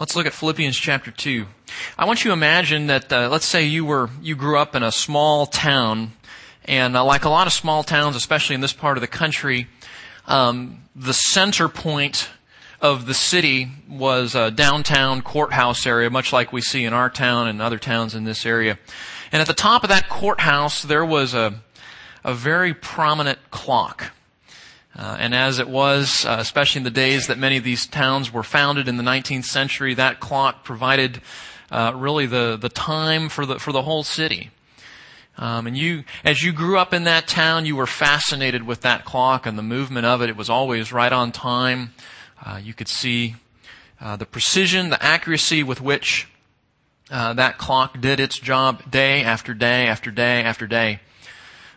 Let's 0.00 0.16
look 0.16 0.26
at 0.26 0.32
Philippians 0.32 0.76
chapter 0.76 1.10
2. 1.10 1.46
I 1.98 2.06
want 2.06 2.24
you 2.24 2.30
to 2.30 2.32
imagine 2.32 2.86
that, 2.86 3.12
uh, 3.12 3.28
let's 3.28 3.44
say 3.44 3.64
you 3.64 3.84
were, 3.84 4.08
you 4.22 4.34
grew 4.34 4.58
up 4.58 4.74
in 4.74 4.82
a 4.82 4.90
small 4.90 5.44
town, 5.44 6.12
and 6.64 6.96
uh, 6.96 7.04
like 7.04 7.24
a 7.24 7.28
lot 7.28 7.46
of 7.46 7.52
small 7.52 7.82
towns, 7.82 8.16
especially 8.16 8.54
in 8.54 8.62
this 8.62 8.72
part 8.72 8.96
of 8.96 9.02
the 9.02 9.06
country, 9.06 9.68
um, 10.26 10.82
the 10.96 11.12
center 11.12 11.68
point 11.68 12.30
of 12.80 13.04
the 13.04 13.12
city 13.12 13.70
was 13.88 14.34
a 14.34 14.50
downtown 14.50 15.20
courthouse 15.20 15.86
area, 15.86 16.08
much 16.08 16.32
like 16.32 16.54
we 16.54 16.62
see 16.62 16.84
in 16.84 16.94
our 16.94 17.10
town 17.10 17.46
and 17.46 17.60
other 17.60 17.78
towns 17.78 18.14
in 18.14 18.24
this 18.24 18.46
area. 18.46 18.78
And 19.30 19.42
at 19.42 19.46
the 19.46 19.54
top 19.54 19.82
of 19.84 19.90
that 19.90 20.08
courthouse, 20.08 20.82
there 20.82 21.04
was 21.04 21.34
a, 21.34 21.60
a 22.24 22.32
very 22.32 22.72
prominent 22.72 23.38
clock. 23.50 24.12
Uh, 24.94 25.16
and 25.18 25.34
as 25.34 25.58
it 25.58 25.68
was, 25.68 26.26
uh, 26.26 26.36
especially 26.38 26.80
in 26.80 26.84
the 26.84 26.90
days 26.90 27.26
that 27.26 27.38
many 27.38 27.56
of 27.56 27.64
these 27.64 27.86
towns 27.86 28.32
were 28.32 28.42
founded 28.42 28.88
in 28.88 28.98
the 28.98 29.02
19th 29.02 29.44
century, 29.44 29.94
that 29.94 30.20
clock 30.20 30.64
provided 30.64 31.22
uh, 31.70 31.92
really 31.96 32.26
the, 32.26 32.58
the 32.60 32.68
time 32.68 33.28
for 33.28 33.46
the, 33.46 33.58
for 33.58 33.72
the 33.72 33.82
whole 33.82 34.02
city. 34.02 34.50
Um, 35.38 35.66
and 35.66 35.76
you, 35.76 36.04
as 36.24 36.42
you 36.42 36.52
grew 36.52 36.78
up 36.78 36.92
in 36.92 37.04
that 37.04 37.26
town, 37.26 37.64
you 37.64 37.74
were 37.74 37.86
fascinated 37.86 38.66
with 38.66 38.82
that 38.82 39.06
clock 39.06 39.46
and 39.46 39.56
the 39.56 39.62
movement 39.62 40.04
of 40.04 40.20
it. 40.20 40.28
It 40.28 40.36
was 40.36 40.50
always 40.50 40.92
right 40.92 41.12
on 41.12 41.32
time. 41.32 41.94
Uh, 42.44 42.60
you 42.62 42.74
could 42.74 42.88
see 42.88 43.36
uh, 43.98 44.16
the 44.16 44.26
precision, 44.26 44.90
the 44.90 45.02
accuracy 45.02 45.62
with 45.62 45.80
which 45.80 46.28
uh, 47.10 47.32
that 47.34 47.56
clock 47.56 48.00
did 48.00 48.20
its 48.20 48.38
job 48.38 48.90
day 48.90 49.22
after 49.22 49.54
day 49.54 49.86
after 49.86 50.10
day 50.10 50.42
after 50.42 50.66
day. 50.66 51.00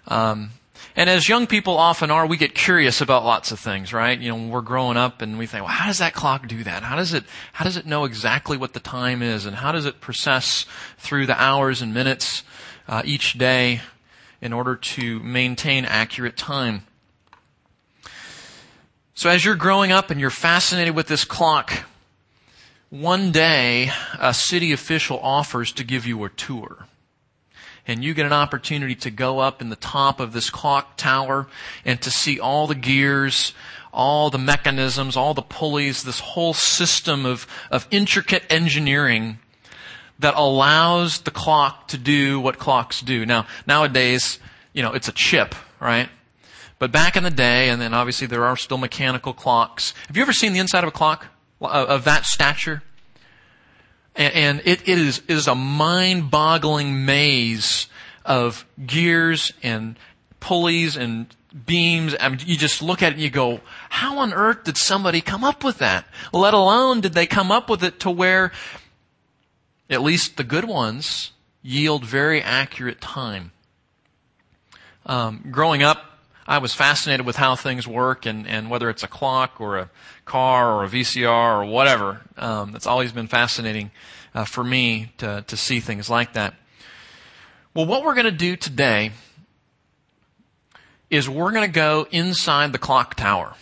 Um, 0.08 0.52
and 0.96 1.10
as 1.10 1.28
young 1.28 1.46
people 1.46 1.78
often 1.78 2.10
are, 2.10 2.26
we 2.26 2.38
get 2.38 2.56
curious 2.56 3.02
about 3.02 3.26
lots 3.26 3.52
of 3.52 3.60
things, 3.60 3.92
right? 3.92 4.18
You 4.18 4.30
know, 4.30 4.36
when 4.36 4.50
we're 4.50 4.62
growing 4.62 4.96
up 4.96 5.22
and 5.22 5.38
we 5.38 5.46
think, 5.46 5.64
well, 5.64 5.74
how 5.74 5.88
does 5.88 5.98
that 5.98 6.14
clock 6.14 6.48
do 6.48 6.64
that? 6.64 6.84
How 6.84 6.96
does 6.96 7.14
it, 7.14 7.26
how 7.54 7.66
does 7.66 7.76
it 7.76 7.86
know 7.86 8.06
exactly 8.06 8.56
what 8.56 8.74
the 8.74 8.80
time 8.80 9.22
is? 9.22 9.46
And 9.46 9.58
how 9.58 9.74
does 9.74 9.86
it 9.86 10.00
process 10.00 10.66
through 10.98 11.26
the 11.26 11.42
hours 11.42 11.82
and 11.82 11.94
minutes, 11.94 12.44
uh, 12.88 13.02
each 13.04 13.34
day 13.34 13.82
in 14.42 14.54
order 14.54 14.76
to 14.76 15.20
maintain 15.20 15.84
accurate 15.84 16.38
time? 16.38 16.86
So 19.16 19.30
as 19.30 19.44
you're 19.44 19.56
growing 19.56 19.92
up 19.92 20.12
and 20.12 20.20
you're 20.20 20.30
fascinated 20.30 20.96
with 20.96 21.08
this 21.08 21.26
clock, 21.26 21.86
one 22.90 23.32
day 23.32 23.92
a 24.20 24.34
city 24.34 24.72
official 24.72 25.20
offers 25.20 25.72
to 25.74 25.84
give 25.84 26.06
you 26.06 26.24
a 26.24 26.30
tour. 26.30 26.86
And 27.88 28.04
you 28.04 28.14
get 28.14 28.26
an 28.26 28.34
opportunity 28.34 28.96
to 28.96 29.12
go 29.12 29.40
up 29.40 29.62
in 29.62 29.70
the 29.70 29.76
top 29.76 30.20
of 30.20 30.34
this 30.34 30.50
clock 30.50 30.98
tower 30.98 31.48
and 31.84 32.02
to 32.02 32.10
see 32.10 32.40
all 32.40 32.66
the 32.66 32.76
gears, 32.76 33.54
all 33.94 34.30
the 34.30 34.40
mechanisms, 34.40 35.16
all 35.16 35.34
the 35.34 35.42
pulleys, 35.42 36.04
this 36.04 36.20
whole 36.20 36.54
system 36.54 37.26
of, 37.26 37.48
of 37.70 37.88
intricate 37.92 38.44
engineering 38.50 39.40
that 40.20 40.34
allows 40.36 41.20
the 41.20 41.32
clock 41.32 41.88
to 41.90 41.98
do 41.98 42.40
what 42.40 42.58
clocks 42.58 43.02
do. 43.02 43.26
Now, 43.26 43.46
nowadays, 43.68 44.40
you 44.74 44.82
know, 44.82 44.94
it's 44.94 45.08
a 45.08 45.12
chip, 45.12 45.54
right? 45.80 46.10
But 46.80 46.92
back 46.92 47.16
in 47.16 47.24
the 47.24 47.30
day, 47.30 47.70
and 47.70 47.82
then 47.82 47.94
obviously 47.94 48.28
there 48.28 48.46
are 48.46 48.58
still 48.58 48.78
mechanical 48.78 49.34
clocks. 49.34 49.94
Have 50.08 50.18
you 50.18 50.22
ever 50.22 50.34
seen 50.34 50.54
the 50.54 50.60
inside 50.60 50.84
of 50.84 50.90
a 50.90 50.92
clock 50.92 51.28
of 51.62 52.04
that 52.06 52.26
stature? 52.26 52.82
And 54.16 54.62
it, 54.64 54.88
it 54.88 54.98
is, 54.98 55.18
it 55.28 55.32
is 55.32 55.48
a 55.48 55.56
mind-boggling 55.56 57.06
maze 57.06 57.88
of 58.24 58.66
gears 58.86 59.52
and 59.62 59.98
pulleys 60.40 60.96
and 60.96 61.28
beams. 61.66 62.16
I 62.20 62.30
mean, 62.30 62.40
you 62.46 62.56
just 62.56 62.82
look 62.82 63.04
at 63.04 63.10
it 63.10 63.16
and 63.16 63.22
you 63.22 63.30
go, 63.30 63.60
how 63.90 64.20
on 64.20 64.34
earth 64.34 64.64
did 64.64 64.78
somebody 64.78 65.20
come 65.20 65.44
up 65.44 65.64
with 65.64 65.80
that? 65.80 66.08
Let 66.32 66.54
alone 66.54 67.02
did 67.02 67.14
they 67.14 67.26
come 67.26 67.52
up 67.52 67.70
with 67.70 67.84
it 67.84 68.00
to 68.02 68.12
where 68.12 68.52
at 69.90 70.02
least 70.02 70.38
the 70.38 70.44
good 70.44 70.66
ones 70.66 71.32
yield 71.62 72.06
very 72.06 72.42
accurate 72.42 73.02
time. 73.02 73.52
Um, 75.06 75.46
growing 75.52 75.84
up, 75.84 76.15
I 76.48 76.60
was 76.60 76.76
fascinated 76.76 77.26
with 77.26 77.38
how 77.38 77.56
things 77.56 77.88
work 77.88 78.28
and, 78.28 78.48
and 78.48 78.70
whether 78.70 78.90
it's 78.90 79.02
a 79.02 79.08
clock 79.08 79.60
or 79.60 79.78
a 79.78 79.90
car 80.26 80.74
or 80.74 80.84
a 80.84 80.88
VCR 80.88 81.64
or 81.64 81.66
whatever. 81.66 82.22
Um, 82.38 82.76
it's 82.76 82.86
always 82.86 83.12
been 83.12 83.28
fascinating 83.28 83.90
uh, 84.36 84.46
for 84.46 84.64
me 84.64 85.12
to, 85.18 85.44
to 85.48 85.58
see 85.58 85.80
things 85.80 86.08
like 86.08 86.34
that. 86.34 86.54
Well, 87.74 87.88
what 87.88 88.04
we're 88.04 88.14
going 88.14 88.26
to 88.26 88.32
do 88.32 88.56
today 88.56 89.12
is 91.10 91.28
we're 91.28 91.52
going 91.52 91.68
to 91.68 91.74
go 91.74 92.08
inside 92.12 92.74
the 92.74 92.78
clock 92.78 93.16
tower. 93.16 93.56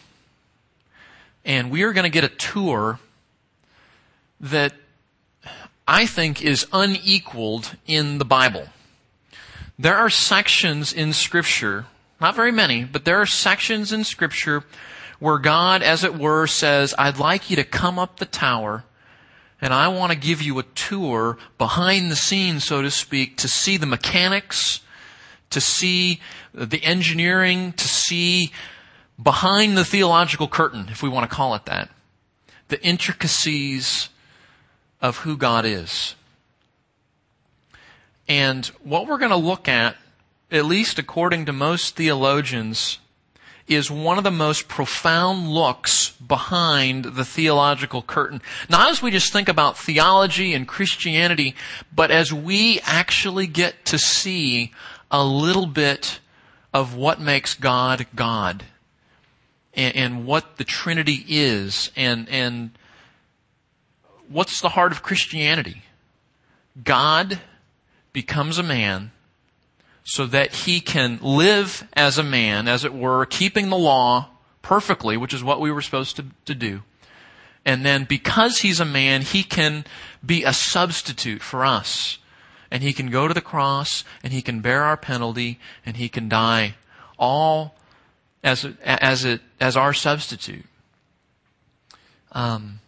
And 1.46 1.72
we 1.72 1.84
are 1.84 1.94
going 1.94 2.04
to 2.04 2.10
get 2.10 2.26
a 2.26 2.30
tour 2.30 3.00
that 4.42 4.74
I 5.88 6.06
think 6.06 6.42
is 6.42 6.68
unequaled 6.74 7.76
in 7.88 8.18
the 8.18 8.26
Bible. 8.26 8.68
There 9.80 9.96
are 9.96 10.10
sections 10.10 10.92
in 10.92 11.14
scripture 11.14 11.86
not 12.24 12.36
very 12.36 12.54
many, 12.54 12.86
but 12.86 13.04
there 13.04 13.22
are 13.22 13.26
sections 13.26 13.92
in 13.92 14.06
scripture 14.06 14.64
where 15.20 15.38
God, 15.38 15.84
as 15.84 16.04
it 16.04 16.18
were, 16.18 16.48
says, 16.48 16.96
I'd 16.98 17.20
like 17.20 17.50
you 17.50 17.58
to 17.58 17.66
come 17.66 18.00
up 18.00 18.18
the 18.18 18.26
tower 18.26 18.86
and 19.62 19.74
I 19.74 19.90
want 19.90 20.14
to 20.14 20.18
give 20.18 20.42
you 20.42 20.58
a 20.58 20.64
tour 20.64 21.38
behind 21.58 22.10
the 22.10 22.16
scenes, 22.16 22.64
so 22.64 22.82
to 22.82 22.90
speak, 22.90 23.38
to 23.38 23.48
see 23.50 23.76
the 23.76 23.86
mechanics, 23.86 24.80
to 25.50 25.60
see 25.60 26.22
the 26.54 26.82
engineering, 26.84 27.74
to 27.74 27.88
see 27.88 28.52
behind 29.22 29.78
the 29.78 29.86
theological 29.86 30.48
curtain, 30.48 30.88
if 30.90 31.04
we 31.04 31.10
want 31.10 31.30
to 31.30 31.36
call 31.36 31.56
it 31.56 31.66
that, 31.66 31.90
the 32.70 32.82
intricacies 32.86 34.08
of 35.02 35.18
who 35.18 35.36
God 35.36 35.66
is. 35.66 36.16
And 38.30 38.66
what 38.82 39.08
we're 39.08 39.18
going 39.18 39.32
to 39.32 39.36
look 39.36 39.68
at 39.68 39.98
at 40.54 40.66
least 40.66 41.00
according 41.00 41.46
to 41.46 41.54
most 41.54 41.96
theologians, 41.96 43.00
is 43.68 43.90
one 43.90 44.18
of 44.18 44.24
the 44.24 44.32
most 44.32 44.68
profound 44.68 45.48
looks 45.48 46.12
behind 46.12 47.06
the 47.06 47.26
theological 47.26 48.02
curtain. 48.02 48.42
Not 48.70 48.92
as 48.92 49.02
we 49.02 49.10
just 49.10 49.32
think 49.32 49.48
about 49.48 49.78
theology 49.78 50.54
and 50.54 50.68
Christianity, 50.68 51.56
but 51.94 52.12
as 52.12 52.34
we 52.34 52.80
actually 52.84 53.48
get 53.48 53.86
to 53.86 53.98
see 53.98 54.72
a 55.10 55.26
little 55.26 55.66
bit 55.66 56.20
of 56.74 56.96
what 56.96 57.22
makes 57.22 57.54
God 57.54 58.06
God 58.16 58.66
and, 59.74 59.96
and 59.96 60.26
what 60.26 60.58
the 60.58 60.64
Trinity 60.66 61.24
is 61.28 61.90
and, 61.96 62.28
and 62.28 62.72
what's 64.28 64.60
the 64.60 64.70
heart 64.70 64.92
of 64.92 65.04
Christianity. 65.04 65.84
God 66.84 67.40
becomes 68.12 68.58
a 68.58 68.64
man 68.64 69.12
so 70.04 70.26
that 70.28 70.54
he 70.54 70.80
can 70.80 71.20
live 71.22 71.88
as 71.94 72.18
a 72.18 72.24
man, 72.24 72.68
as 72.68 72.84
it 72.84 72.94
were, 72.94 73.26
keeping 73.26 73.70
the 73.70 73.78
law 73.78 74.30
perfectly, 74.62 75.18
which 75.18 75.34
is 75.34 75.44
what 75.44 75.62
we 75.62 75.72
were 75.72 75.82
supposed 75.82 76.16
to, 76.18 76.26
to 76.46 76.56
do. 76.56 76.84
And 77.66 77.86
then 77.86 78.04
because 78.04 78.60
he's 78.60 78.80
a 78.80 78.86
man, 78.86 79.22
he 79.22 79.44
can 79.44 79.86
be 80.26 80.44
a 80.44 80.54
substitute 80.54 81.42
for 81.42 81.66
us. 81.66 82.18
And 82.70 82.82
he 82.82 82.92
can 82.92 83.08
go 83.08 83.28
to 83.28 83.34
the 83.34 83.42
cross 83.42 84.04
and 84.24 84.34
he 84.34 84.42
can 84.42 84.60
bear 84.60 84.84
our 84.84 84.98
penalty 84.98 85.60
and 85.86 85.96
he 85.96 86.10
can 86.10 86.28
die 86.28 86.76
all 87.20 87.76
as, 88.44 88.66
as, 88.84 89.24
it, 89.24 89.42
as 89.60 89.78
our 89.78 89.94
substitute. 89.94 90.66
Um, 92.32 92.80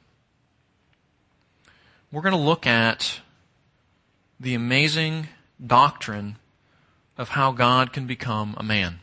we're 2.11 2.23
going 2.23 2.33
to 2.33 2.37
look 2.37 2.65
at 2.65 3.21
the 4.39 4.55
amazing 4.55 5.27
doctrine 5.65 6.37
of 7.17 7.29
how 7.29 7.51
God 7.51 7.93
can 7.93 8.05
become 8.07 8.55
a 8.57 8.63
man 8.63 8.99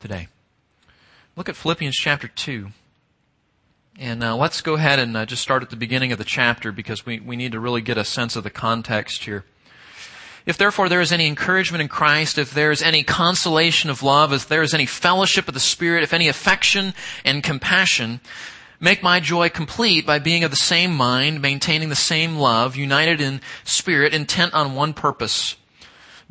today. 0.00 0.28
Look 1.36 1.48
at 1.48 1.56
Philippians 1.56 1.96
chapter 1.96 2.28
2. 2.28 2.68
And 3.98 4.22
uh, 4.22 4.36
let's 4.36 4.60
go 4.60 4.74
ahead 4.74 4.98
and 4.98 5.16
uh, 5.16 5.26
just 5.26 5.42
start 5.42 5.62
at 5.62 5.70
the 5.70 5.76
beginning 5.76 6.12
of 6.12 6.18
the 6.18 6.24
chapter 6.24 6.72
because 6.72 7.04
we, 7.04 7.20
we 7.20 7.36
need 7.36 7.52
to 7.52 7.60
really 7.60 7.82
get 7.82 7.98
a 7.98 8.04
sense 8.04 8.36
of 8.36 8.44
the 8.44 8.50
context 8.50 9.24
here. 9.24 9.44
If 10.44 10.58
therefore 10.58 10.88
there 10.88 11.00
is 11.00 11.12
any 11.12 11.26
encouragement 11.26 11.82
in 11.82 11.88
Christ, 11.88 12.38
if 12.38 12.52
there 12.52 12.70
is 12.70 12.82
any 12.82 13.02
consolation 13.02 13.90
of 13.90 14.02
love, 14.02 14.32
if 14.32 14.48
there 14.48 14.62
is 14.62 14.74
any 14.74 14.86
fellowship 14.86 15.46
of 15.46 15.54
the 15.54 15.60
Spirit, 15.60 16.02
if 16.02 16.12
any 16.12 16.26
affection 16.26 16.94
and 17.24 17.44
compassion, 17.44 18.20
make 18.80 19.02
my 19.02 19.20
joy 19.20 19.48
complete 19.48 20.04
by 20.04 20.18
being 20.18 20.42
of 20.42 20.50
the 20.50 20.56
same 20.56 20.92
mind, 20.94 21.40
maintaining 21.40 21.90
the 21.90 21.94
same 21.94 22.36
love, 22.36 22.74
united 22.74 23.20
in 23.20 23.40
spirit, 23.62 24.12
intent 24.12 24.52
on 24.52 24.74
one 24.74 24.94
purpose. 24.94 25.56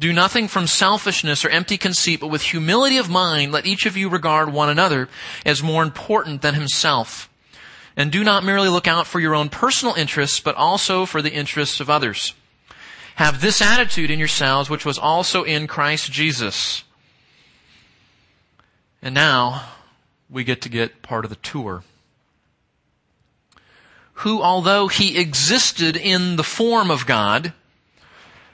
Do 0.01 0.11
nothing 0.11 0.47
from 0.47 0.65
selfishness 0.65 1.45
or 1.45 1.49
empty 1.49 1.77
conceit, 1.77 2.21
but 2.21 2.29
with 2.29 2.41
humility 2.41 2.97
of 2.97 3.07
mind, 3.07 3.51
let 3.51 3.67
each 3.67 3.85
of 3.85 3.95
you 3.95 4.09
regard 4.09 4.51
one 4.51 4.67
another 4.67 5.07
as 5.45 5.61
more 5.61 5.83
important 5.83 6.41
than 6.41 6.55
himself. 6.55 7.29
And 7.95 8.11
do 8.11 8.23
not 8.23 8.43
merely 8.43 8.67
look 8.67 8.87
out 8.87 9.05
for 9.05 9.19
your 9.19 9.35
own 9.35 9.49
personal 9.49 9.93
interests, 9.93 10.39
but 10.39 10.55
also 10.55 11.05
for 11.05 11.21
the 11.21 11.31
interests 11.31 11.79
of 11.79 11.87
others. 11.87 12.33
Have 13.17 13.41
this 13.41 13.61
attitude 13.61 14.09
in 14.09 14.17
yourselves, 14.17 14.71
which 14.71 14.87
was 14.87 14.97
also 14.97 15.43
in 15.43 15.67
Christ 15.67 16.11
Jesus. 16.11 16.83
And 19.03 19.13
now, 19.13 19.69
we 20.31 20.43
get 20.43 20.63
to 20.63 20.69
get 20.69 21.03
part 21.03 21.25
of 21.25 21.29
the 21.29 21.35
tour. 21.35 21.83
who, 24.21 24.41
although 24.41 24.87
he 24.87 25.17
existed 25.17 25.95
in 25.97 26.35
the 26.35 26.43
form 26.43 26.91
of 26.91 27.05
God, 27.05 27.53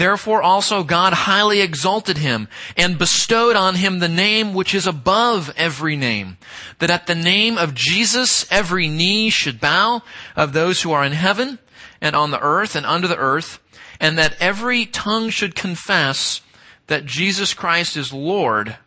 Therefore 0.00 0.42
also 0.42 0.82
God 0.82 1.12
highly 1.12 1.60
exalted 1.60 2.16
him 2.16 2.48
and 2.74 2.96
bestowed 2.96 3.54
on 3.54 3.74
him 3.74 3.98
the 3.98 4.08
name 4.08 4.54
which 4.54 4.74
is 4.74 4.86
above 4.86 5.52
every 5.58 5.94
name, 5.94 6.38
that 6.78 6.88
at 6.88 7.06
the 7.06 7.14
name 7.14 7.58
of 7.58 7.74
Jesus 7.74 8.50
every 8.50 8.88
knee 8.88 9.28
should 9.28 9.60
bow 9.60 10.00
of 10.34 10.54
those 10.54 10.80
who 10.80 10.90
are 10.90 11.04
in 11.04 11.12
heaven 11.12 11.58
and 12.00 12.16
on 12.16 12.30
the 12.30 12.40
earth 12.40 12.76
and 12.76 12.86
under 12.86 13.06
the 13.06 13.18
earth, 13.18 13.60
and 14.00 14.16
that 14.16 14.38
every 14.40 14.86
tongue 14.86 15.28
should 15.28 15.54
confess 15.54 16.40
that 16.86 17.04
Jesus 17.04 17.52
Christ 17.52 17.94
is 17.94 18.10
Lord 18.10 18.78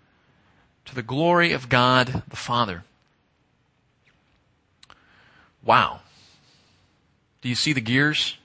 to 0.86 0.96
the 0.96 1.04
glory 1.04 1.52
of 1.52 1.70
God 1.70 2.24
the 2.28 2.36
Father. 2.36 2.86
Wow. 5.64 6.00
Do 7.44 7.50
you 7.50 7.56
see 7.56 7.72
the 7.72 7.82
gears? 7.82 8.36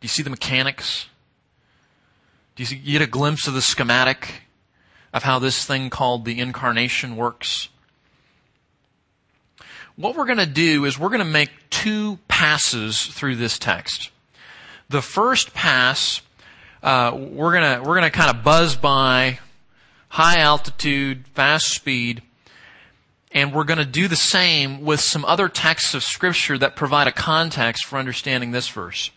Do 0.00 0.06
you 0.06 0.08
see 0.08 0.22
the 0.22 0.30
mechanics? 0.30 1.10
Do 2.56 2.62
you 2.62 2.76
get 2.76 3.02
a 3.02 3.10
glimpse 3.10 3.48
of 3.48 3.54
the 3.54 3.62
schematic 3.62 4.42
of 5.12 5.24
how 5.24 5.40
this 5.40 5.64
thing 5.64 5.90
called 5.90 6.24
the 6.24 6.38
incarnation 6.38 7.16
works? 7.16 7.68
What 9.96 10.16
we're 10.16 10.26
going 10.26 10.38
to 10.38 10.46
do 10.46 10.84
is 10.84 10.98
we're 10.98 11.08
going 11.08 11.18
to 11.18 11.24
make 11.24 11.50
two 11.70 12.18
passes 12.28 13.06
through 13.06 13.36
this 13.36 13.58
text. 13.58 14.10
The 14.88 15.02
first 15.02 15.52
pass, 15.52 16.20
uh, 16.82 17.12
we're 17.16 17.58
going 17.58 17.76
to 17.76 17.80
we're 17.80 17.98
going 17.98 18.10
to 18.10 18.16
kind 18.16 18.36
of 18.36 18.44
buzz 18.44 18.76
by 18.76 19.40
high 20.08 20.38
altitude, 20.38 21.26
fast 21.34 21.66
speed, 21.70 22.22
and 23.32 23.52
we're 23.52 23.64
going 23.64 23.78
to 23.78 23.84
do 23.84 24.06
the 24.06 24.16
same 24.16 24.82
with 24.82 25.00
some 25.00 25.24
other 25.24 25.48
texts 25.48 25.94
of 25.94 26.04
Scripture 26.04 26.56
that 26.58 26.76
provide 26.76 27.08
a 27.08 27.12
context 27.12 27.86
for 27.86 27.98
understanding 27.98 28.52
this 28.52 28.68
verse. 28.68 29.10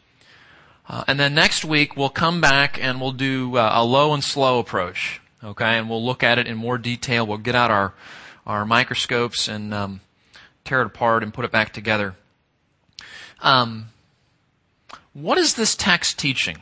Uh, 0.88 1.04
and 1.07 1.19
then 1.19 1.34
next 1.34 1.66
week 1.66 1.98
we'll 1.98 2.10
come 2.10 2.39
back 2.39 2.81
and 2.81 3.01
we'll 3.01 3.12
do 3.12 3.57
uh, 3.57 3.72
a 3.74 3.84
low 3.84 4.13
and 4.13 4.24
slow 4.24 4.60
approach. 4.60 5.19
Okay, 5.44 5.78
and 5.78 5.89
we'll 5.89 6.04
look 6.04 6.24
at 6.24 6.39
it 6.39 6.48
in 6.48 6.57
more 6.57 6.78
detail. 6.78 7.28
We'll 7.28 7.38
get 7.38 7.56
out 7.56 7.69
our 7.69 7.94
our 8.45 8.66
microscopes 8.66 9.48
and 9.48 9.74
um, 9.74 10.01
tear 10.63 10.81
it 10.81 10.88
apart 10.88 11.22
and 11.22 11.34
put 11.34 11.45
it 11.45 11.51
back 11.51 11.74
together. 11.74 12.16
Um, 13.42 13.88
what 15.13 15.38
is 15.38 15.56
this 15.56 15.75
text 15.75 16.18
teaching? 16.18 16.57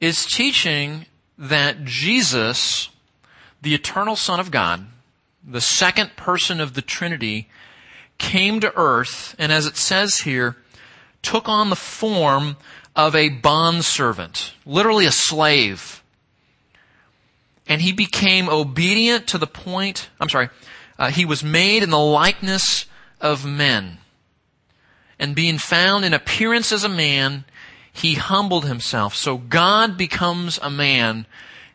Is 0.00 0.24
teaching 0.24 1.06
that 1.36 1.84
Jesus, 1.84 2.88
the 3.60 3.74
eternal 3.74 4.16
Son 4.16 4.40
of 4.40 4.50
God, 4.50 4.86
the 5.46 5.60
second 5.60 6.16
person 6.16 6.60
of 6.60 6.74
the 6.74 6.82
Trinity, 6.82 7.48
came 8.18 8.60
to 8.60 8.72
earth, 8.76 9.34
and 9.38 9.50
as 9.50 9.66
it 9.66 9.76
says 9.76 10.20
here, 10.20 10.56
took 11.22 11.48
on 11.48 11.70
the 11.70 11.76
form 11.76 12.56
of 12.96 13.14
a 13.14 13.28
bondservant, 13.28 14.54
literally 14.66 15.06
a 15.06 15.12
slave. 15.12 16.02
And 17.66 17.80
he 17.80 17.92
became 17.92 18.48
obedient 18.48 19.28
to 19.28 19.38
the 19.38 19.46
point, 19.46 20.10
I'm 20.20 20.28
sorry, 20.28 20.48
uh, 20.98 21.10
he 21.10 21.24
was 21.24 21.44
made 21.44 21.82
in 21.82 21.90
the 21.90 21.98
likeness 21.98 22.86
of 23.20 23.46
men. 23.46 23.98
And 25.18 25.34
being 25.34 25.58
found 25.58 26.04
in 26.04 26.14
appearance 26.14 26.72
as 26.72 26.82
a 26.82 26.88
man, 26.88 27.44
he 27.92 28.14
humbled 28.14 28.64
himself. 28.64 29.14
So 29.14 29.36
God 29.36 29.96
becomes 29.96 30.58
a 30.62 30.70
man 30.70 31.26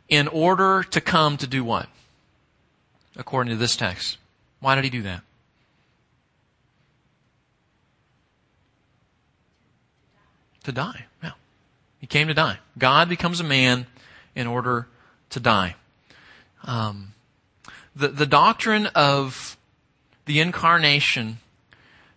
in 0.10 0.28
order 0.28 0.84
to 0.84 1.02
come 1.02 1.38
to 1.38 1.48
do 1.48 1.64
what? 1.64 1.88
according 3.16 3.52
to 3.52 3.58
this 3.58 3.76
text. 3.76 4.18
Why 4.60 4.76
did 4.76 4.84
he 4.84 4.90
do 4.90 5.02
that? 5.04 5.22
To 10.66 10.72
die. 10.72 11.06
Yeah. 11.24 11.32
He 12.00 12.08
came 12.08 12.28
to 12.28 12.34
die. 12.34 12.58
God 12.78 13.08
becomes 13.08 13.40
a 13.40 13.44
man 13.44 13.86
in 14.36 14.48
order 14.48 14.88
to 15.30 15.40
die. 15.40 15.76
Um, 16.64 17.14
the, 17.96 18.08
the 18.10 18.26
doctrine 18.26 18.88
of 18.88 19.58
the 20.26 20.40
incarnation 20.40 21.38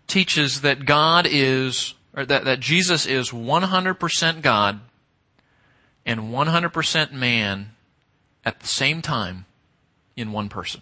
teaches 0.06 0.62
that 0.62 0.86
God 0.86 1.26
is, 1.30 1.94
or 2.16 2.24
that, 2.24 2.44
that 2.44 2.60
Jesus 2.60 3.04
is 3.04 3.30
100% 3.30 4.42
God 4.42 4.80
and 6.06 6.20
100% 6.20 7.12
man 7.12 7.70
at 8.44 8.60
the 8.60 8.66
same 8.66 9.02
time 9.02 9.44
in 10.16 10.32
one 10.32 10.48
person 10.48 10.80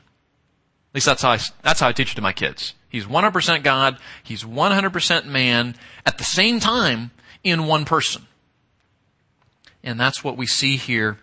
At 0.91 0.95
least 0.95 1.07
that's 1.07 1.23
how 1.23 1.33
I, 1.33 1.39
that's 1.63 1.81
how 1.81 1.89
I 1.89 1.93
teach 1.93 2.13
it 2.13 2.15
to 2.15 2.23
my 2.23 2.33
kids. 2.33 2.75
He's 2.89 3.05
100% 3.05 3.63
God. 3.65 3.99
He's 4.23 4.45
100% 4.45 5.25
man 5.27 5.75
at 6.07 6.17
the 6.17 6.25
same 6.25 6.61
time 6.61 7.11
in 7.47 7.67
one 7.67 7.85
person. 7.85 8.27
And 9.85 10.01
that's 10.01 10.25
what 10.25 10.37
we 10.37 10.47
see 10.47 10.77
here 10.77 11.19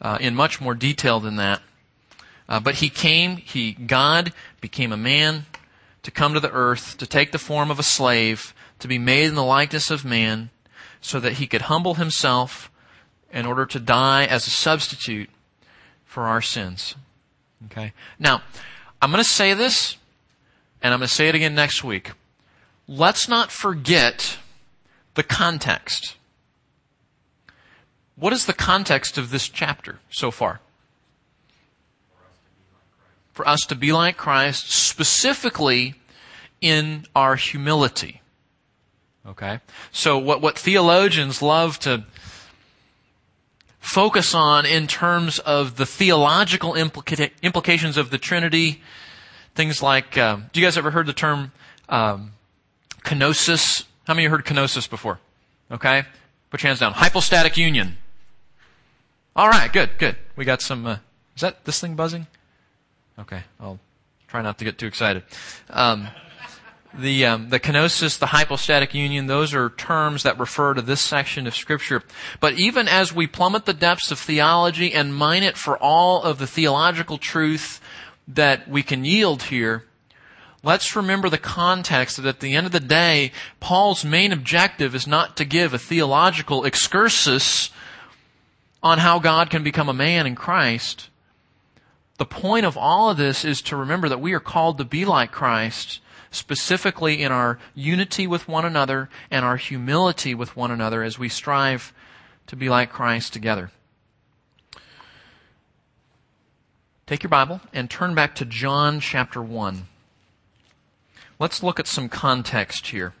uh, 0.00 0.18
in 0.20 0.34
much 0.34 0.60
more 0.60 0.74
detail 0.74 1.20
than 1.20 1.36
that. 1.36 1.60
Uh, 2.48 2.60
but 2.60 2.76
he 2.76 2.88
came, 2.88 3.36
he, 3.36 3.72
God 3.72 4.32
became 4.60 4.92
a 4.92 4.96
man 4.96 5.46
to 6.02 6.10
come 6.10 6.32
to 6.34 6.40
the 6.40 6.50
earth, 6.50 6.96
to 6.98 7.06
take 7.06 7.32
the 7.32 7.38
form 7.38 7.70
of 7.70 7.78
a 7.78 7.82
slave, 7.82 8.54
to 8.78 8.88
be 8.88 8.98
made 8.98 9.26
in 9.26 9.34
the 9.34 9.42
likeness 9.42 9.90
of 9.90 10.04
man, 10.04 10.50
so 11.00 11.20
that 11.20 11.34
he 11.34 11.46
could 11.46 11.62
humble 11.62 11.94
himself 11.94 12.70
in 13.32 13.44
order 13.44 13.66
to 13.66 13.78
die 13.78 14.24
as 14.24 14.46
a 14.46 14.50
substitute 14.50 15.28
for 16.04 16.24
our 16.24 16.40
sins. 16.40 16.94
Okay? 17.66 17.92
Now, 18.18 18.42
I'm 19.02 19.10
going 19.10 19.22
to 19.22 19.28
say 19.28 19.52
this, 19.52 19.96
and 20.80 20.94
I'm 20.94 21.00
going 21.00 21.08
to 21.08 21.14
say 21.14 21.28
it 21.28 21.34
again 21.34 21.54
next 21.54 21.84
week. 21.84 22.12
Let's 22.88 23.28
not 23.28 23.50
forget 23.50 24.38
the 25.16 25.22
context. 25.22 26.16
What 28.14 28.32
is 28.32 28.46
the 28.46 28.54
context 28.54 29.18
of 29.18 29.30
this 29.30 29.48
chapter 29.48 29.98
so 30.10 30.30
far? 30.30 30.60
For 33.32 33.46
us 33.46 33.60
to 33.68 33.74
be 33.74 33.92
like 33.92 34.16
Christ, 34.16 34.70
specifically 34.70 35.94
in 36.62 37.04
our 37.14 37.36
humility. 37.36 38.22
Okay? 39.26 39.60
So 39.92 40.16
what, 40.16 40.40
what 40.40 40.58
theologians 40.58 41.42
love 41.42 41.78
to 41.80 42.04
focus 43.86 44.34
on 44.34 44.66
in 44.66 44.86
terms 44.86 45.38
of 45.40 45.76
the 45.76 45.86
theological 45.86 46.72
implica- 46.72 47.30
implications 47.42 47.96
of 47.96 48.10
the 48.10 48.18
Trinity. 48.18 48.82
Things 49.54 49.82
like, 49.82 50.18
uh, 50.18 50.38
do 50.52 50.60
you 50.60 50.66
guys 50.66 50.76
ever 50.76 50.90
heard 50.90 51.06
the 51.06 51.12
term 51.12 51.52
um, 51.88 52.32
kenosis? 53.02 53.84
How 54.06 54.14
many 54.14 54.24
of 54.24 54.30
you 54.30 54.36
heard 54.36 54.44
kenosis 54.44 54.88
before? 54.88 55.18
Okay, 55.70 56.04
put 56.50 56.62
your 56.62 56.68
hands 56.68 56.78
down. 56.78 56.92
Hypostatic 56.92 57.56
union. 57.56 57.96
All 59.34 59.48
right, 59.48 59.72
good, 59.72 59.98
good. 59.98 60.16
We 60.36 60.44
got 60.44 60.62
some. 60.62 60.86
Uh, 60.86 60.98
is 61.34 61.40
that 61.42 61.64
this 61.64 61.80
thing 61.80 61.96
buzzing? 61.96 62.28
Okay, 63.18 63.42
I'll 63.58 63.80
try 64.28 64.42
not 64.42 64.58
to 64.58 64.64
get 64.64 64.78
too 64.78 64.86
excited. 64.86 65.24
Um, 65.70 66.06
the 66.94 67.26
um, 67.26 67.48
the 67.48 67.58
kenosis, 67.58 68.16
the 68.16 68.26
hypostatic 68.26 68.94
union, 68.94 69.26
those 69.26 69.52
are 69.52 69.70
terms 69.70 70.22
that 70.22 70.38
refer 70.38 70.74
to 70.74 70.82
this 70.82 71.00
section 71.00 71.48
of 71.48 71.56
Scripture. 71.56 72.04
But 72.38 72.54
even 72.60 72.86
as 72.86 73.12
we 73.12 73.26
plummet 73.26 73.64
the 73.64 73.74
depths 73.74 74.12
of 74.12 74.20
theology 74.20 74.94
and 74.94 75.16
mine 75.16 75.42
it 75.42 75.56
for 75.56 75.76
all 75.76 76.22
of 76.22 76.38
the 76.38 76.46
theological 76.46 77.18
truth 77.18 77.80
that 78.28 78.68
we 78.68 78.84
can 78.84 79.04
yield 79.04 79.44
here, 79.44 79.84
let's 80.66 80.96
remember 80.96 81.30
the 81.30 81.38
context 81.38 82.16
that 82.16 82.26
at 82.26 82.40
the 82.40 82.56
end 82.56 82.66
of 82.66 82.72
the 82.72 82.80
day, 82.80 83.30
Paul's 83.60 84.04
main 84.04 84.32
objective 84.32 84.96
is 84.96 85.06
not 85.06 85.36
to 85.36 85.44
give 85.44 85.72
a 85.72 85.78
theological 85.78 86.64
excursus 86.64 87.70
on 88.82 88.98
how 88.98 89.20
God 89.20 89.48
can 89.48 89.62
become 89.62 89.88
a 89.88 89.94
man 89.94 90.26
in 90.26 90.34
Christ. 90.34 91.08
The 92.18 92.26
point 92.26 92.66
of 92.66 92.76
all 92.76 93.10
of 93.10 93.16
this 93.16 93.44
is 93.44 93.62
to 93.62 93.76
remember 93.76 94.08
that 94.08 94.20
we 94.20 94.32
are 94.32 94.40
called 94.40 94.78
to 94.78 94.84
be 94.84 95.04
like 95.04 95.30
Christ 95.30 96.00
specifically 96.32 97.22
in 97.22 97.30
our 97.30 97.58
unity 97.74 98.26
with 98.26 98.48
one 98.48 98.64
another 98.64 99.08
and 99.30 99.44
our 99.44 99.56
humility 99.56 100.34
with 100.34 100.56
one 100.56 100.72
another 100.72 101.04
as 101.04 101.16
we 101.18 101.28
strive 101.28 101.94
to 102.48 102.56
be 102.56 102.68
like 102.68 102.90
Christ 102.90 103.32
together. 103.32 103.70
Take 107.06 107.22
your 107.22 107.30
Bible 107.30 107.60
and 107.72 107.88
turn 107.88 108.16
back 108.16 108.34
to 108.34 108.44
John 108.44 108.98
chapter 108.98 109.40
1. 109.40 109.86
Let's 111.38 111.62
look 111.62 111.78
at 111.78 111.86
some 111.86 112.08
context 112.08 112.88
here. 112.88 113.12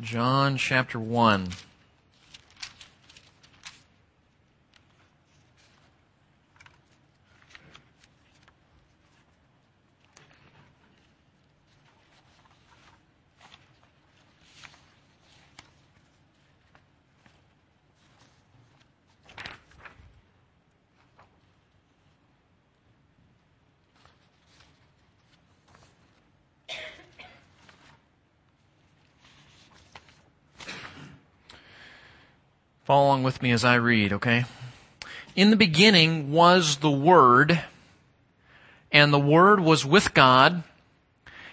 John 0.00 0.58
chapter 0.58 1.00
1. 1.00 1.48
Follow 32.84 33.06
along 33.06 33.22
with 33.22 33.40
me 33.40 33.50
as 33.50 33.64
I 33.64 33.76
read, 33.76 34.12
okay? 34.12 34.44
In 35.34 35.48
the 35.48 35.56
beginning 35.56 36.32
was 36.32 36.76
the 36.76 36.90
Word, 36.90 37.62
and 38.92 39.10
the 39.10 39.18
Word 39.18 39.60
was 39.60 39.86
with 39.86 40.12
God, 40.12 40.62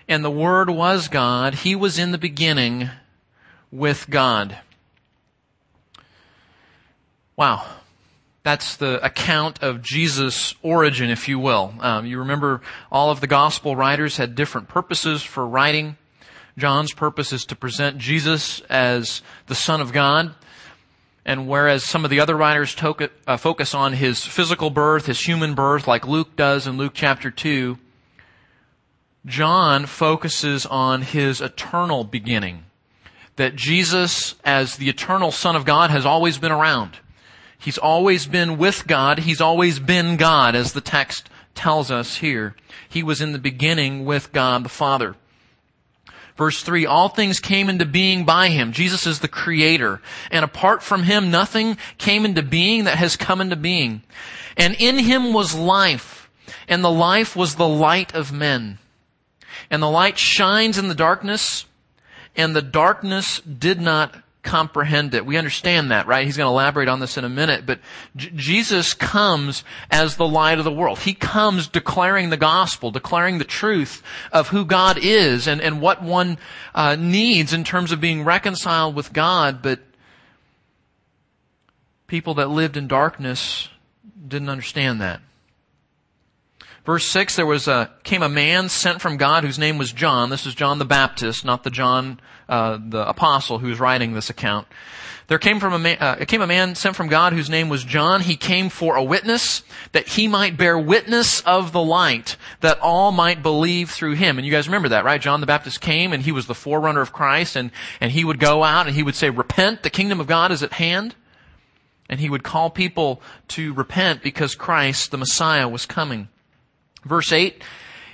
and 0.09 0.25
the 0.25 0.29
Word 0.29 0.69
was 0.69 1.07
God. 1.07 1.53
He 1.55 1.73
was 1.73 1.97
in 1.97 2.11
the 2.11 2.17
beginning 2.17 2.89
with 3.71 4.09
God. 4.09 4.57
Wow. 7.38 7.65
That's 8.43 8.75
the 8.75 9.01
account 9.01 9.63
of 9.63 9.81
Jesus' 9.81 10.53
origin, 10.61 11.09
if 11.09 11.29
you 11.29 11.39
will. 11.39 11.73
Um, 11.79 12.05
you 12.05 12.19
remember 12.19 12.59
all 12.91 13.09
of 13.09 13.21
the 13.21 13.27
gospel 13.27 13.77
writers 13.77 14.17
had 14.17 14.35
different 14.35 14.67
purposes 14.67 15.23
for 15.23 15.47
writing. 15.47 15.95
John's 16.57 16.91
purpose 16.93 17.31
is 17.31 17.45
to 17.45 17.55
present 17.55 18.00
Jesus 18.00 18.59
as 18.61 19.21
the 19.47 19.55
Son 19.55 19.79
of 19.79 19.93
God. 19.93 20.35
And 21.25 21.48
whereas 21.48 21.86
some 21.86 22.04
of 22.04 22.10
the 22.10 22.20
other 22.20 22.36
writers 22.36 22.75
uh, 23.28 23.38
focus 23.38 23.75
on 23.75 23.94
his 23.94 24.25
physical 24.25 24.70
birth, 24.70 25.06
his 25.06 25.22
human 25.22 25.54
birth, 25.54 25.88
like 25.88 26.08
Luke 26.08 26.36
does 26.36 26.66
in 26.66 26.78
Luke 26.78 26.94
chapter 26.96 27.30
2, 27.30 27.78
John 29.25 29.86
focuses 29.86 30.66
on 30.66 31.04
his 31.04 31.42
eternal 31.42 32.04
beginning. 32.04 32.66
That 33.36 33.56
Jesus, 33.56 34.36
as 34.44 34.75
the 34.75 34.90
eternal 34.90 35.32
Son 35.32 35.56
of 35.56 35.63
God, 35.63 35.90
has 35.90 36.06
always 36.06 36.38
been 36.38 36.51
around. 36.51 36.98
He's 37.58 37.78
always 37.78 38.25
been 38.25 38.58
with 38.58 38.88
God. 38.88 39.20
He's 39.20 39.42
always 39.42 39.80
been 39.80 40.18
God, 40.18 40.56
as 40.56 40.74
the 40.74 40.82
text 40.82 41.30
tells 41.54 41.92
us 41.92 42.18
here. 42.18 42.56
He 42.90 43.04
was 43.04 43.22
in 43.22 43.32
the 43.32 43.40
beginning 43.40 44.06
with 44.06 44.32
God 44.32 44.63
the 44.63 44.70
Father. 44.70 45.16
Verse 46.41 46.63
3, 46.63 46.88
all 46.88 47.07
things 47.07 47.39
came 47.39 47.69
into 47.69 47.86
being 47.86 48.25
by 48.25 48.50
him. 48.50 48.71
Jesus 48.71 49.05
is 49.05 49.19
the 49.19 49.27
creator. 49.27 50.01
And 50.31 50.43
apart 50.43 50.81
from 50.81 51.03
him, 51.03 51.29
nothing 51.29 51.77
came 52.00 52.25
into 52.25 52.41
being 52.41 52.86
that 52.86 52.98
has 52.98 53.15
come 53.15 53.41
into 53.41 53.55
being. 53.55 54.01
And 54.57 54.75
in 54.79 54.98
him 54.98 55.33
was 55.33 55.53
life. 55.53 56.31
And 56.67 56.83
the 56.83 56.89
life 56.89 57.36
was 57.36 57.53
the 57.53 57.67
light 57.67 58.15
of 58.15 58.31
men. 58.31 58.79
And 59.69 59.83
the 59.83 59.89
light 59.91 60.17
shines 60.17 60.79
in 60.79 60.88
the 60.88 60.95
darkness. 60.95 61.67
And 62.36 62.55
the 62.55 62.63
darkness 62.63 63.39
did 63.41 63.79
not 63.79 64.21
comprehend 64.43 65.13
it. 65.13 65.25
We 65.25 65.38
understand 65.38 65.91
that, 65.91 66.07
right? 66.07 66.25
He's 66.25 66.38
going 66.38 66.48
to 66.48 66.51
elaborate 66.51 66.88
on 66.88 67.00
this 67.00 67.17
in 67.17 67.24
a 67.24 67.29
minute, 67.29 67.65
but 67.65 67.79
J- 68.15 68.31
Jesus 68.36 68.93
comes 68.93 69.63
as 69.89 70.15
the 70.15 70.27
light 70.27 70.57
of 70.57 70.65
the 70.65 70.71
world. 70.71 71.00
He 71.00 71.13
comes 71.13 71.67
declaring 71.67 72.29
the 72.29 72.38
gospel, 72.38 72.91
declaring 72.91 73.38
the 73.38 73.43
truth 73.43 74.01
of 74.31 74.48
who 74.50 74.65
God 74.65 74.98
is 75.01 75.48
and, 75.48 75.62
and 75.62 75.81
what 75.81 76.01
one 76.01 76.38
uh, 76.74 76.95
needs 76.95 77.53
in 77.53 77.63
terms 77.63 77.91
of 77.91 78.01
being 78.01 78.24
reconciled 78.24 78.95
with 78.95 79.13
God, 79.13 79.62
but 79.62 79.79
people 82.07 82.33
that 82.36 82.50
lived 82.50 82.77
in 82.77 82.88
darkness 82.88 83.69
didn't 84.27 84.50
understand 84.50 85.01
that. 85.01 85.21
Verse 86.86 87.05
6, 87.07 87.36
there 87.36 87.45
was 87.45 87.67
a, 87.67 87.91
came 88.03 88.24
a 88.24 88.29
man 88.29 88.67
sent 88.67 89.01
from 89.01 89.17
God 89.17 89.43
whose 89.43 89.60
name 89.60 89.77
was 89.77 89.91
John. 89.91 90.31
This 90.31 90.48
is 90.48 90.55
John 90.55 90.79
the 90.79 90.86
Baptist, 90.86 91.45
not 91.45 91.63
the 91.63 91.69
John, 91.69 92.19
uh, 92.51 92.77
the 92.86 93.08
apostle 93.08 93.58
who's 93.58 93.79
writing 93.79 94.13
this 94.13 94.29
account. 94.29 94.67
There 95.27 95.39
came 95.39 95.62
from 95.62 95.72
a 95.72 95.79
man, 95.79 95.98
uh, 96.01 96.25
came 96.27 96.41
a 96.41 96.48
man 96.48 96.75
sent 96.75 96.98
from 96.98 97.08
God 97.08 97.31
whose 97.31 97.50
name 97.50 97.70
was 97.70 97.86
John. 97.86 98.20
He 98.20 98.36
came 98.36 98.67
for 98.67 98.98
a 98.98 99.03
witness 99.03 99.63
that 99.93 100.05
he 100.05 100.27
might 100.27 100.58
bear 100.58 100.77
witness 100.77 101.39
of 101.41 101.72
the 101.72 101.81
light 101.81 102.36
that 102.60 102.81
all 102.81 103.13
might 103.13 103.41
believe 103.41 103.89
through 103.89 104.15
him. 104.15 104.38
And 104.38 104.46
you 104.46 104.51
guys 104.51 104.67
remember 104.67 104.89
that, 104.89 105.05
right? 105.05 105.22
John 105.22 105.39
the 105.39 105.46
Baptist 105.48 105.79
came 105.79 106.12
and 106.12 106.22
he 106.22 106.34
was 106.34 106.48
the 106.48 106.53
forerunner 106.53 107.00
of 107.00 107.13
Christ 107.13 107.55
and, 107.55 107.72
and 108.01 108.12
he 108.12 108.25
would 108.25 108.39
go 108.39 108.62
out 108.62 108.88
and 108.88 108.96
he 108.98 109.03
would 109.03 109.15
say, 109.15 109.29
repent, 109.29 109.84
the 109.84 109.89
kingdom 109.89 110.20
of 110.20 110.27
God 110.27 110.51
is 110.51 110.62
at 110.62 110.74
hand. 110.74 111.15
And 112.10 112.20
he 112.20 112.29
would 112.29 112.43
call 112.43 112.70
people 112.70 113.22
to 113.50 113.74
repent 113.74 114.22
because 114.22 114.53
Christ, 114.55 115.12
the 115.12 115.17
Messiah, 115.17 115.70
was 115.70 115.86
coming. 115.86 116.27
Verse 117.05 117.31
8, 117.31 117.63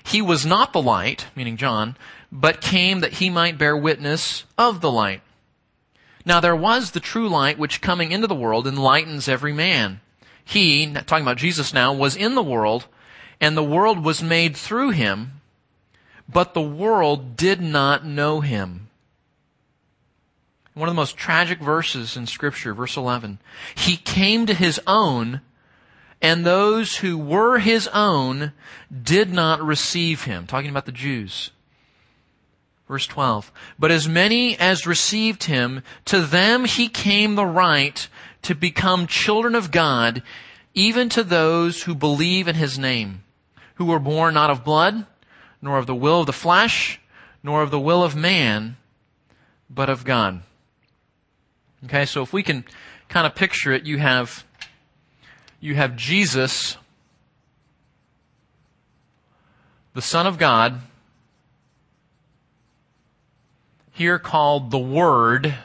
he 0.03 0.21
was 0.21 0.45
not 0.45 0.71
the 0.71 0.81
light, 0.81 1.25
meaning 1.35 1.57
John, 1.57 1.97
but 2.31 2.61
came 2.61 2.99
that 2.99 3.13
he 3.13 3.29
might 3.29 3.57
bear 3.57 3.75
witness 3.75 4.43
of 4.57 4.81
the 4.81 4.91
light. 4.91 5.21
Now 6.25 6.39
there 6.39 6.55
was 6.55 6.91
the 6.91 6.99
true 6.99 7.29
light 7.29 7.57
which 7.57 7.81
coming 7.81 8.11
into 8.11 8.27
the 8.27 8.35
world 8.35 8.67
enlightens 8.67 9.27
every 9.27 9.53
man. 9.53 10.01
He, 10.43 10.93
talking 10.93 11.23
about 11.23 11.37
Jesus 11.37 11.73
now, 11.73 11.93
was 11.93 12.15
in 12.15 12.35
the 12.35 12.43
world, 12.43 12.87
and 13.39 13.55
the 13.55 13.63
world 13.63 14.03
was 14.03 14.21
made 14.21 14.55
through 14.55 14.91
him, 14.91 15.41
but 16.27 16.53
the 16.53 16.61
world 16.61 17.37
did 17.37 17.61
not 17.61 18.05
know 18.05 18.41
him. 18.41 18.87
One 20.73 20.89
of 20.89 20.95
the 20.95 21.01
most 21.01 21.17
tragic 21.17 21.59
verses 21.59 22.15
in 22.15 22.27
scripture, 22.27 22.73
verse 22.73 22.97
11. 22.97 23.39
He 23.73 23.97
came 23.97 24.45
to 24.45 24.53
his 24.53 24.79
own, 24.85 25.41
and 26.21 26.45
those 26.45 26.97
who 26.97 27.17
were 27.17 27.59
his 27.59 27.87
own 27.89 28.51
did 29.03 29.33
not 29.33 29.61
receive 29.61 30.25
him. 30.25 30.45
Talking 30.45 30.69
about 30.69 30.85
the 30.85 30.91
Jews. 30.91 31.51
Verse 32.87 33.05
12. 33.07 33.51
But 33.77 33.91
as 33.91 34.07
many 34.07 34.57
as 34.57 34.87
received 34.87 35.45
him, 35.45 35.83
to 36.05 36.21
them 36.21 36.65
he 36.65 36.87
came 36.87 37.35
the 37.35 37.45
right 37.45 38.07
to 38.43 38.55
become 38.55 39.07
children 39.07 39.55
of 39.55 39.71
God, 39.71 40.23
even 40.73 41.09
to 41.09 41.23
those 41.23 41.83
who 41.83 41.93
believe 41.93 42.47
in 42.47 42.55
his 42.55 42.79
name, 42.79 43.23
who 43.75 43.85
were 43.85 43.99
born 43.99 44.35
not 44.35 44.49
of 44.49 44.63
blood, 44.63 45.05
nor 45.61 45.77
of 45.77 45.85
the 45.85 45.95
will 45.95 46.21
of 46.21 46.27
the 46.27 46.33
flesh, 46.33 46.99
nor 47.43 47.61
of 47.61 47.71
the 47.71 47.79
will 47.79 48.03
of 48.03 48.15
man, 48.15 48.77
but 49.69 49.89
of 49.89 50.05
God. 50.05 50.41
Okay, 51.85 52.05
so 52.05 52.21
if 52.21 52.31
we 52.31 52.41
can 52.41 52.63
kind 53.09 53.27
of 53.27 53.35
picture 53.35 53.71
it, 53.71 53.85
you 53.85 53.97
have, 53.97 54.45
you 55.59 55.75
have 55.75 55.95
Jesus, 55.95 56.77
the 59.93 60.01
Son 60.01 60.25
of 60.25 60.37
God, 60.37 60.81
here 63.97 64.19
called 64.19 64.69
the 64.69 64.77
Word, 64.77 65.55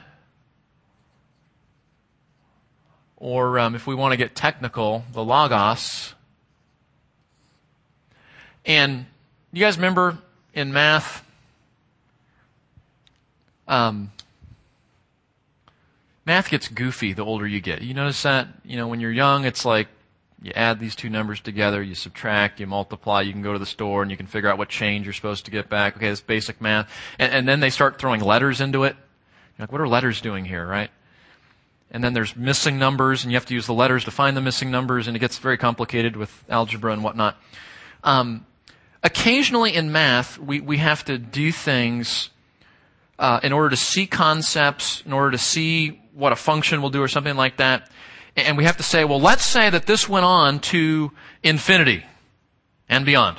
or 3.18 3.58
um, 3.58 3.74
if 3.74 3.86
we 3.86 3.94
want 3.94 4.12
to 4.12 4.16
get 4.16 4.34
technical, 4.34 5.04
the 5.12 5.22
Logos. 5.22 6.14
And 8.64 9.04
you 9.52 9.60
guys 9.60 9.76
remember 9.76 10.16
in 10.54 10.72
math, 10.72 11.22
um, 13.68 14.10
math 16.24 16.48
gets 16.48 16.68
goofy 16.68 17.12
the 17.12 17.26
older 17.26 17.46
you 17.46 17.60
get. 17.60 17.82
You 17.82 17.92
notice 17.92 18.22
that? 18.22 18.48
You 18.64 18.78
know, 18.78 18.88
when 18.88 19.00
you're 19.00 19.12
young, 19.12 19.44
it's 19.44 19.66
like 19.66 19.88
you 20.42 20.52
add 20.56 20.80
these 20.80 20.96
two 20.96 21.08
numbers 21.08 21.40
together, 21.40 21.80
you 21.82 21.94
subtract, 21.94 22.58
you 22.58 22.66
multiply, 22.66 23.20
you 23.20 23.32
can 23.32 23.42
go 23.42 23.52
to 23.52 23.58
the 23.60 23.66
store 23.66 24.02
and 24.02 24.10
you 24.10 24.16
can 24.16 24.26
figure 24.26 24.50
out 24.50 24.58
what 24.58 24.68
change 24.68 25.06
you're 25.06 25.12
supposed 25.12 25.44
to 25.44 25.52
get 25.52 25.68
back. 25.68 25.96
Okay, 25.96 26.08
that's 26.08 26.20
basic 26.20 26.60
math. 26.60 26.90
And, 27.18 27.32
and 27.32 27.48
then 27.48 27.60
they 27.60 27.70
start 27.70 28.00
throwing 28.00 28.20
letters 28.20 28.60
into 28.60 28.82
it. 28.82 28.96
You're 29.56 29.64
like, 29.64 29.72
what 29.72 29.80
are 29.80 29.88
letters 29.88 30.20
doing 30.20 30.44
here, 30.44 30.66
right? 30.66 30.90
And 31.92 32.02
then 32.02 32.12
there's 32.12 32.34
missing 32.34 32.78
numbers 32.78 33.22
and 33.22 33.30
you 33.30 33.36
have 33.36 33.46
to 33.46 33.54
use 33.54 33.66
the 33.66 33.74
letters 33.74 34.04
to 34.04 34.10
find 34.10 34.36
the 34.36 34.40
missing 34.40 34.70
numbers 34.70 35.06
and 35.06 35.16
it 35.16 35.20
gets 35.20 35.38
very 35.38 35.58
complicated 35.58 36.16
with 36.16 36.44
algebra 36.48 36.92
and 36.92 37.04
whatnot. 37.04 37.36
Um, 38.02 38.44
occasionally 39.04 39.74
in 39.74 39.92
math, 39.92 40.38
we, 40.38 40.60
we 40.60 40.78
have 40.78 41.04
to 41.04 41.18
do 41.18 41.52
things 41.52 42.30
uh, 43.18 43.38
in 43.44 43.52
order 43.52 43.70
to 43.70 43.76
see 43.76 44.06
concepts, 44.06 45.02
in 45.06 45.12
order 45.12 45.30
to 45.30 45.38
see 45.38 46.00
what 46.14 46.32
a 46.32 46.36
function 46.36 46.82
will 46.82 46.90
do 46.90 47.00
or 47.00 47.08
something 47.08 47.36
like 47.36 47.58
that. 47.58 47.88
And 48.36 48.56
we 48.56 48.64
have 48.64 48.78
to 48.78 48.82
say, 48.82 49.04
well, 49.04 49.20
let's 49.20 49.44
say 49.44 49.68
that 49.68 49.86
this 49.86 50.08
went 50.08 50.24
on 50.24 50.60
to 50.60 51.12
infinity 51.42 52.04
and 52.88 53.04
beyond. 53.04 53.38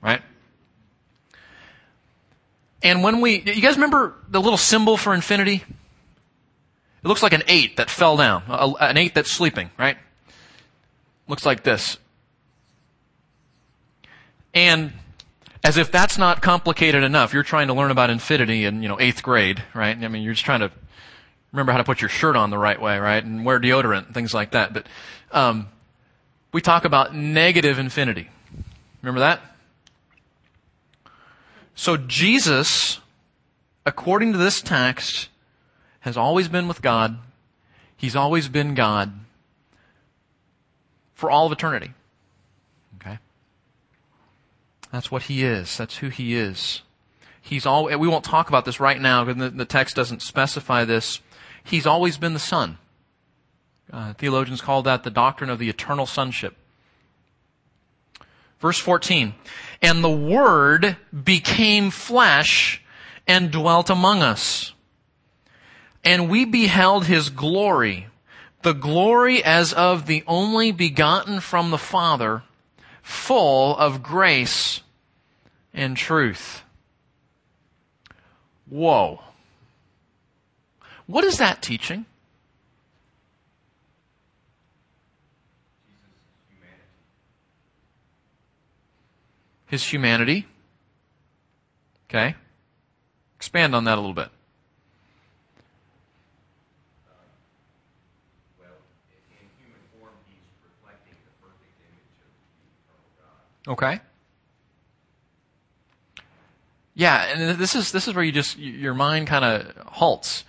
Right? 0.00 0.22
And 2.82 3.02
when 3.02 3.20
we, 3.20 3.42
you 3.42 3.60
guys 3.60 3.74
remember 3.74 4.14
the 4.28 4.40
little 4.40 4.56
symbol 4.56 4.96
for 4.96 5.12
infinity? 5.12 5.64
It 7.04 7.08
looks 7.08 7.22
like 7.22 7.32
an 7.32 7.42
eight 7.46 7.76
that 7.76 7.90
fell 7.90 8.16
down, 8.16 8.42
an 8.48 8.96
eight 8.96 9.14
that's 9.14 9.30
sleeping, 9.30 9.70
right? 9.78 9.96
Looks 11.28 11.44
like 11.44 11.62
this. 11.62 11.98
And 14.54 14.92
As 15.66 15.76
if 15.78 15.90
that's 15.90 16.16
not 16.16 16.42
complicated 16.42 17.02
enough. 17.02 17.34
You're 17.34 17.42
trying 17.42 17.66
to 17.66 17.74
learn 17.74 17.90
about 17.90 18.08
infinity 18.08 18.64
in, 18.66 18.82
you 18.84 18.88
know, 18.88 19.00
eighth 19.00 19.20
grade, 19.20 19.60
right? 19.74 19.96
I 19.96 20.06
mean, 20.06 20.22
you're 20.22 20.34
just 20.34 20.44
trying 20.44 20.60
to 20.60 20.70
remember 21.52 21.72
how 21.72 21.78
to 21.78 21.84
put 21.84 22.00
your 22.00 22.10
shirt 22.10 22.36
on 22.36 22.50
the 22.50 22.58
right 22.58 22.80
way, 22.80 22.98
right? 22.98 23.22
And 23.22 23.44
wear 23.44 23.60
deodorant 23.60 24.06
and 24.06 24.14
things 24.14 24.34
like 24.34 24.52
that. 24.52 24.72
But, 24.72 24.86
um, 25.32 25.68
we 26.52 26.60
talk 26.60 26.84
about 26.84 27.14
negative 27.14 27.78
infinity. 27.78 28.30
Remember 29.02 29.20
that? 29.20 29.40
So 31.74 31.96
Jesus, 31.96 33.00
according 33.84 34.32
to 34.32 34.38
this 34.38 34.62
text, 34.62 35.28
has 36.00 36.16
always 36.16 36.48
been 36.48 36.66
with 36.66 36.80
God. 36.80 37.18
He's 37.96 38.16
always 38.16 38.48
been 38.48 38.74
God 38.74 39.12
for 41.14 41.30
all 41.30 41.46
of 41.46 41.52
eternity. 41.52 41.92
Okay? 42.96 43.18
That's 44.92 45.10
what 45.10 45.24
he 45.24 45.44
is. 45.44 45.76
That's 45.76 45.98
who 45.98 46.08
he 46.08 46.34
is. 46.34 46.82
He's 47.40 47.66
all, 47.66 47.84
we 47.84 48.08
won't 48.08 48.24
talk 48.24 48.48
about 48.48 48.64
this 48.64 48.80
right 48.80 49.00
now 49.00 49.24
because 49.24 49.40
the, 49.40 49.50
the 49.50 49.64
text 49.64 49.94
doesn't 49.94 50.22
specify 50.22 50.84
this. 50.84 51.20
He's 51.66 51.84
always 51.84 52.16
been 52.16 52.32
the 52.32 52.38
Son. 52.38 52.78
Uh, 53.92 54.12
theologians 54.12 54.60
call 54.60 54.82
that 54.82 55.02
the 55.02 55.10
doctrine 55.10 55.50
of 55.50 55.58
the 55.58 55.68
eternal 55.68 56.06
sonship. 56.06 56.54
Verse 58.60 58.78
14. 58.78 59.34
And 59.82 60.02
the 60.02 60.08
Word 60.08 60.96
became 61.24 61.90
flesh 61.90 62.80
and 63.26 63.50
dwelt 63.50 63.90
among 63.90 64.22
us. 64.22 64.74
And 66.04 66.30
we 66.30 66.44
beheld 66.44 67.06
His 67.06 67.30
glory, 67.30 68.06
the 68.62 68.72
glory 68.72 69.42
as 69.42 69.72
of 69.72 70.06
the 70.06 70.22
only 70.28 70.70
begotten 70.70 71.40
from 71.40 71.72
the 71.72 71.78
Father, 71.78 72.44
full 73.02 73.76
of 73.76 74.04
grace 74.04 74.82
and 75.74 75.96
truth. 75.96 76.62
Whoa. 78.68 79.20
What 81.06 81.24
is 81.24 81.38
that 81.38 81.62
teaching? 81.62 82.06
His 89.66 89.84
humanity. 89.84 90.46
Okay. 92.08 92.34
Expand 93.36 93.74
on 93.74 93.84
that 93.84 93.98
a 93.98 94.00
little 94.00 94.14
bit. 94.14 94.28
Okay. 103.68 104.00
Yeah, 106.94 107.24
and 107.24 107.58
this 107.58 107.74
is 107.74 107.92
this 107.92 108.06
is 108.06 108.14
where 108.14 108.24
you 108.24 108.32
just 108.32 108.56
your 108.56 108.94
mind 108.94 109.26
kind 109.26 109.44
of 109.44 109.76
halts. 109.86 110.44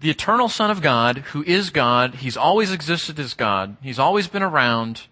The 0.00 0.10
eternal 0.10 0.48
Son 0.48 0.70
of 0.70 0.82
God, 0.82 1.18
who 1.18 1.42
is 1.42 1.70
God, 1.70 2.16
He's 2.16 2.36
always 2.36 2.70
existed 2.70 3.18
as 3.18 3.34
God. 3.34 3.76
He's 3.82 3.98
always 3.98 4.28
been 4.28 4.42
around. 4.42 5.02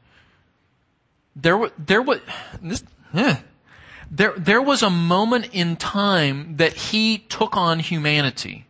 There, 1.35 1.71
there 1.79 2.03
was 2.03 2.21
this. 2.61 2.85
Eh, 3.15 3.37
there, 4.11 4.35
there 4.37 4.63
was 4.63 4.83
a 4.83 4.91
moment 4.91 5.49
in 5.53 5.77
time 5.77 6.57
that 6.57 6.75
He 6.75 7.19
took 7.19 7.57
on 7.57 7.79
humanity. 7.79 8.67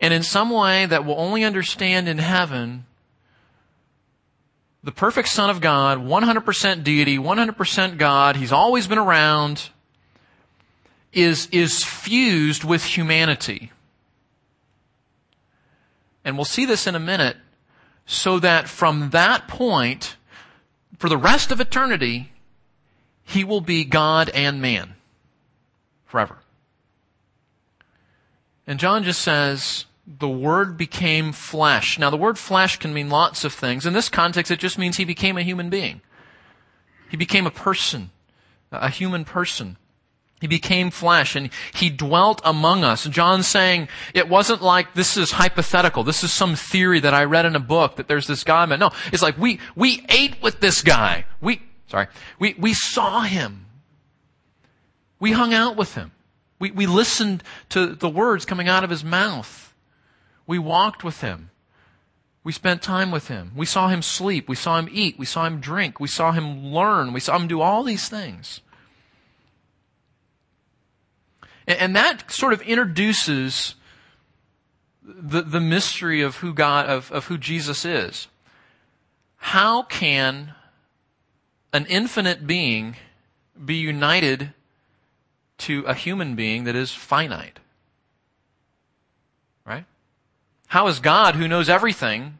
And 0.00 0.14
in 0.14 0.22
some 0.22 0.50
way 0.50 0.86
that 0.86 1.04
we'll 1.04 1.18
only 1.18 1.44
understand 1.44 2.08
in 2.08 2.18
heaven, 2.18 2.86
the 4.84 4.92
perfect 4.92 5.28
Son 5.28 5.50
of 5.50 5.60
God, 5.60 5.98
100% 5.98 6.84
deity, 6.84 7.18
100% 7.18 7.98
God, 7.98 8.36
He's 8.36 8.52
always 8.52 8.86
been 8.86 8.98
around, 8.98 9.70
is, 11.12 11.48
is 11.50 11.84
fused 11.84 12.64
with 12.64 12.84
humanity. 12.84 13.72
And 16.24 16.36
we'll 16.36 16.44
see 16.44 16.66
this 16.66 16.86
in 16.86 16.94
a 16.94 17.00
minute, 17.00 17.36
so 18.04 18.38
that 18.38 18.68
from 18.68 19.10
that 19.10 19.48
point, 19.48 20.16
for 20.98 21.08
the 21.08 21.16
rest 21.16 21.50
of 21.50 21.60
eternity, 21.60 22.32
He 23.24 23.44
will 23.44 23.60
be 23.60 23.84
God 23.84 24.28
and 24.30 24.60
man. 24.60 24.94
Forever. 26.06 26.38
And 28.66 28.78
John 28.78 29.04
just 29.04 29.22
says, 29.22 29.86
the 30.06 30.28
Word 30.28 30.76
became 30.76 31.32
flesh. 31.32 31.98
Now, 31.98 32.08
the 32.08 32.16
word 32.16 32.38
flesh 32.38 32.78
can 32.78 32.94
mean 32.94 33.10
lots 33.10 33.44
of 33.44 33.52
things. 33.52 33.84
In 33.84 33.92
this 33.92 34.08
context, 34.08 34.50
it 34.50 34.58
just 34.58 34.78
means 34.78 34.96
He 34.96 35.04
became 35.04 35.36
a 35.36 35.42
human 35.42 35.68
being. 35.68 36.00
He 37.10 37.16
became 37.16 37.46
a 37.46 37.50
person, 37.50 38.10
a 38.72 38.88
human 38.90 39.24
person. 39.24 39.76
He 40.40 40.46
became 40.46 40.90
flesh 40.90 41.34
and 41.34 41.50
he 41.74 41.90
dwelt 41.90 42.40
among 42.44 42.84
us. 42.84 43.04
John's 43.04 43.48
saying 43.48 43.88
it 44.14 44.28
wasn't 44.28 44.62
like 44.62 44.94
this 44.94 45.16
is 45.16 45.32
hypothetical. 45.32 46.04
This 46.04 46.22
is 46.22 46.32
some 46.32 46.54
theory 46.54 47.00
that 47.00 47.14
I 47.14 47.24
read 47.24 47.44
in 47.44 47.56
a 47.56 47.60
book 47.60 47.96
that 47.96 48.06
there's 48.06 48.26
this 48.26 48.44
guy. 48.44 48.64
No, 48.66 48.90
it's 49.12 49.22
like 49.22 49.36
we, 49.36 49.58
we 49.74 50.04
ate 50.08 50.40
with 50.40 50.60
this 50.60 50.82
guy. 50.82 51.24
We, 51.40 51.60
sorry, 51.88 52.06
we, 52.38 52.54
we 52.58 52.72
saw 52.72 53.22
him. 53.22 53.66
We 55.18 55.32
hung 55.32 55.52
out 55.52 55.76
with 55.76 55.94
him. 55.94 56.12
We, 56.60 56.70
we 56.70 56.86
listened 56.86 57.42
to 57.70 57.94
the 57.94 58.08
words 58.08 58.44
coming 58.44 58.68
out 58.68 58.84
of 58.84 58.90
his 58.90 59.02
mouth. 59.02 59.74
We 60.46 60.58
walked 60.58 61.02
with 61.02 61.20
him. 61.20 61.50
We 62.44 62.52
spent 62.52 62.80
time 62.80 63.10
with 63.10 63.28
him. 63.28 63.52
We 63.56 63.66
saw 63.66 63.88
him 63.88 64.02
sleep. 64.02 64.48
We 64.48 64.54
saw 64.56 64.78
him 64.78 64.88
eat. 64.90 65.18
We 65.18 65.26
saw 65.26 65.46
him 65.46 65.60
drink. 65.60 65.98
We 65.98 66.08
saw 66.08 66.32
him 66.32 66.72
learn. 66.72 67.12
We 67.12 67.20
saw 67.20 67.36
him 67.36 67.48
do 67.48 67.60
all 67.60 67.82
these 67.82 68.08
things. 68.08 68.60
And 71.68 71.94
that 71.94 72.30
sort 72.30 72.54
of 72.54 72.62
introduces 72.62 73.74
the, 75.02 75.42
the 75.42 75.60
mystery 75.60 76.22
of 76.22 76.36
who 76.36 76.54
God, 76.54 76.86
of, 76.86 77.12
of 77.12 77.26
who 77.26 77.36
Jesus 77.36 77.84
is. 77.84 78.28
How 79.36 79.82
can 79.82 80.54
an 81.74 81.84
infinite 81.86 82.46
being 82.46 82.96
be 83.62 83.74
united 83.74 84.54
to 85.58 85.82
a 85.82 85.92
human 85.92 86.34
being 86.34 86.64
that 86.64 86.74
is 86.74 86.92
finite? 86.92 87.58
Right? 89.66 89.84
How 90.68 90.86
is 90.86 91.00
God, 91.00 91.34
who 91.34 91.46
knows 91.46 91.68
everything, 91.68 92.38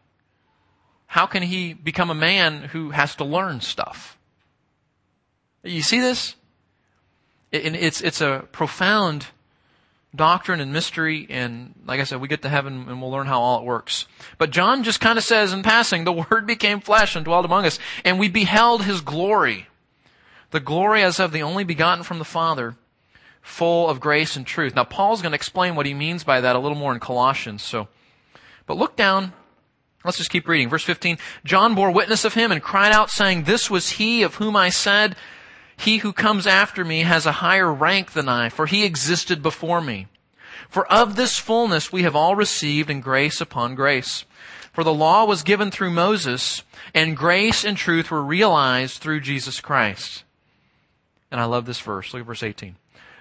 how 1.07 1.27
can 1.27 1.43
he 1.43 1.75
become 1.75 2.11
a 2.11 2.15
man 2.15 2.63
who 2.65 2.91
has 2.91 3.15
to 3.17 3.25
learn 3.25 3.61
stuff? 3.61 4.17
You 5.63 5.83
see 5.83 6.01
this? 6.01 6.35
It's, 7.51 8.01
it's 8.01 8.21
a 8.21 8.47
profound 8.53 9.29
doctrine 10.15 10.61
and 10.61 10.73
mystery, 10.73 11.27
and 11.31 11.75
like 11.87 12.01
I 12.01 12.05
said, 12.05 12.21
we 12.21 12.29
get 12.29 12.43
to 12.43 12.49
heaven 12.49 12.87
and 12.89 13.01
we'll 13.01 13.11
learn 13.11 13.27
how 13.27 13.41
all 13.41 13.61
it 13.61 13.65
works. 13.65 14.07
But 14.37 14.51
John 14.51 14.83
just 14.83 15.01
kind 15.01 15.19
of 15.19 15.25
says 15.25 15.53
in 15.53 15.63
passing, 15.63 16.05
the 16.05 16.13
Word 16.31 16.47
became 16.47 16.81
flesh 16.81 17.17
and 17.17 17.25
dwelled 17.25 17.45
among 17.45 17.67
us, 17.67 17.79
and 18.05 18.19
we 18.19 18.29
beheld 18.29 18.85
His 18.85 19.01
glory. 19.01 19.67
The 20.51 20.61
glory 20.61 21.03
as 21.03 21.21
of 21.21 21.33
the 21.33 21.43
only 21.43 21.65
begotten 21.65 22.05
from 22.05 22.19
the 22.19 22.25
Father, 22.25 22.77
full 23.43 23.89
of 23.89 24.01
grace 24.01 24.35
and 24.35 24.47
truth. 24.47 24.75
Now 24.75 24.85
Paul's 24.85 25.21
going 25.23 25.33
to 25.33 25.37
explain 25.37 25.75
what 25.75 25.87
he 25.87 25.95
means 25.95 26.25
by 26.25 26.41
that 26.41 26.57
a 26.57 26.59
little 26.59 26.77
more 26.77 26.93
in 26.93 27.01
Colossians, 27.01 27.63
so 27.63 27.89
but 28.67 28.77
look 28.77 28.97
down. 28.97 29.33
Let's 30.05 30.19
just 30.19 30.31
keep 30.31 30.47
reading. 30.47 30.69
Verse 30.69 30.85
15. 30.85 31.19
John 31.45 31.75
bore 31.75 31.91
witness 31.91 32.25
of 32.25 32.35
him 32.35 32.53
and 32.53 32.63
cried 32.63 32.93
out 32.93 33.11
saying, 33.11 33.45
This 33.45 33.69
was 33.69 33.91
he 33.93 34.23
of 34.23 34.37
whom 34.37 34.55
I 34.55 34.69
said, 34.69 35.17
He 35.79 35.99
who 35.99 36.13
comes 36.13 36.47
after 36.47 36.85
me 36.85 37.01
has 37.01 37.25
a 37.25 37.33
higher 37.33 37.73
rank 37.73 38.13
than 38.13 38.29
I, 38.29 38.49
for 38.49 38.67
he 38.67 38.85
existed 38.85 39.43
before 39.43 39.81
me. 39.81 40.09
For 40.69 40.87
of 40.93 41.15
this 41.15 41.39
fullness 41.39 41.93
we 41.93 42.03
have 42.03 42.17
all 42.17 42.35
received 42.35 42.91
in 42.91 43.01
grace 43.01 43.41
upon 43.41 43.77
grace. 43.77 44.25
For 44.73 44.83
the 44.85 44.93
law 44.93 45.25
was 45.25 45.43
given 45.43 45.71
through 45.71 45.93
Moses, 45.93 46.63
and 46.93 47.17
grace 47.17 47.65
and 47.65 47.77
truth 47.77 48.11
were 48.11 48.23
realized 48.23 49.01
through 49.01 49.21
Jesus 49.21 49.61
Christ. 49.61 50.25
And 51.31 51.41
I 51.41 51.45
love 51.45 51.65
this 51.65 51.81
verse. 51.81 52.13
Look 52.13 52.21
at 52.21 52.27
verse 52.27 52.43
18. 52.43 52.77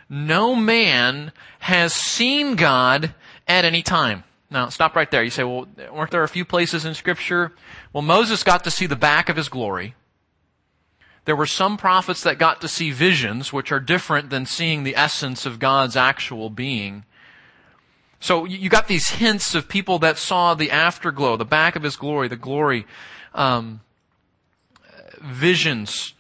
No 0.10 0.56
man 0.56 1.32
has 1.60 1.94
seen 1.94 2.56
God 2.56 3.14
at 3.48 3.66
any 3.66 3.84
time. 3.84 4.24
Now, 4.50 4.70
stop 4.70 4.96
right 4.96 5.10
there. 5.12 5.24
You 5.24 5.30
say, 5.30 5.44
well, 5.44 5.68
weren't 5.92 6.12
there 6.12 6.24
a 6.24 6.28
few 6.28 6.46
places 6.46 6.86
in 6.86 6.94
Scripture? 6.96 7.52
Well, 7.94 8.02
Moses 8.02 8.44
got 8.44 8.64
to 8.64 8.72
see 8.72 8.86
the 8.88 8.96
back 8.96 9.30
of 9.30 9.36
his 9.36 9.50
glory. 9.50 9.94
There 11.28 11.36
were 11.36 11.46
some 11.46 11.76
prophets 11.76 12.24
that 12.24 12.38
got 12.38 12.62
to 12.62 12.70
see 12.70 12.90
visions, 12.90 13.52
which 13.52 13.70
are 13.74 13.82
different 13.82 14.30
than 14.30 14.46
seeing 14.46 14.84
the 14.84 14.96
essence 14.96 15.46
of 15.46 15.60
God's 15.60 15.98
actual 15.98 16.50
being. 16.50 17.04
So 18.22 18.46
you 18.46 18.70
got 18.70 18.88
these 18.88 19.10
hints 19.10 19.54
of 19.54 19.68
people 19.68 20.00
that 20.00 20.18
saw 20.18 20.54
the 20.54 20.72
afterglow, 20.72 21.36
the 21.36 21.44
back 21.44 21.76
of 21.76 21.84
his 21.84 21.98
glory, 21.98 22.30
the 22.30 22.38
glory, 22.38 22.88
um, 23.36 23.82
visions, 25.20 26.14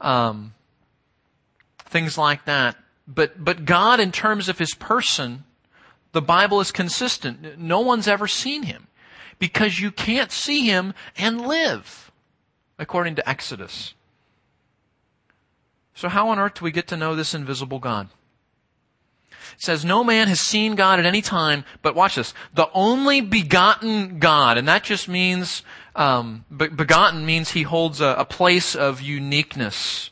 um, 0.00 0.54
things 1.78 2.16
like 2.16 2.44
that. 2.44 2.76
But 3.08 3.44
but 3.44 3.64
God, 3.64 3.98
in 3.98 4.12
terms 4.12 4.48
of 4.48 4.60
His 4.60 4.72
person, 4.76 5.42
the 6.12 6.22
Bible 6.22 6.60
is 6.60 6.70
consistent. 6.70 7.58
No 7.58 7.80
one's 7.80 8.06
ever 8.06 8.28
seen 8.28 8.62
him 8.62 8.86
because 9.40 9.80
you 9.80 9.90
can't 9.90 10.30
see 10.30 10.64
him 10.68 10.94
and 11.18 11.44
live, 11.44 12.12
according 12.78 13.16
to 13.16 13.28
Exodus. 13.28 13.94
So 15.94 16.08
how 16.08 16.28
on 16.28 16.38
earth 16.38 16.54
do 16.54 16.64
we 16.64 16.72
get 16.72 16.88
to 16.88 16.96
know 16.96 17.14
this 17.14 17.34
invisible 17.34 17.78
God? 17.78 18.08
It 19.30 19.62
says, 19.62 19.84
no 19.84 20.02
man 20.02 20.26
has 20.28 20.40
seen 20.40 20.74
God 20.74 20.98
at 20.98 21.06
any 21.06 21.22
time, 21.22 21.64
but 21.82 21.94
watch 21.94 22.16
this, 22.16 22.34
the 22.52 22.68
only 22.74 23.20
begotten 23.20 24.18
God, 24.18 24.58
and 24.58 24.66
that 24.66 24.82
just 24.82 25.08
means, 25.08 25.62
um, 25.94 26.44
be- 26.54 26.68
begotten 26.68 27.24
means 27.24 27.50
he 27.50 27.62
holds 27.62 28.00
a, 28.00 28.16
a 28.18 28.24
place 28.24 28.74
of 28.74 29.00
uniqueness. 29.00 30.10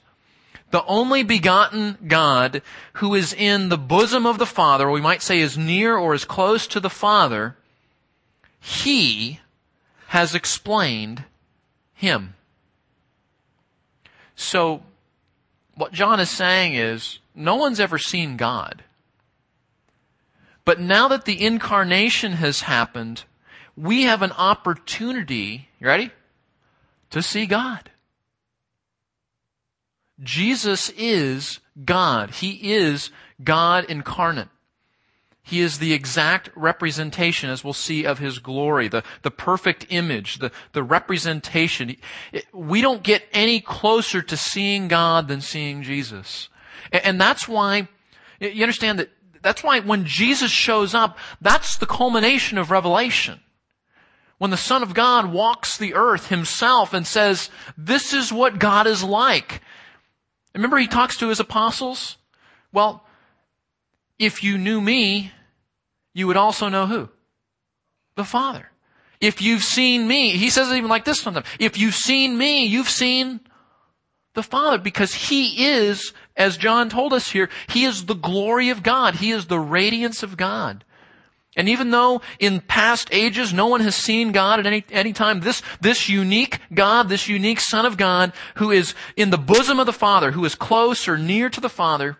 The 0.70 0.84
only 0.84 1.22
begotten 1.22 1.98
God 2.06 2.62
who 2.94 3.14
is 3.14 3.32
in 3.34 3.68
the 3.68 3.78
bosom 3.78 4.26
of 4.26 4.38
the 4.38 4.46
Father, 4.46 4.88
or 4.88 4.92
we 4.92 5.00
might 5.00 5.22
say 5.22 5.40
is 5.40 5.58
near 5.58 5.96
or 5.96 6.14
is 6.14 6.24
close 6.24 6.66
to 6.68 6.80
the 6.80 6.88
Father, 6.88 7.56
he 8.60 9.40
has 10.08 10.34
explained 10.34 11.24
him. 11.94 12.34
So, 14.36 14.82
what 15.74 15.92
John 15.92 16.20
is 16.20 16.30
saying 16.30 16.74
is, 16.74 17.18
no 17.34 17.56
one's 17.56 17.80
ever 17.80 17.98
seen 17.98 18.36
God. 18.36 18.84
But 20.64 20.80
now 20.80 21.08
that 21.08 21.24
the 21.24 21.44
incarnation 21.44 22.32
has 22.32 22.60
happened, 22.60 23.24
we 23.76 24.02
have 24.02 24.22
an 24.22 24.32
opportunity, 24.32 25.68
you 25.80 25.86
ready? 25.86 26.10
To 27.10 27.22
see 27.22 27.46
God. 27.46 27.90
Jesus 30.20 30.90
is 30.90 31.58
God. 31.84 32.30
He 32.30 32.72
is 32.74 33.10
God 33.42 33.86
incarnate. 33.86 34.48
He 35.44 35.60
is 35.60 35.78
the 35.78 35.92
exact 35.92 36.50
representation, 36.54 37.50
as 37.50 37.64
we'll 37.64 37.72
see, 37.72 38.04
of 38.04 38.20
His 38.20 38.38
glory, 38.38 38.88
the, 38.88 39.02
the 39.22 39.30
perfect 39.30 39.86
image, 39.90 40.38
the, 40.38 40.52
the 40.72 40.84
representation. 40.84 41.96
We 42.52 42.80
don't 42.80 43.02
get 43.02 43.24
any 43.32 43.60
closer 43.60 44.22
to 44.22 44.36
seeing 44.36 44.86
God 44.86 45.26
than 45.26 45.40
seeing 45.40 45.82
Jesus. 45.82 46.48
And 46.92 47.20
that's 47.20 47.48
why, 47.48 47.88
you 48.38 48.62
understand 48.62 49.00
that, 49.00 49.10
that's 49.42 49.64
why 49.64 49.80
when 49.80 50.04
Jesus 50.04 50.52
shows 50.52 50.94
up, 50.94 51.18
that's 51.40 51.76
the 51.76 51.86
culmination 51.86 52.56
of 52.56 52.70
Revelation. 52.70 53.40
When 54.38 54.52
the 54.52 54.56
Son 54.56 54.82
of 54.82 54.94
God 54.94 55.32
walks 55.32 55.76
the 55.76 55.94
earth 55.94 56.28
himself 56.28 56.94
and 56.94 57.06
says, 57.06 57.50
this 57.76 58.12
is 58.12 58.32
what 58.32 58.58
God 58.58 58.86
is 58.86 59.02
like. 59.02 59.60
Remember 60.54 60.78
he 60.78 60.86
talks 60.86 61.16
to 61.18 61.28
his 61.28 61.40
apostles? 61.40 62.16
Well, 62.72 63.04
if 64.22 64.44
you 64.44 64.56
knew 64.56 64.80
me, 64.80 65.32
you 66.14 66.28
would 66.28 66.36
also 66.36 66.68
know 66.68 66.86
who? 66.86 67.08
The 68.14 68.24
Father. 68.24 68.70
If 69.20 69.42
you've 69.42 69.62
seen 69.62 70.06
me, 70.06 70.36
he 70.36 70.48
says 70.48 70.70
it 70.70 70.76
even 70.76 70.90
like 70.90 71.04
this 71.04 71.20
sometimes. 71.20 71.46
If 71.58 71.76
you've 71.76 71.94
seen 71.94 72.38
me, 72.38 72.66
you've 72.66 72.88
seen 72.88 73.40
the 74.34 74.42
Father 74.42 74.78
because 74.78 75.12
He 75.12 75.66
is, 75.66 76.12
as 76.36 76.56
John 76.56 76.88
told 76.88 77.12
us 77.12 77.30
here, 77.30 77.50
He 77.68 77.84
is 77.84 78.06
the 78.06 78.14
glory 78.14 78.70
of 78.70 78.82
God. 78.82 79.16
He 79.16 79.30
is 79.30 79.46
the 79.46 79.58
radiance 79.58 80.22
of 80.22 80.36
God. 80.36 80.84
And 81.54 81.68
even 81.68 81.90
though 81.90 82.22
in 82.38 82.60
past 82.60 83.08
ages 83.12 83.52
no 83.52 83.66
one 83.66 83.80
has 83.80 83.94
seen 83.94 84.32
God 84.32 84.58
at 84.58 84.66
any, 84.66 84.84
any 84.90 85.12
time, 85.12 85.40
this, 85.40 85.62
this 85.80 86.08
unique 86.08 86.60
God, 86.72 87.10
this 87.10 87.28
unique 87.28 87.60
Son 87.60 87.84
of 87.84 87.98
God, 87.98 88.32
who 88.54 88.70
is 88.70 88.94
in 89.16 89.30
the 89.30 89.36
bosom 89.36 89.78
of 89.78 89.86
the 89.86 89.92
Father, 89.92 90.30
who 90.30 90.44
is 90.46 90.54
close 90.54 91.06
or 91.06 91.18
near 91.18 91.50
to 91.50 91.60
the 91.60 91.68
Father, 91.68 92.16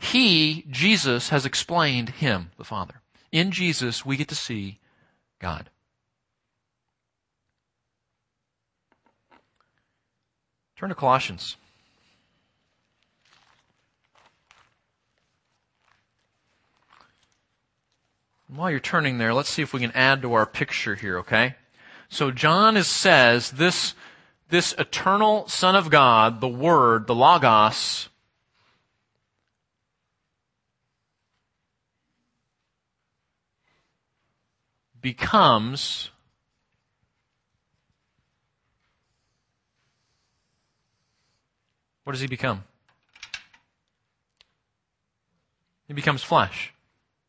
He, 0.00 0.64
Jesus, 0.70 1.28
has 1.28 1.44
explained 1.44 2.08
Him, 2.08 2.50
the 2.56 2.64
Father. 2.64 3.02
In 3.30 3.50
Jesus, 3.50 4.04
we 4.04 4.16
get 4.16 4.28
to 4.28 4.34
see 4.34 4.78
God. 5.38 5.68
Turn 10.74 10.88
to 10.88 10.94
Colossians. 10.94 11.58
While 18.48 18.70
you're 18.70 18.80
turning 18.80 19.18
there, 19.18 19.34
let's 19.34 19.50
see 19.50 19.62
if 19.62 19.74
we 19.74 19.80
can 19.80 19.92
add 19.92 20.22
to 20.22 20.32
our 20.32 20.46
picture 20.46 20.94
here, 20.94 21.18
okay? 21.18 21.54
So 22.08 22.30
John 22.30 22.76
is, 22.76 22.88
says 22.88 23.52
this, 23.52 23.94
this 24.48 24.74
eternal 24.78 25.46
Son 25.46 25.76
of 25.76 25.90
God, 25.90 26.40
the 26.40 26.48
Word, 26.48 27.06
the 27.06 27.14
Logos, 27.14 28.08
becomes 35.00 36.10
what 42.04 42.12
does 42.12 42.20
he 42.20 42.26
become? 42.26 42.64
He 45.86 45.94
becomes 45.94 46.22
flesh. 46.22 46.72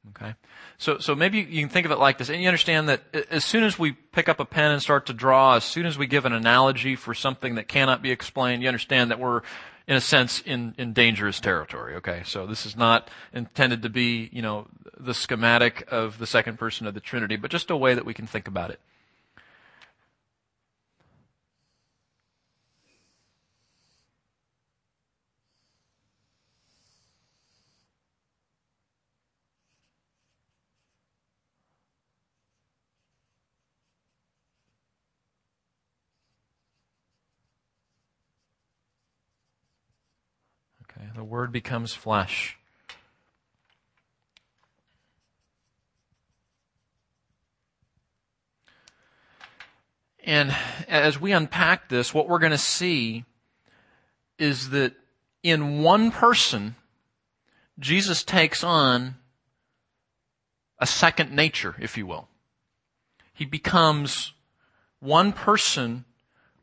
Okay? 0.10 0.34
So, 0.78 0.98
so 0.98 1.14
maybe 1.14 1.40
you 1.40 1.62
can 1.62 1.70
think 1.70 1.86
of 1.86 1.92
it 1.92 2.00
like 2.00 2.18
this, 2.18 2.30
and 2.30 2.42
you 2.42 2.48
understand 2.48 2.90
that 2.90 3.04
as 3.30 3.46
soon 3.46 3.64
as 3.64 3.78
we 3.78 3.92
pick 3.92 4.28
up 4.28 4.40
a 4.40 4.46
pen 4.46 4.72
and 4.72 4.82
start 4.82 5.06
to 5.08 5.14
draw, 5.14 5.56
as 5.56 5.64
soon 5.64 5.86
as 5.86 5.98
we 5.98 6.08
give 6.08 6.26
an 6.26 6.34
analogy 6.34 6.96
for 6.96 7.14
something 7.14 7.56
that 7.56 7.68
cannot 7.68 8.02
be 8.02 8.12
explained, 8.12 8.64
you 8.64 8.68
understand 8.68 9.12
that 9.12 9.20
we're, 9.20 9.42
in 9.88 9.96
a 9.96 10.02
sense, 10.02 10.42
in, 10.42 10.76
in 10.78 10.94
dangerous 10.94 11.40
territory. 11.40 11.96
Okay? 11.96 12.22
So 12.26 12.46
this 12.46 12.66
is 12.66 12.76
not 12.76 13.10
intended 13.34 13.82
to 13.84 13.90
be, 13.90 14.30
you 14.32 14.42
know, 14.42 14.68
the 14.98 15.14
schematic 15.14 15.88
of 15.92 16.18
the 16.18 16.28
second 16.28 16.60
person 16.60 16.88
of 16.88 16.94
the 16.94 17.00
Trinity, 17.00 17.36
but 17.36 17.52
just 17.52 17.70
a 17.72 17.78
way 17.78 17.94
that 17.94 18.06
we 18.06 18.14
can 18.14 18.28
think 18.28 18.48
about 18.48 18.72
it. 18.72 18.80
The 41.14 41.21
Word 41.32 41.54
becomes 41.54 41.94
flesh. 41.94 42.58
And 50.26 50.54
as 50.90 51.22
we 51.22 51.32
unpack 51.32 51.88
this, 51.88 52.14
what 52.14 52.28
we're 52.28 52.38
going 52.40 52.52
to 52.52 52.58
see 52.58 53.24
is 54.38 54.72
that 54.72 54.92
in 55.42 55.82
one 55.82 56.12
person, 56.12 56.76
Jesus 57.80 58.26
takes 58.26 58.62
on 58.62 59.16
a 60.80 60.86
second 60.86 61.32
nature, 61.32 61.78
if 61.80 61.98
you 61.98 62.06
will. 62.06 62.28
He 63.32 63.46
becomes 63.46 64.34
one 65.00 65.32
person 65.32 66.04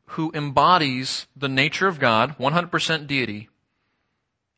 who 0.08 0.30
embodies 0.34 1.26
the 1.34 1.48
nature 1.48 1.88
of 1.88 1.98
God, 1.98 2.36
100% 2.36 3.06
deity, 3.06 3.48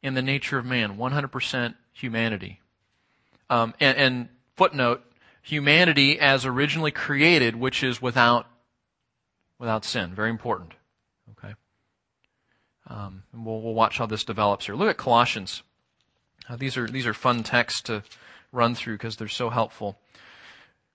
in 0.03 0.15
the 0.15 0.23
nature 0.23 0.59
of 0.59 0.65
man, 0.65 0.97
100% 0.97 1.75
humanity. 1.93 2.61
Um, 3.49 3.75
and, 3.81 3.99
and 3.99 4.29
footnote, 4.57 5.03
humanity 5.43 6.19
as 6.19 6.47
originally 6.47 6.91
created, 6.91 7.57
which 7.57 7.83
is 7.83 8.01
without 8.01 8.47
without 9.59 9.85
sin. 9.85 10.15
Very 10.15 10.31
important. 10.31 10.73
Okay. 11.33 11.55
Um, 12.87 13.25
and 13.33 13.45
we'll, 13.45 13.61
we'll 13.61 13.75
watch 13.75 13.99
how 13.99 14.07
this 14.07 14.25
develops 14.25 14.67
here. 14.67 14.75
Look 14.75 14.89
at 14.89 14.97
Colossians. 14.97 15.63
Uh, 16.49 16.57
these 16.57 16.77
are 16.77 16.87
these 16.87 17.07
are 17.07 17.15
fun 17.15 17.43
texts 17.43 17.83
to 17.83 18.03
run 18.53 18.75
through 18.75 18.95
because 18.95 19.17
they're 19.17 19.29
so 19.29 19.51
helpful. 19.51 19.99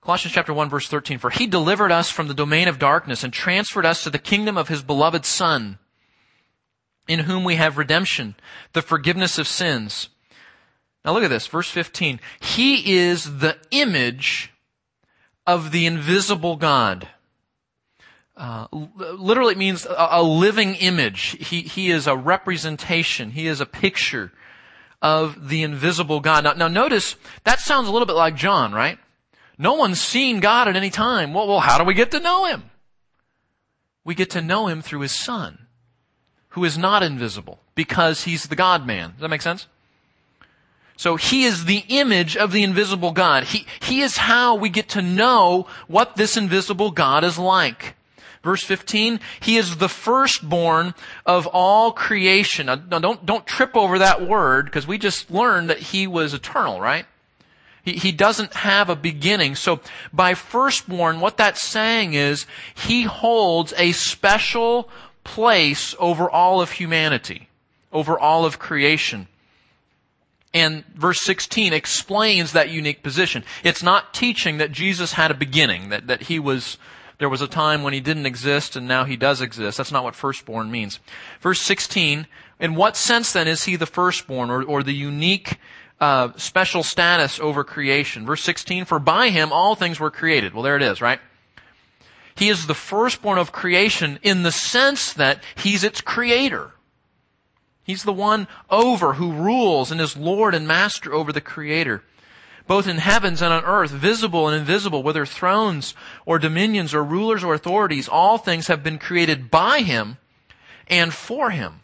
Colossians 0.01 0.33
chapter 0.33 0.53
1 0.53 0.69
verse 0.69 0.87
13, 0.87 1.17
for 1.17 1.31
he 1.31 1.47
delivered 1.47 1.91
us 1.91 2.09
from 2.09 2.27
the 2.27 2.33
domain 2.33 2.67
of 2.67 2.77
darkness 2.77 3.23
and 3.23 3.33
transferred 3.33 3.85
us 3.85 4.03
to 4.03 4.09
the 4.09 4.19
kingdom 4.19 4.57
of 4.57 4.67
his 4.67 4.83
beloved 4.83 5.25
son 5.25 5.79
in 7.07 7.19
whom 7.21 7.43
we 7.43 7.55
have 7.55 7.77
redemption, 7.77 8.35
the 8.73 8.81
forgiveness 8.81 9.37
of 9.37 9.47
sins. 9.47 10.09
Now 11.03 11.13
look 11.13 11.23
at 11.23 11.29
this, 11.29 11.47
verse 11.47 11.69
15. 11.69 12.19
He 12.39 12.97
is 12.97 13.39
the 13.39 13.57
image 13.71 14.51
of 15.45 15.71
the 15.71 15.85
invisible 15.85 16.55
God. 16.55 17.07
Uh, 18.35 18.67
literally 18.71 19.53
it 19.53 19.57
means 19.57 19.85
a, 19.85 20.07
a 20.11 20.23
living 20.23 20.75
image. 20.75 21.37
He, 21.39 21.61
he 21.61 21.91
is 21.91 22.07
a 22.07 22.17
representation. 22.17 23.31
He 23.31 23.47
is 23.47 23.61
a 23.61 23.65
picture 23.65 24.31
of 25.01 25.49
the 25.49 25.61
invisible 25.61 26.19
God. 26.19 26.43
Now, 26.43 26.53
now 26.53 26.67
notice, 26.67 27.15
that 27.43 27.59
sounds 27.59 27.87
a 27.87 27.91
little 27.91 28.07
bit 28.07 28.15
like 28.15 28.35
John, 28.35 28.73
right? 28.73 28.97
No 29.57 29.75
one's 29.75 30.01
seen 30.01 30.39
God 30.39 30.67
at 30.67 30.75
any 30.75 30.89
time. 30.89 31.33
Well, 31.33 31.47
well, 31.47 31.59
how 31.59 31.77
do 31.77 31.83
we 31.85 31.93
get 31.93 32.11
to 32.11 32.19
know 32.19 32.45
Him? 32.45 32.63
We 34.03 34.15
get 34.15 34.31
to 34.31 34.41
know 34.41 34.67
Him 34.67 34.81
through 34.81 35.01
His 35.01 35.13
Son 35.13 35.64
who 36.55 36.63
is 36.63 36.77
not 36.77 37.03
invisible 37.03 37.59
because 37.75 38.23
he's 38.23 38.47
the 38.47 38.55
God 38.55 38.87
man. 38.87 39.11
Does 39.11 39.19
that 39.19 39.29
make 39.29 39.41
sense? 39.41 39.67
So 40.95 41.17
he 41.17 41.43
is 41.43 41.65
the 41.65 41.83
image 41.89 42.37
of 42.37 42.53
the 42.53 42.63
invisible 42.63 43.11
God. 43.11 43.43
He, 43.43 43.67
he 43.81 43.99
is 43.99 44.15
how 44.15 44.55
we 44.55 44.69
get 44.69 44.87
to 44.89 45.01
know 45.01 45.67
what 45.87 46.15
this 46.15 46.37
invisible 46.37 46.91
God 46.91 47.25
is 47.25 47.37
like. 47.37 47.95
Verse 48.41 48.63
15, 48.63 49.19
He 49.41 49.57
is 49.57 49.77
the 49.77 49.89
firstborn 49.89 50.93
of 51.25 51.45
all 51.47 51.91
creation. 51.91 52.67
Now, 52.67 52.75
don't, 52.75 53.25
don't 53.25 53.45
trip 53.45 53.75
over 53.75 53.99
that 53.99 54.25
word 54.25 54.65
because 54.65 54.87
we 54.87 54.97
just 54.97 55.29
learned 55.29 55.69
that 55.69 55.79
He 55.79 56.07
was 56.07 56.33
eternal, 56.33 56.79
right? 56.79 57.05
He, 57.85 57.93
he 57.93 58.11
doesn't 58.11 58.53
have 58.53 58.89
a 58.89 58.95
beginning. 58.95 59.55
So 59.55 59.79
by 60.13 60.33
firstborn, 60.33 61.19
what 61.19 61.37
that's 61.37 61.61
saying 61.61 62.13
is 62.13 62.45
He 62.73 63.03
holds 63.03 63.73
a 63.77 63.91
special 63.91 64.89
place 65.25 65.93
over 65.99 66.29
all 66.29 66.61
of 66.61 66.71
humanity, 66.71 67.49
over 67.91 68.17
all 68.17 68.45
of 68.45 68.57
creation. 68.57 69.27
And 70.53 70.85
verse 70.95 71.21
16 71.25 71.73
explains 71.73 72.53
that 72.53 72.69
unique 72.69 73.03
position. 73.03 73.43
It's 73.65 73.83
not 73.83 74.13
teaching 74.13 74.59
that 74.59 74.71
Jesus 74.71 75.11
had 75.11 75.31
a 75.31 75.33
beginning, 75.33 75.89
that, 75.89 76.07
that 76.07 76.23
he 76.23 76.39
was, 76.39 76.77
there 77.17 77.27
was 77.27 77.41
a 77.41 77.47
time 77.47 77.83
when 77.83 77.91
he 77.91 77.99
didn't 77.99 78.25
exist 78.25 78.77
and 78.77 78.87
now 78.87 79.03
he 79.03 79.17
does 79.17 79.41
exist. 79.41 79.77
That's 79.77 79.91
not 79.91 80.05
what 80.05 80.15
firstborn 80.15 80.71
means. 80.71 81.01
Verse 81.41 81.59
16, 81.59 82.25
in 82.61 82.75
what 82.75 82.95
sense 82.95 83.33
then 83.33 83.49
is 83.49 83.65
he 83.65 83.75
the 83.75 83.85
firstborn 83.85 84.49
or, 84.49 84.63
or 84.63 84.81
the 84.81 84.93
unique 84.93 85.59
uh, 85.99 86.29
special 86.37 86.83
status 86.83 87.37
over 87.41 87.65
creation? 87.65 88.25
Verse 88.25 88.43
16, 88.43 88.85
for 88.85 88.99
by 88.99 89.29
him 89.29 89.51
all 89.51 89.75
things 89.75 89.99
were 89.99 90.11
created. 90.11 90.53
Well, 90.53 90.63
there 90.63 90.77
it 90.77 90.81
is, 90.81 91.01
right? 91.01 91.19
He 92.35 92.49
is 92.49 92.67
the 92.67 92.73
firstborn 92.73 93.37
of 93.37 93.51
creation 93.51 94.19
in 94.21 94.43
the 94.43 94.51
sense 94.51 95.13
that 95.13 95.41
he's 95.55 95.83
its 95.83 96.01
creator. 96.01 96.71
He's 97.83 98.03
the 98.03 98.13
one 98.13 98.47
over 98.69 99.13
who 99.13 99.31
rules 99.31 99.91
and 99.91 100.01
is 100.01 100.17
Lord 100.17 100.53
and 100.53 100.67
Master 100.67 101.13
over 101.13 101.31
the 101.31 101.39
Creator. 101.39 102.03
Both 102.67 102.87
in 102.87 102.97
heavens 102.97 103.43
and 103.43 103.53
on 103.53 103.63
earth, 103.63 103.91
visible 103.91 104.47
and 104.47 104.59
invisible, 104.59 105.03
whether 105.03 105.23
thrones 105.25 105.93
or 106.25 106.39
dominions 106.39 106.95
or 106.95 107.03
rulers 107.03 107.43
or 107.43 107.53
authorities, 107.53 108.09
all 108.09 108.39
things 108.39 108.67
have 108.67 108.81
been 108.81 108.97
created 108.97 109.51
by 109.51 109.81
Him 109.81 110.17
and 110.87 111.13
for 111.13 111.51
Him. 111.51 111.81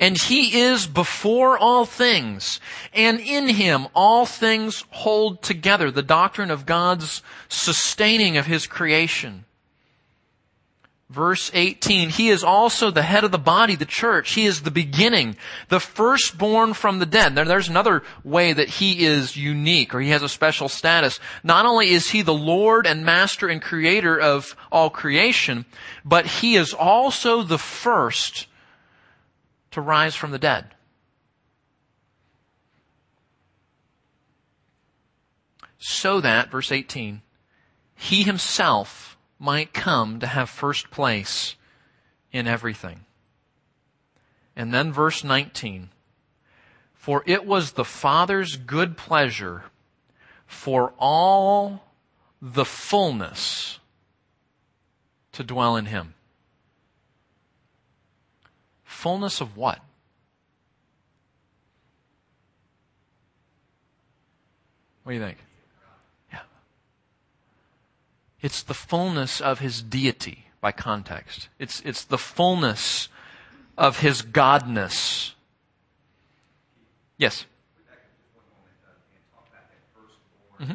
And 0.00 0.16
He 0.16 0.60
is 0.60 0.86
before 0.86 1.58
all 1.58 1.84
things, 1.84 2.60
and 2.92 3.20
in 3.20 3.48
Him 3.48 3.88
all 3.94 4.26
things 4.26 4.84
hold 4.90 5.42
together 5.42 5.90
the 5.90 6.02
doctrine 6.02 6.50
of 6.50 6.66
God's 6.66 7.22
sustaining 7.48 8.36
of 8.36 8.46
His 8.46 8.66
creation. 8.66 9.44
Verse 11.12 11.50
18, 11.52 12.08
He 12.08 12.30
is 12.30 12.42
also 12.42 12.90
the 12.90 13.02
head 13.02 13.22
of 13.22 13.32
the 13.32 13.38
body, 13.38 13.76
the 13.76 13.84
church. 13.84 14.32
He 14.32 14.46
is 14.46 14.62
the 14.62 14.70
beginning, 14.70 15.36
the 15.68 15.78
firstborn 15.78 16.72
from 16.72 17.00
the 17.00 17.06
dead. 17.06 17.34
There, 17.34 17.44
there's 17.44 17.68
another 17.68 18.02
way 18.24 18.54
that 18.54 18.70
He 18.70 19.04
is 19.04 19.36
unique 19.36 19.94
or 19.94 20.00
He 20.00 20.08
has 20.08 20.22
a 20.22 20.28
special 20.28 20.70
status. 20.70 21.20
Not 21.44 21.66
only 21.66 21.90
is 21.90 22.08
He 22.08 22.22
the 22.22 22.32
Lord 22.32 22.86
and 22.86 23.04
Master 23.04 23.48
and 23.48 23.60
Creator 23.60 24.18
of 24.18 24.56
all 24.72 24.88
creation, 24.88 25.66
but 26.02 26.24
He 26.24 26.56
is 26.56 26.72
also 26.72 27.42
the 27.42 27.58
first 27.58 28.46
to 29.72 29.80
rise 29.80 30.14
from 30.14 30.30
the 30.30 30.38
dead. 30.38 30.74
So 35.78 36.20
that, 36.20 36.50
verse 36.50 36.70
18, 36.70 37.22
He 37.94 38.22
Himself 38.22 39.18
might 39.38 39.72
come 39.72 40.20
to 40.20 40.26
have 40.28 40.48
first 40.48 40.90
place 40.90 41.56
in 42.30 42.46
everything. 42.46 43.04
And 44.54 44.72
then 44.72 44.92
verse 44.92 45.24
19. 45.24 45.88
For 46.94 47.24
it 47.26 47.44
was 47.44 47.72
the 47.72 47.84
Father's 47.84 48.56
good 48.56 48.96
pleasure 48.96 49.64
for 50.46 50.92
all 50.98 51.88
the 52.40 52.64
fullness 52.64 53.80
to 55.32 55.42
dwell 55.42 55.76
in 55.76 55.86
Him. 55.86 56.14
Fullness 59.02 59.40
of 59.40 59.56
what? 59.56 59.80
What 65.02 65.10
do 65.10 65.18
you 65.18 65.24
think? 65.24 65.38
Yeah. 66.32 66.38
It's 68.40 68.62
the 68.62 68.74
fullness 68.74 69.40
of 69.40 69.58
his 69.58 69.82
deity 69.82 70.44
by 70.60 70.70
context. 70.70 71.48
It's, 71.58 71.80
it's 71.80 72.04
the 72.04 72.16
fullness 72.16 73.08
of 73.76 73.98
his 73.98 74.22
godness. 74.22 75.32
Yes? 77.18 77.44
Mm-hmm. 80.60 80.74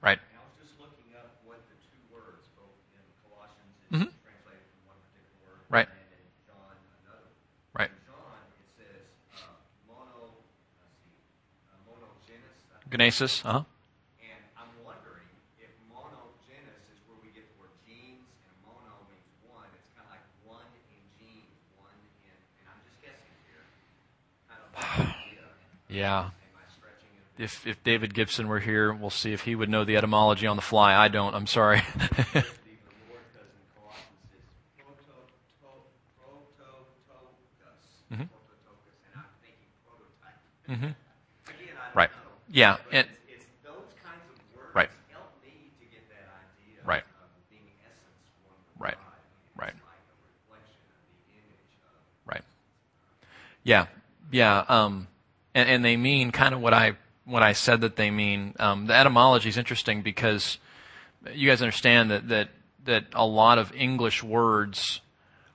Right. 0.00 0.18
And 0.30 0.38
I 0.38 0.46
was 0.46 0.54
just 0.62 0.78
looking 0.78 1.10
up 1.18 1.26
what 1.42 1.58
the 1.66 1.74
two 1.82 1.98
words, 2.14 2.46
both 2.54 2.70
in 2.94 3.02
Colossians, 3.26 3.74
is 3.90 4.06
Mhm. 4.06 4.14
translated 4.22 4.62
from 4.70 4.94
one 4.94 5.00
particular 5.10 5.42
word, 5.42 5.58
Right. 5.66 5.88
and 5.90 5.98
in 6.14 6.30
John 6.46 6.78
another. 7.02 7.34
Right. 7.74 7.90
In 7.90 7.98
John, 8.06 8.38
it 8.62 8.68
says 8.78 9.10
uh, 9.34 9.58
mono, 9.90 10.38
let's 10.78 10.94
see, 11.02 11.18
uh, 11.66 12.77
monogenes. 12.90 12.94
I 12.94 12.96
think. 12.96 13.14
Gnesis, 13.14 13.44
uh-huh. 13.44 13.62
And 14.20 14.42
I'm 14.56 14.72
wondering 14.84 15.28
if 15.60 15.70
monogenes 15.92 16.82
is 16.92 16.98
where 17.06 17.18
we 17.22 17.28
get 17.30 17.44
the 17.54 17.60
word 17.60 17.70
genes, 17.86 18.24
and 18.44 18.54
mono 18.64 18.96
means 19.08 19.28
one. 19.46 19.66
It's 19.76 19.88
kind 19.96 20.06
of 20.06 20.12
like 20.12 20.24
one 20.44 20.64
in 20.90 21.02
genes, 21.18 21.52
one 21.76 21.92
in, 22.24 22.32
and 22.60 22.68
I'm 22.72 22.80
just 22.88 23.00
guessing 23.02 23.36
here. 23.46 23.64
Kind 24.48 24.60
of. 24.64 25.14
Yeah. 25.88 26.20
Am 26.20 26.30
I 26.56 26.64
stretching 26.76 27.12
it? 27.16 27.42
If, 27.42 27.66
if 27.66 27.82
David 27.84 28.14
Gibson 28.14 28.48
were 28.48 28.60
here, 28.60 28.92
we'll 28.92 29.10
see 29.10 29.32
if 29.32 29.42
he 29.42 29.54
would 29.54 29.68
know 29.68 29.84
the 29.84 29.96
etymology 29.96 30.46
on 30.46 30.56
the 30.56 30.62
fly. 30.62 30.94
I 30.94 31.08
don't, 31.08 31.34
I'm 31.34 31.46
sorry. 31.46 31.80
the 31.96 32.04
Lord 32.04 33.24
does 33.32 33.48
in 33.48 33.64
Colossians 33.72 34.32
is 34.36 34.44
proto, 34.76 35.00
to, 36.58 36.64
prototokos, 37.08 37.84
Mhm. 38.12 38.28
prototokos, 38.28 39.00
and 39.08 39.16
I'm 39.16 39.24
thinking 39.40 39.70
prototype. 39.84 40.40
Mhm. 40.68 40.94
Again, 41.48 41.76
I 41.80 41.86
don't 41.86 41.96
Right. 41.96 42.10
Yeah, 42.50 42.76
But 42.90 42.94
and- 42.94 43.08
it's, 43.28 43.44
it's 43.44 43.46
those 43.62 43.74
kinds 44.02 44.22
of 44.30 44.56
words 44.56 44.74
Right. 44.74 44.90
help 45.12 45.30
me 45.44 45.70
to 45.80 45.84
get 45.86 46.08
that 46.10 46.28
idea 46.64 46.80
Right. 46.84 47.02
of 47.02 47.50
being 47.50 47.62
essence 47.84 48.30
one 48.44 48.88
Right. 48.88 48.96
Right. 49.56 49.74
like 49.74 49.74
a 49.74 50.16
reflection 50.48 50.80
of 50.88 51.02
the 51.28 51.34
image 51.34 51.76
of 51.82 52.26
Right. 52.26 52.42
Yeah. 53.64 53.86
Yeah. 54.30 54.64
Um, 54.68 55.08
and, 55.54 55.68
and 55.68 55.84
they 55.84 55.96
mean 55.96 56.30
kind 56.30 56.54
of 56.54 56.60
what 56.60 56.72
I 56.74 56.92
what 57.24 57.42
I 57.42 57.52
said 57.52 57.82
that 57.82 57.96
they 57.96 58.10
mean. 58.10 58.54
Um, 58.58 58.86
the 58.86 58.94
etymology 58.94 59.50
is 59.50 59.58
interesting 59.58 60.00
because 60.00 60.56
you 61.34 61.46
guys 61.48 61.60
understand 61.60 62.10
that 62.10 62.28
that 62.28 62.48
that 62.84 63.04
a 63.12 63.26
lot 63.26 63.58
of 63.58 63.74
English 63.74 64.22
words 64.22 65.00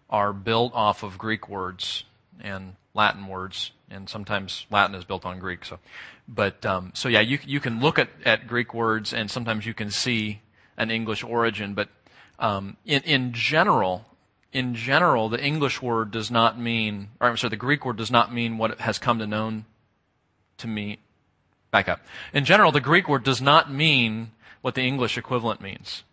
are 0.09 0.31
built 0.33 0.73
off 0.75 1.01
of 1.01 1.17
Greek 1.17 1.49
words 1.49 2.03
and 2.41 2.75
Latin 2.93 3.25
words, 3.27 3.71
and 3.93 4.09
sometimes 4.09 4.65
Latin 4.69 4.95
is 4.95 5.05
built 5.05 5.25
on 5.25 5.39
Greek. 5.39 5.63
So, 5.63 5.79
but 6.27 6.65
um, 6.65 6.91
so 6.95 7.07
yeah, 7.09 7.21
you 7.21 7.39
you 7.45 7.59
can 7.59 7.79
look 7.79 7.99
at 7.99 8.09
at 8.25 8.47
Greek 8.47 8.73
words, 8.73 9.13
and 9.13 9.29
sometimes 9.29 9.65
you 9.65 9.73
can 9.73 9.91
see 9.91 10.41
an 10.77 10.91
English 10.91 11.23
origin, 11.23 11.73
but 11.73 11.89
um, 12.39 12.77
in 12.85 13.01
in 13.03 13.33
general, 13.33 14.05
in 14.51 14.75
general, 14.75 15.29
the 15.29 15.43
English 15.43 15.81
word 15.81 16.11
does 16.11 16.29
not 16.29 16.59
mean, 16.59 17.09
or 17.19 17.29
I'm 17.29 17.37
sorry, 17.37 17.49
the 17.49 17.55
Greek 17.57 17.85
word 17.85 17.97
does 17.97 18.11
not 18.11 18.33
mean 18.33 18.57
what 18.57 18.71
it 18.71 18.81
has 18.81 18.99
come 18.99 19.19
to 19.19 19.27
known 19.27 19.65
to 20.57 20.67
me. 20.67 20.99
Back 21.71 21.89
up. 21.89 22.01
In 22.33 22.45
general, 22.45 22.71
the 22.71 22.81
Greek 22.81 23.09
word 23.09 23.23
does 23.23 23.41
not 23.41 23.71
mean 23.71 24.31
what 24.61 24.75
the 24.75 24.83
English 24.83 25.17
equivalent 25.17 25.59
means, 25.59 26.03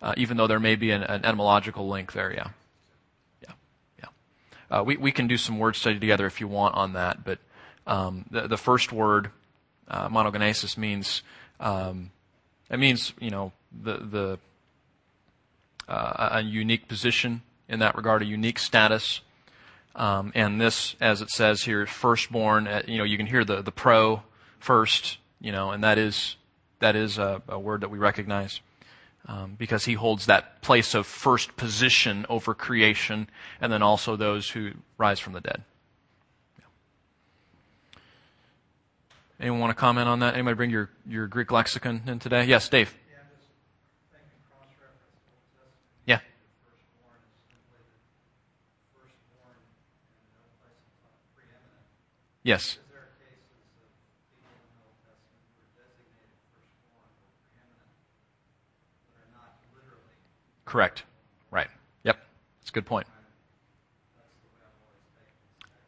uh, 0.00 0.14
even 0.16 0.36
though 0.36 0.46
there 0.46 0.60
may 0.60 0.76
be 0.76 0.92
an, 0.92 1.02
an 1.02 1.24
etymological 1.24 1.88
link 1.88 2.12
there. 2.12 2.32
Yeah. 2.32 2.50
Uh, 4.70 4.82
we 4.84 4.96
we 4.96 5.12
can 5.12 5.26
do 5.26 5.36
some 5.36 5.58
word 5.58 5.76
study 5.76 5.98
together 5.98 6.26
if 6.26 6.40
you 6.40 6.48
want 6.48 6.74
on 6.74 6.92
that. 6.92 7.24
But 7.24 7.38
um, 7.86 8.26
the 8.30 8.46
the 8.46 8.56
first 8.56 8.92
word, 8.92 9.30
uh, 9.88 10.08
monogenesis, 10.08 10.76
means 10.76 11.22
um, 11.60 12.10
it 12.70 12.78
means 12.78 13.12
you 13.20 13.30
know 13.30 13.52
the 13.72 13.96
the 13.96 14.38
uh, 15.88 16.28
a 16.32 16.42
unique 16.42 16.88
position 16.88 17.42
in 17.68 17.78
that 17.80 17.96
regard, 17.96 18.22
a 18.22 18.26
unique 18.26 18.58
status. 18.58 19.20
Um, 19.96 20.32
and 20.34 20.60
this, 20.60 20.94
as 21.00 21.22
it 21.22 21.30
says 21.30 21.62
here, 21.62 21.84
firstborn. 21.86 22.68
Uh, 22.68 22.82
you 22.86 22.98
know, 22.98 23.04
you 23.04 23.16
can 23.16 23.26
hear 23.26 23.44
the 23.44 23.62
the 23.62 23.72
pro 23.72 24.22
first. 24.58 25.18
You 25.40 25.52
know, 25.52 25.70
and 25.70 25.82
that 25.84 25.98
is 25.98 26.36
that 26.80 26.96
is 26.96 27.16
a, 27.16 27.42
a 27.48 27.58
word 27.58 27.80
that 27.80 27.90
we 27.90 27.98
recognize 27.98 28.60
um, 29.28 29.54
because 29.58 29.84
he 29.84 29.92
holds 29.92 30.26
that 30.26 30.62
place 30.62 30.94
of 30.94 31.06
first 31.06 31.54
position 31.56 32.24
over 32.28 32.54
creation, 32.54 33.28
and 33.60 33.70
then 33.70 33.82
also 33.82 34.16
those 34.16 34.48
who 34.50 34.72
rise 34.96 35.20
from 35.20 35.34
the 35.34 35.40
dead. 35.40 35.62
Yeah. 36.58 36.64
Anyone 39.38 39.60
want 39.60 39.70
to 39.70 39.80
comment 39.80 40.08
on 40.08 40.20
that? 40.20 40.32
Anybody 40.32 40.56
bring 40.56 40.70
your, 40.70 40.88
your 41.06 41.26
Greek 41.26 41.52
lexicon 41.52 42.02
in 42.06 42.18
today? 42.18 42.44
Yes, 42.46 42.68
Dave. 42.70 42.96
Yeah, 43.12 43.20
I'm 43.20 43.28
just 43.36 43.52
thinking 44.10 44.40
cross-reference 44.48 45.12
to 45.12 45.28
Old 45.28 45.44
Testament. 45.52 46.08
Yeah. 46.08 46.24
Firstborn 46.64 47.20
is 47.20 47.36
simply 47.52 47.84
the 47.84 48.00
firstborn, 48.96 49.60
and 49.60 50.32
no 50.32 50.40
place 50.56 50.80
it's 50.88 51.04
not 51.04 51.20
preeminent. 51.36 51.84
Yes. 52.48 52.80
Is 52.80 52.88
there 52.88 53.12
cases 53.20 53.44
of 53.52 53.60
people 53.68 54.56
in 54.56 54.72
the 54.72 54.88
Old 54.88 54.96
Testament 55.04 55.36
who 55.52 55.68
are 55.68 55.84
designated 55.84 56.32
firstborn, 56.48 57.12
or 57.12 57.68
Correct. 60.68 61.02
Right. 61.50 61.68
Yep. 62.04 62.18
That's 62.60 62.68
a 62.68 62.72
good 62.72 62.84
point. 62.84 63.06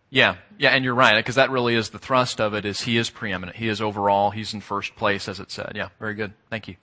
Yeah, 0.08 0.36
yeah, 0.58 0.70
and 0.70 0.84
you're 0.84 0.94
right, 0.94 1.16
because 1.16 1.34
that 1.36 1.50
really 1.50 1.76
is 1.76 1.90
the 1.90 1.98
thrust 1.98 2.40
of 2.40 2.54
it 2.54 2.64
is 2.64 2.80
he 2.80 2.96
is 2.96 3.10
preeminent. 3.10 3.58
He 3.58 3.68
is 3.68 3.80
overall, 3.80 4.30
he's 4.30 4.54
in 4.54 4.60
first 4.60 4.96
place, 4.96 5.28
as 5.28 5.38
it 5.38 5.52
said. 5.52 5.72
Yeah, 5.76 5.90
very 6.00 6.14
good. 6.14 6.32
Thank 6.48 6.66
you. 6.66 6.76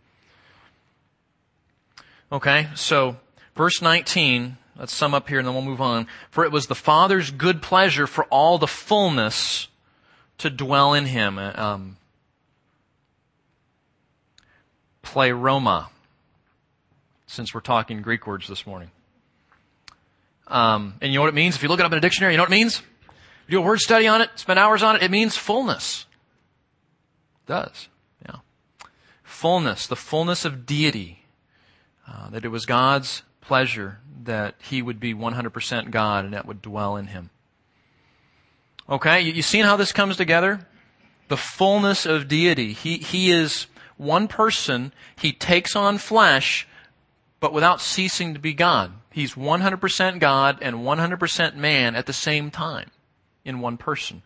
Okay, 2.31 2.67
so 2.75 3.17
verse 3.55 3.81
19, 3.81 4.57
let's 4.77 4.93
sum 4.93 5.13
up 5.13 5.27
here 5.27 5.39
and 5.39 5.47
then 5.47 5.55
we'll 5.55 5.63
move 5.63 5.81
on. 5.81 6.07
For 6.29 6.45
it 6.45 6.51
was 6.51 6.67
the 6.67 6.75
Father's 6.75 7.31
good 7.31 7.61
pleasure 7.61 8.07
for 8.07 8.25
all 8.25 8.59
the 8.59 8.67
fullness 8.67 9.67
to 10.37 10.49
dwell 10.49 10.93
in 10.93 11.05
him. 11.05 11.37
Uh, 11.37 11.51
um, 11.55 11.97
pleroma, 15.01 15.89
since 17.27 17.53
we're 17.53 17.61
talking 17.61 18.01
Greek 18.01 18.25
words 18.25 18.47
this 18.47 18.65
morning. 18.65 18.89
Um, 20.47 20.95
and 21.01 21.11
you 21.11 21.17
know 21.17 21.23
what 21.23 21.29
it 21.29 21.35
means? 21.35 21.55
If 21.55 21.63
you 21.63 21.69
look 21.69 21.79
it 21.79 21.85
up 21.85 21.91
in 21.91 21.97
a 21.97 22.01
dictionary, 22.01 22.33
you 22.33 22.37
know 22.37 22.43
what 22.43 22.49
it 22.49 22.57
means? 22.57 22.81
do 23.49 23.59
a 23.59 23.61
word 23.61 23.79
study 23.79 24.07
on 24.07 24.21
it, 24.21 24.29
spend 24.35 24.59
hours 24.59 24.83
on 24.83 24.95
it, 24.95 25.03
it 25.03 25.11
means 25.11 25.37
fullness. 25.37 26.05
It 27.43 27.51
does. 27.51 27.87
Yeah. 28.25 28.37
Fullness, 29.23 29.87
the 29.87 29.95
fullness 29.95 30.45
of 30.45 30.65
deity. 30.65 31.23
Uh, 32.07 32.29
that 32.29 32.45
it 32.45 32.49
was 32.49 32.65
God's 32.65 33.23
pleasure 33.41 33.99
that 34.23 34.55
he 34.59 34.81
would 34.81 34.99
be 34.99 35.13
100% 35.13 35.91
God 35.91 36.25
and 36.25 36.33
that 36.33 36.45
would 36.45 36.61
dwell 36.61 36.95
in 36.95 37.07
him. 37.07 37.29
Okay, 38.89 39.21
you, 39.21 39.33
you 39.33 39.41
seen 39.41 39.65
how 39.65 39.75
this 39.75 39.91
comes 39.91 40.15
together? 40.15 40.61
The 41.27 41.37
fullness 41.37 42.05
of 42.05 42.29
deity. 42.29 42.71
He, 42.71 42.97
he 42.97 43.31
is 43.31 43.67
one 43.97 44.29
person. 44.29 44.93
He 45.17 45.33
takes 45.33 45.75
on 45.75 45.97
flesh, 45.97 46.65
but 47.47 47.53
without 47.53 47.79
ceasing 47.79 48.33
to 48.33 48.41
be 48.41 48.53
God. 48.53 48.91
He's 49.09 49.35
100% 49.35 50.19
God 50.19 50.57
and 50.61 50.75
100% 50.79 51.55
man 51.55 51.95
at 51.95 52.05
the 52.05 52.11
same 52.11 52.51
time 52.51 52.91
in 53.45 53.61
one 53.61 53.77
person. 53.77 54.21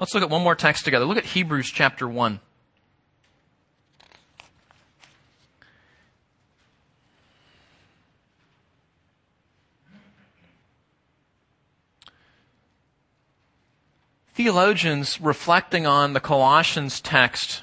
Let's 0.00 0.12
look 0.12 0.24
at 0.24 0.28
one 0.28 0.42
more 0.42 0.56
text 0.56 0.84
together. 0.84 1.04
Look 1.04 1.18
at 1.18 1.24
Hebrews 1.24 1.70
chapter 1.70 2.08
1. 2.08 2.40
Theologians 14.34 15.20
reflecting 15.20 15.86
on 15.86 16.12
the 16.12 16.18
Colossians 16.18 17.00
text 17.00 17.62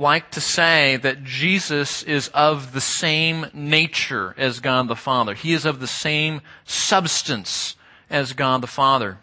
like 0.00 0.30
to 0.30 0.40
say 0.40 0.96
that 0.96 1.22
Jesus 1.22 2.02
is 2.02 2.28
of 2.28 2.72
the 2.72 2.80
same 2.80 3.46
nature 3.52 4.34
as 4.38 4.60
God 4.60 4.88
the 4.88 4.96
Father. 4.96 5.34
He 5.34 5.52
is 5.52 5.66
of 5.66 5.78
the 5.78 5.86
same 5.86 6.40
substance 6.64 7.76
as 8.08 8.32
God 8.32 8.62
the 8.62 8.66
Father. 8.66 9.18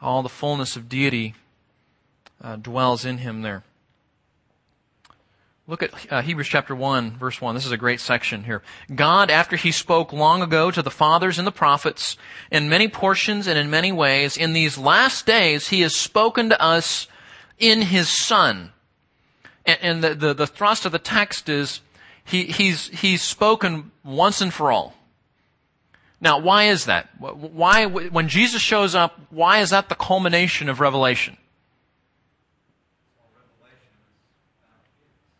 All 0.00 0.22
the 0.22 0.28
fullness 0.28 0.76
of 0.76 0.88
deity 0.88 1.34
uh, 2.42 2.56
dwells 2.56 3.04
in 3.04 3.18
him 3.18 3.42
there. 3.42 3.64
Look 5.66 5.82
at 5.82 6.12
uh, 6.12 6.22
Hebrews 6.22 6.48
chapter 6.48 6.74
1, 6.74 7.12
verse 7.18 7.40
1. 7.40 7.54
This 7.54 7.66
is 7.66 7.72
a 7.72 7.76
great 7.76 8.00
section 8.00 8.44
here. 8.44 8.62
God, 8.94 9.30
after 9.30 9.56
he 9.56 9.72
spoke 9.72 10.12
long 10.12 10.42
ago 10.42 10.70
to 10.70 10.82
the 10.82 10.90
fathers 10.90 11.38
and 11.38 11.46
the 11.46 11.52
prophets, 11.52 12.16
in 12.50 12.68
many 12.68 12.88
portions 12.88 13.46
and 13.46 13.58
in 13.58 13.70
many 13.70 13.90
ways, 13.90 14.36
in 14.36 14.52
these 14.52 14.78
last 14.78 15.26
days, 15.26 15.68
he 15.68 15.80
has 15.80 15.94
spoken 15.94 16.50
to 16.50 16.60
us 16.60 17.08
in 17.58 17.82
his 17.82 18.08
Son. 18.08 18.72
And, 19.66 19.78
and 19.82 20.04
the, 20.04 20.14
the, 20.14 20.34
the, 20.34 20.46
thrust 20.46 20.86
of 20.86 20.92
the 20.92 20.98
text 20.98 21.48
is 21.48 21.80
he, 22.24 22.44
he's, 22.44 22.88
he's 22.88 23.22
spoken 23.22 23.90
once 24.04 24.40
and 24.40 24.52
for 24.52 24.72
all. 24.72 24.94
Now, 26.20 26.38
why 26.38 26.64
is 26.64 26.84
that? 26.84 27.08
Why, 27.18 27.86
when 27.86 28.28
Jesus 28.28 28.62
shows 28.62 28.94
up, 28.94 29.20
why 29.30 29.58
is 29.58 29.70
that 29.70 29.88
the 29.88 29.96
culmination 29.96 30.68
of 30.68 30.78
revelation? 30.78 31.36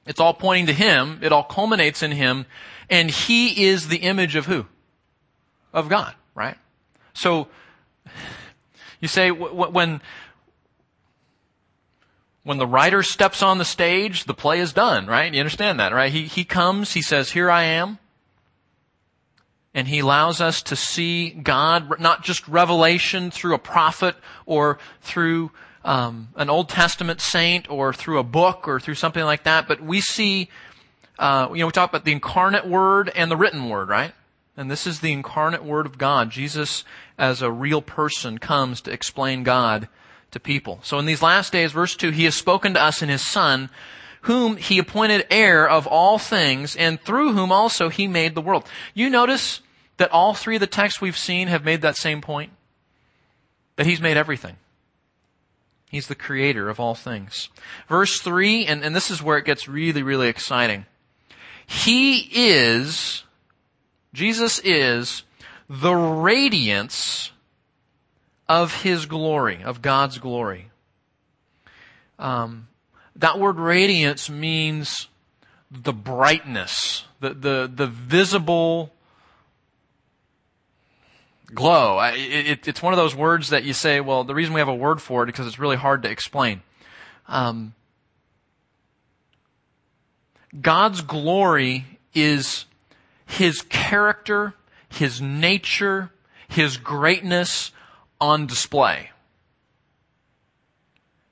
It's 0.07 0.19
all 0.19 0.35
pointing 0.35 0.67
to 0.67 0.73
Him. 0.73 1.21
It 1.23 1.33
all 1.33 1.45
culminates 1.45 2.03
in 2.03 2.11
Him. 2.11 2.47
And 2.91 3.11
He 3.11 3.65
is 3.67 3.89
the 3.89 3.99
image 3.99 4.35
of 4.35 4.47
who? 4.47 4.67
Of 5.73 5.89
God, 5.89 6.15
right? 6.35 6.57
So, 7.15 7.49
you 9.01 9.09
say, 9.09 9.31
when, 9.31 10.01
when 12.45 12.59
the 12.59 12.67
writer 12.67 13.03
steps 13.03 13.43
on 13.43 13.59
the 13.59 13.65
stage, 13.65 14.25
the 14.25 14.35
play 14.35 14.59
is 14.59 14.73
done, 14.73 15.07
right? 15.07 15.33
You 15.33 15.41
understand 15.41 15.79
that, 15.81 15.93
right? 15.93 16.13
He, 16.13 16.25
he 16.25 16.45
comes, 16.45 16.95
he 16.95 17.03
says, 17.03 17.33
here 17.33 17.51
I 17.51 17.65
am 17.65 17.99
and 19.75 19.89
he 19.89 20.01
allows 20.01 20.41
us 20.41 20.63
to 20.63 20.77
see 20.77 21.31
God, 21.31 21.99
not 22.01 22.23
just 22.23 22.47
revelation 22.47 23.31
through 23.31 23.55
a 23.55 23.59
prophet 23.59 24.17
or 24.45 24.79
through 25.01 25.51
um, 25.85 26.29
an 26.37 26.51
Old 26.51 26.69
Testament 26.69 27.21
saint 27.21 27.71
or 27.71 27.93
through 27.93 28.19
a 28.19 28.25
book 28.25 28.69
or 28.69 28.79
through 28.79 28.95
something 28.95 29.25
like 29.25 29.45
that, 29.45 29.67
but 29.67 29.81
we 29.81 30.01
see, 30.01 30.49
uh, 31.19 31.49
you 31.51 31.59
know, 31.59 31.67
we 31.67 31.73
talk 31.73 31.91
about 31.91 32.05
the 32.05 32.13
incarnate 32.13 32.67
word 32.67 33.11
and 33.15 33.31
the 33.31 33.37
written 33.37 33.69
word, 33.69 33.89
right? 33.89 34.13
And 34.57 34.71
this 34.71 34.87
is 34.87 35.01
the 35.01 35.13
incarnate 35.13 35.65
word 35.65 35.87
of 35.87 35.97
God. 35.97 36.31
Jesus, 36.31 36.85
as 37.17 37.41
a 37.41 37.51
real 37.51 37.81
person, 37.81 38.39
comes 38.39 38.83
to 38.83 38.93
explain 38.93 39.43
God 39.43 39.89
to 40.33 40.41
people. 40.41 40.81
So 40.83 40.99
in 40.99 41.07
these 41.07 41.23
last 41.23 41.53
days, 41.53 41.73
verse 41.73 41.95
2, 41.95 42.11
he 42.11 42.25
has 42.25 42.35
spoken 42.35 42.75
to 42.75 42.83
us 42.83 43.03
in 43.03 43.09
his 43.09 43.25
Son, 43.25 43.71
whom 44.23 44.57
he 44.57 44.79
appointed 44.79 45.27
heir 45.31 45.69
of 45.69 45.87
all 45.87 46.19
things, 46.19 46.75
and 46.77 47.01
through 47.01 47.33
whom 47.33 47.53
also 47.53 47.89
he 47.89 48.09
made 48.09 48.35
the 48.35 48.41
world. 48.41 48.67
You 48.95 49.09
notice 49.09 49.61
that 49.99 50.11
all 50.11 50.35
three 50.35 50.57
of 50.57 50.61
the 50.61 50.67
texts 50.67 51.01
we've 51.01 51.17
seen 51.17 51.49
have 51.49 51.65
made 51.65 51.83
that 51.83 51.97
same 51.97 52.21
point? 52.21 52.53
That 53.77 53.87
he's 53.87 54.01
made 54.01 54.17
everything. 54.17 54.57
He's 55.91 56.07
the 56.07 56.15
creator 56.15 56.71
of 56.71 56.81
all 56.81 56.95
things. 56.95 57.51
Verse 57.89 58.19
3, 58.21 58.67
and, 58.67 58.83
and 58.83 58.97
this 58.97 59.11
is 59.11 59.23
where 59.23 59.37
it 59.37 59.45
gets 59.45 59.69
really, 59.69 60.03
really 60.03 60.29
exciting. 60.29 60.87
He 61.67 62.29
is, 62.33 63.25
Jesus 64.15 64.59
is, 64.65 65.25
the 65.69 65.95
radiance 65.95 67.32
of 68.53 68.83
His 68.83 69.07
glory, 69.07 69.63
of 69.65 69.81
God's 69.81 70.19
glory. 70.19 70.71
Um, 72.19 72.69
that 73.17 73.39
word 73.39 73.57
radiance 73.57 74.29
means 74.29 75.09
the 75.71 75.95
brightness, 75.95 77.07
the, 77.21 77.31
the, 77.31 77.73
the 77.75 77.87
visible 77.87 78.93
glow. 81.55 81.99
It, 82.01 82.19
it, 82.19 82.69
it's 82.69 82.83
one 82.83 82.93
of 82.93 82.99
those 82.99 83.15
words 83.15 83.49
that 83.49 83.65
you 83.65 83.73
say, 83.73 84.03
well, 84.03 84.23
the 84.23 84.35
reason 84.35 84.53
we 84.53 84.61
have 84.61 84.69
a 84.69 84.75
word 84.75 85.01
for 85.01 85.23
it 85.23 85.27
because 85.27 85.47
it's 85.47 85.59
really 85.59 85.77
hard 85.77 86.03
to 86.03 86.11
explain. 86.11 86.61
Um, 87.29 87.73
God's 90.61 91.01
glory 91.01 91.87
is 92.13 92.67
His 93.25 93.63
character, 93.63 94.53
His 94.91 95.23
nature, 95.23 96.11
His 96.49 96.77
greatness 96.77 97.73
on 98.23 98.47
display. 98.47 99.11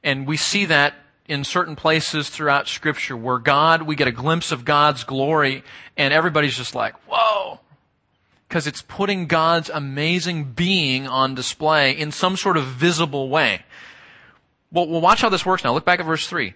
And 0.03 0.26
we 0.26 0.37
see 0.37 0.64
that 0.64 0.94
in 1.26 1.44
certain 1.44 1.76
places 1.76 2.29
throughout 2.29 2.66
scripture 2.66 3.16
where 3.16 3.38
God, 3.38 3.83
we 3.83 3.94
get 3.94 4.09
a 4.09 4.12
glimpse 4.12 4.50
of 4.50 4.64
God's 4.64 5.05
glory 5.05 5.62
and 5.96 6.12
everybody's 6.12 6.57
just 6.57 6.74
like, 6.74 6.94
whoa, 7.09 7.61
because 8.48 8.66
it's 8.66 8.83
putting 8.83 9.29
God's 9.29 9.70
amazing 9.70 10.53
being 10.53 11.07
on 11.07 11.37
display 11.37 11.92
in 11.92 12.11
some 12.11 12.37
sort 12.37 12.57
of 12.57 12.64
visible 12.64 13.29
way. 13.29 13.62
Well, 14.72 14.88
well, 14.88 15.01
watch 15.01 15.20
how 15.20 15.28
this 15.28 15.47
works 15.47 15.62
now. 15.62 15.72
Look 15.72 15.84
back 15.84 16.01
at 16.01 16.07
verse 16.07 16.26
3. 16.26 16.55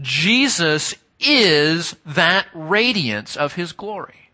Jesus 0.00 0.96
is 1.20 1.94
that 2.04 2.46
radiance 2.52 3.36
of 3.36 3.54
His 3.54 3.70
glory. 3.70 4.25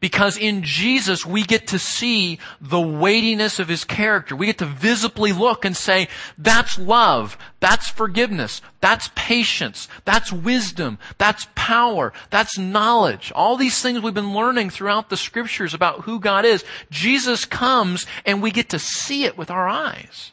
Because 0.00 0.38
in 0.38 0.62
Jesus 0.62 1.26
we 1.26 1.42
get 1.42 1.68
to 1.68 1.78
see 1.78 2.38
the 2.60 2.80
weightiness 2.80 3.58
of 3.58 3.66
His 3.66 3.84
character. 3.84 4.36
We 4.36 4.46
get 4.46 4.58
to 4.58 4.64
visibly 4.64 5.32
look 5.32 5.64
and 5.64 5.76
say, 5.76 6.08
that's 6.36 6.78
love, 6.78 7.36
that's 7.58 7.88
forgiveness, 7.90 8.62
that's 8.80 9.10
patience, 9.16 9.88
that's 10.04 10.32
wisdom, 10.32 10.98
that's 11.18 11.48
power, 11.56 12.12
that's 12.30 12.56
knowledge. 12.56 13.32
All 13.34 13.56
these 13.56 13.82
things 13.82 14.00
we've 14.00 14.14
been 14.14 14.34
learning 14.34 14.70
throughout 14.70 15.10
the 15.10 15.16
scriptures 15.16 15.74
about 15.74 16.02
who 16.02 16.20
God 16.20 16.44
is. 16.44 16.64
Jesus 16.90 17.44
comes 17.44 18.06
and 18.24 18.40
we 18.40 18.52
get 18.52 18.68
to 18.68 18.78
see 18.78 19.24
it 19.24 19.36
with 19.36 19.50
our 19.50 19.68
eyes. 19.68 20.30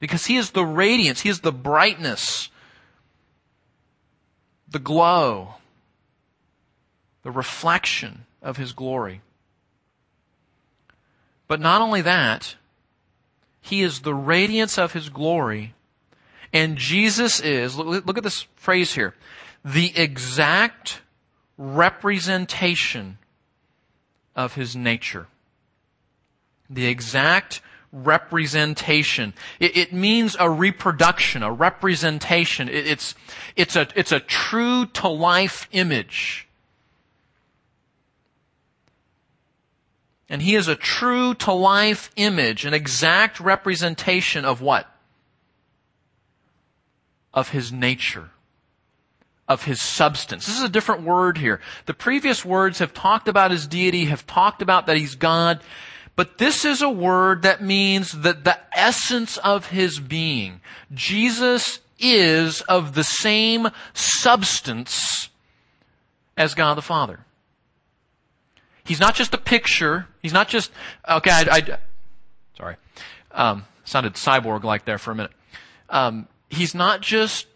Because 0.00 0.26
He 0.26 0.36
is 0.36 0.50
the 0.50 0.66
radiance, 0.66 1.20
He 1.20 1.28
is 1.28 1.40
the 1.40 1.52
brightness, 1.52 2.48
the 4.68 4.80
glow 4.80 5.54
the 7.22 7.30
reflection 7.30 8.26
of 8.42 8.56
His 8.56 8.72
glory. 8.72 9.20
But 11.48 11.60
not 11.60 11.80
only 11.80 12.02
that, 12.02 12.56
He 13.60 13.82
is 13.82 14.00
the 14.00 14.14
radiance 14.14 14.78
of 14.78 14.92
His 14.92 15.08
glory, 15.08 15.74
and 16.52 16.76
Jesus 16.76 17.40
is, 17.40 17.76
look, 17.76 18.06
look 18.06 18.18
at 18.18 18.24
this 18.24 18.46
phrase 18.56 18.94
here, 18.94 19.14
the 19.64 19.92
exact 19.96 21.02
representation 21.56 23.18
of 24.34 24.54
his 24.54 24.74
nature. 24.74 25.26
The 26.68 26.86
exact 26.86 27.60
representation. 27.92 29.34
It, 29.58 29.76
it, 29.76 29.92
means 29.92 30.36
a 30.38 30.48
reproduction, 30.48 31.42
a 31.42 31.52
representation. 31.52 32.68
It, 32.68 32.86
it's, 32.86 33.14
it's 33.56 33.76
a, 33.76 33.88
it's 33.94 34.12
a 34.12 34.20
true 34.20 34.86
to 34.86 35.08
life 35.08 35.68
image. 35.72 36.48
And 40.30 40.40
he 40.40 40.54
is 40.54 40.68
a 40.68 40.76
true 40.76 41.34
to 41.34 41.52
life 41.52 42.12
image, 42.14 42.64
an 42.64 42.72
exact 42.72 43.40
representation 43.40 44.44
of 44.44 44.62
what? 44.62 44.88
Of 47.34 47.48
his 47.48 47.72
nature. 47.72 48.30
Of 49.48 49.64
his 49.64 49.82
substance. 49.82 50.46
This 50.46 50.56
is 50.56 50.62
a 50.62 50.68
different 50.68 51.02
word 51.02 51.36
here. 51.36 51.60
The 51.86 51.94
previous 51.94 52.44
words 52.44 52.78
have 52.78 52.94
talked 52.94 53.26
about 53.26 53.50
his 53.50 53.66
deity, 53.66 54.04
have 54.04 54.24
talked 54.24 54.62
about 54.62 54.86
that 54.86 54.96
he's 54.96 55.16
God. 55.16 55.60
But 56.14 56.38
this 56.38 56.64
is 56.64 56.80
a 56.80 56.88
word 56.88 57.42
that 57.42 57.60
means 57.60 58.12
that 58.12 58.44
the 58.44 58.58
essence 58.72 59.36
of 59.38 59.66
his 59.66 59.98
being. 59.98 60.60
Jesus 60.94 61.80
is 61.98 62.60
of 62.62 62.94
the 62.94 63.04
same 63.04 63.68
substance 63.94 65.28
as 66.36 66.54
God 66.54 66.74
the 66.74 66.82
Father. 66.82 67.20
He's 68.84 69.00
not 69.00 69.14
just 69.14 69.34
a 69.34 69.38
picture. 69.38 70.06
He's 70.22 70.32
not 70.32 70.48
just, 70.48 70.70
okay, 71.08 71.30
I, 71.30 71.44
I 71.50 71.78
sorry, 72.56 72.76
um, 73.32 73.64
sounded 73.84 74.14
cyborg 74.14 74.64
like 74.64 74.84
there 74.84 74.98
for 74.98 75.10
a 75.10 75.14
minute. 75.14 75.32
Um, 75.88 76.28
he's 76.48 76.74
not 76.74 77.00
just 77.00 77.46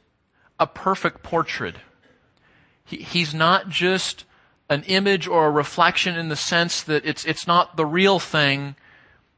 a 0.59 0.67
perfect 0.67 1.23
portrait. 1.23 1.77
He, 2.85 2.99
he's 2.99 3.35
not 3.35 3.69
just 3.69 4.25
an 4.69 4.83
image 4.85 5.27
or 5.27 5.47
a 5.47 5.51
reflection 5.51 6.17
in 6.17 6.29
the 6.29 6.37
sense 6.37 6.83
that 6.83 7.05
it's, 7.05 7.25
it's 7.25 7.47
not 7.47 7.77
the 7.77 7.87
real 7.87 8.19
thing, 8.19 8.77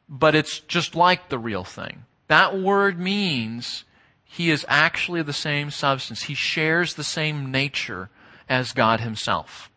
but 0.09 0.35
it's 0.35 0.61
just 0.61 0.95
like 0.95 1.29
the 1.29 1.39
real 1.39 1.65
thing. 1.65 2.05
That 2.29 2.59
word 2.59 2.99
means 2.99 3.85
he 4.25 4.51
is 4.51 4.65
actually 4.69 5.23
the 5.23 5.33
same 5.33 5.71
substance. 5.71 6.25
He 6.25 6.35
shares 6.35 6.95
the 6.95 7.05
same 7.05 7.51
nature 7.51 8.11
as 8.49 8.73
God 8.73 9.01
himself. 9.01 9.71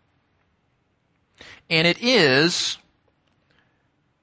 And 1.70 1.86
it 1.86 2.02
is, 2.02 2.78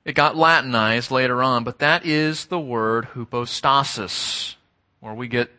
it 0.05 0.15
got 0.15 0.37
Latinized 0.37 1.11
later 1.11 1.43
on, 1.43 1.65
but 1.65 1.79
that 1.79 2.05
is 2.05 2.47
the 2.47 2.59
word 2.59 3.07
hypostasis, 3.07 4.57
where 5.01 5.15
we 5.15 5.29
get 5.29 5.51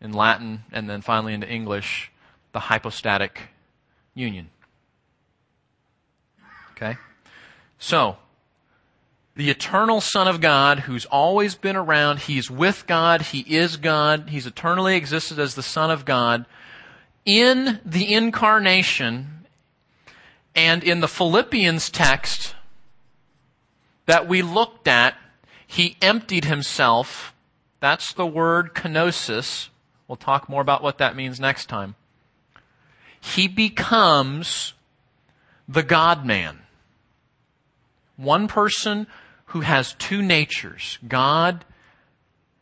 in 0.00 0.12
Latin 0.12 0.64
and 0.72 0.88
then 0.88 1.00
finally 1.00 1.32
into 1.32 1.48
English 1.48 2.10
the 2.52 2.60
hypostatic 2.60 3.40
union. 4.14 4.50
Okay? 6.72 6.96
So, 7.78 8.16
the 9.34 9.50
eternal 9.50 10.00
Son 10.00 10.28
of 10.28 10.40
God 10.40 10.80
who's 10.80 11.04
always 11.06 11.54
been 11.54 11.76
around, 11.76 12.20
He's 12.20 12.50
with 12.50 12.86
God, 12.86 13.22
He 13.22 13.40
is 13.40 13.76
God, 13.76 14.30
He's 14.30 14.46
eternally 14.46 14.96
existed 14.96 15.38
as 15.38 15.54
the 15.54 15.62
Son 15.62 15.90
of 15.90 16.04
God. 16.04 16.46
In 17.24 17.80
the 17.84 18.14
incarnation 18.14 19.35
and 20.56 20.82
in 20.82 21.00
the 21.00 21.08
Philippians 21.08 21.90
text 21.90 22.56
that 24.06 24.26
we 24.26 24.42
looked 24.42 24.88
at, 24.88 25.16
He 25.66 25.96
emptied 26.02 26.46
Himself. 26.46 27.32
That's 27.78 28.12
the 28.12 28.26
word 28.26 28.74
kenosis. 28.74 29.68
We'll 30.08 30.16
talk 30.16 30.48
more 30.48 30.62
about 30.62 30.82
what 30.82 30.98
that 30.98 31.14
means 31.14 31.38
next 31.38 31.66
time 31.66 31.94
he 33.34 33.48
becomes 33.48 34.72
the 35.68 35.82
God 35.82 36.24
man. 36.24 36.60
One 38.16 38.46
person 38.46 39.08
who 39.46 39.60
has 39.60 39.94
two 39.94 40.22
natures, 40.22 40.98
God 41.06 41.64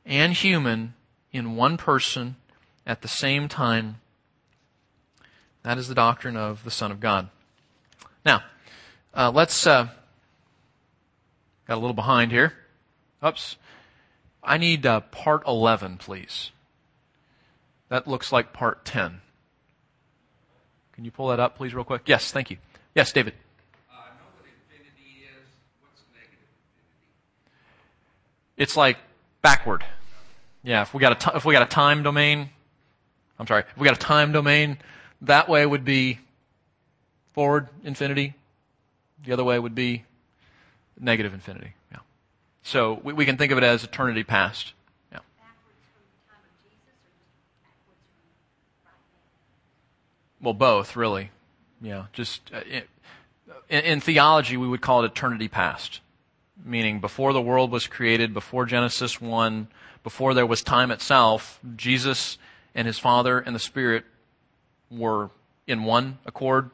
and 0.07 0.33
human, 0.33 0.95
in 1.33 1.57
one 1.57 1.77
person 1.77 2.37
at 2.87 3.03
the 3.03 3.09
same 3.09 3.47
time. 3.47 4.01
That 5.63 5.77
is 5.77 5.89
the 5.89 5.95
doctrine 5.95 6.37
of 6.37 6.65
the 6.65 6.71
Son 6.71 6.91
of 6.91 7.01
God. 7.01 7.29
Now, 8.25 8.43
uh, 9.15 9.31
let's, 9.31 9.67
uh, 9.67 9.89
got 11.67 11.75
a 11.75 11.81
little 11.81 11.95
behind 11.95 12.33
here. 12.33 12.53
Oops. 13.25 13.57
I 14.43 14.59
need 14.59 14.85
uh, 14.85 15.01
part 15.01 15.43
11, 15.47 15.97
please. 15.97 16.51
That 17.89 18.07
looks 18.07 18.33
like 18.33 18.53
part 18.53 18.85
10. 18.85 19.21
Can 20.93 21.05
you 21.05 21.11
pull 21.11 21.29
that 21.29 21.41
up, 21.41 21.57
please, 21.57 21.75
real 21.75 21.85
quick? 21.85 22.03
Yes, 22.07 22.31
thank 22.31 22.51
you. 22.51 22.59
Yes, 22.95 23.13
David. 23.13 23.35
Uh, 23.91 23.97
what 24.37 24.47
infinity 24.47 25.25
is. 25.25 25.47
What's 25.81 26.03
negative 26.15 26.39
infinity? 27.47 28.63
It's 28.63 28.77
like 28.77 28.99
backward. 29.43 29.85
Yeah, 30.63 30.83
if 30.83 30.95
we 30.95 31.01
got 31.01 31.13
a 31.13 31.31
t- 31.31 31.37
if 31.37 31.45
we 31.45 31.53
got 31.53 31.63
a 31.63 31.67
time 31.67 32.03
domain, 32.03 32.49
I'm 33.39 33.47
sorry, 33.47 33.65
if 33.69 33.77
we 33.77 33.85
got 33.85 33.97
a 33.97 34.01
time 34.01 34.33
domain, 34.33 34.79
that 35.23 35.49
way 35.49 35.67
would 35.67 35.85
be 35.85 36.21
forward 37.35 37.69
infinity. 37.83 38.35
The 39.25 39.33
other 39.33 39.45
way 39.45 39.59
would 39.59 39.75
be 39.75 40.05
negative 40.99 41.35
infinity. 41.35 41.75
Yeah. 41.93 41.99
So 42.63 43.01
we, 43.03 43.13
we 43.13 43.27
can 43.27 43.37
think 43.37 43.53
of 43.53 43.59
it 43.59 43.65
as 43.65 43.85
eternity 43.85 44.25
past. 44.25 44.73
Yeah. 45.13 45.19
Well, 50.41 50.55
both, 50.55 50.97
really. 50.97 51.31
Yeah, 51.83 52.07
just 52.13 52.51
uh, 52.55 52.61
in, 53.69 53.85
in, 53.85 54.01
theology, 54.01 54.57
we 54.57 54.69
would 54.69 54.81
call 54.81 55.05
it 55.05 55.07
eternity 55.07 55.49
past, 55.49 56.01
meaning 56.65 57.01
before 57.01 57.33
the 57.33 57.43
world 57.43 57.71
was 57.71 57.87
created, 57.87 58.33
before 58.33 58.65
Genesis 58.65 59.21
1, 59.21 59.69
before 60.03 60.33
there 60.33 60.47
was 60.47 60.63
time 60.63 60.91
itself, 60.91 61.61
Jesus 61.77 62.39
and 62.75 62.87
his 62.87 62.99
Father 62.99 63.39
and 63.39 63.55
the 63.55 63.61
Spirit 63.61 64.05
were 64.91 65.31
in 65.67 65.85
one 65.85 66.19
accord, 66.25 66.71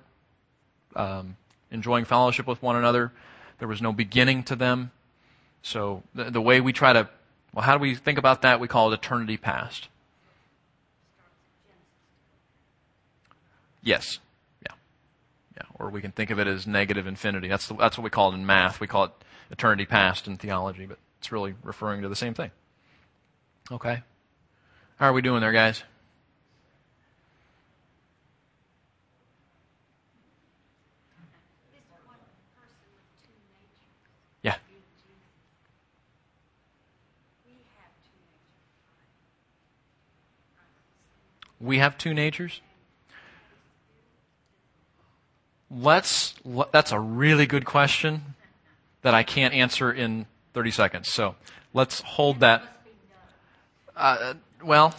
um, 0.97 1.37
enjoying 1.71 2.05
fellowship 2.05 2.47
with 2.47 2.63
one 2.63 2.77
another. 2.77 3.13
There 3.59 3.69
was 3.69 3.83
no 3.83 3.93
beginning 3.93 4.43
to 4.45 4.57
them. 4.57 4.91
So 5.63 6.03
the, 6.15 6.31
the 6.31 6.41
way 6.41 6.61
we 6.61 6.73
try 6.73 6.93
to, 6.93 7.09
well, 7.53 7.65
how 7.65 7.77
do 7.77 7.81
we 7.81 7.95
think 7.95 8.19
about 8.19 8.43
that? 8.43 8.61
We 8.61 8.69
call 8.69 8.93
it 8.93 8.95
eternity 8.95 9.37
past. 9.37 9.89
Yes. 13.83 14.19
Yeah. 14.67 14.75
Yeah. 15.57 15.63
Or 15.79 15.91
we 15.91 16.01
can 16.01 16.13
think 16.13 16.31
of 16.31 16.39
it 16.39 16.47
as 16.47 16.67
negative 16.67 17.07
infinity. 17.07 17.49
That's, 17.49 17.67
the, 17.67 17.75
that's 17.75 17.97
what 17.99 18.05
we 18.05 18.11
call 18.11 18.33
it 18.33 18.35
in 18.35 18.47
math. 18.47 18.81
We 18.81 18.87
call 18.87 19.05
it 19.05 19.13
eternity 19.51 19.87
past 19.87 20.27
in 20.27 20.37
theology, 20.37 20.87
but 20.87 20.99
it's 21.19 21.33
really 21.33 21.55
referring 21.63 22.03
to 22.03 22.09
the 22.09 22.17
same 22.17 22.35
thing. 22.35 22.51
Okay. 23.71 24.03
How 24.97 25.07
are 25.07 25.13
we 25.13 25.23
doing 25.23 25.41
there, 25.41 25.53
guys? 25.53 25.83
Yeah. 34.43 34.57
We 41.61 41.79
have 41.79 41.99
two 41.99 42.15
natures? 42.15 42.61
let's, 45.71 46.35
that's 46.73 46.93
a 46.93 46.99
really 46.99 47.47
good 47.47 47.65
question 47.65 48.35
that 49.03 49.15
I 49.15 49.23
can't 49.23 49.55
answer 49.55 49.93
in 49.93 50.27
30 50.53 50.71
seconds. 50.73 51.13
So 51.13 51.37
let's 51.73 52.01
hold 52.01 52.41
that. 52.41 52.65
Uh, 53.97 54.35
well, 54.63 54.95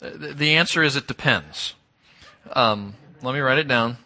the 0.00 0.54
answer 0.54 0.82
is 0.82 0.96
it 0.96 1.06
depends. 1.06 1.74
Um, 2.52 2.94
let 3.22 3.34
me 3.34 3.40
write 3.40 3.58
it 3.58 3.68
down. 3.68 3.98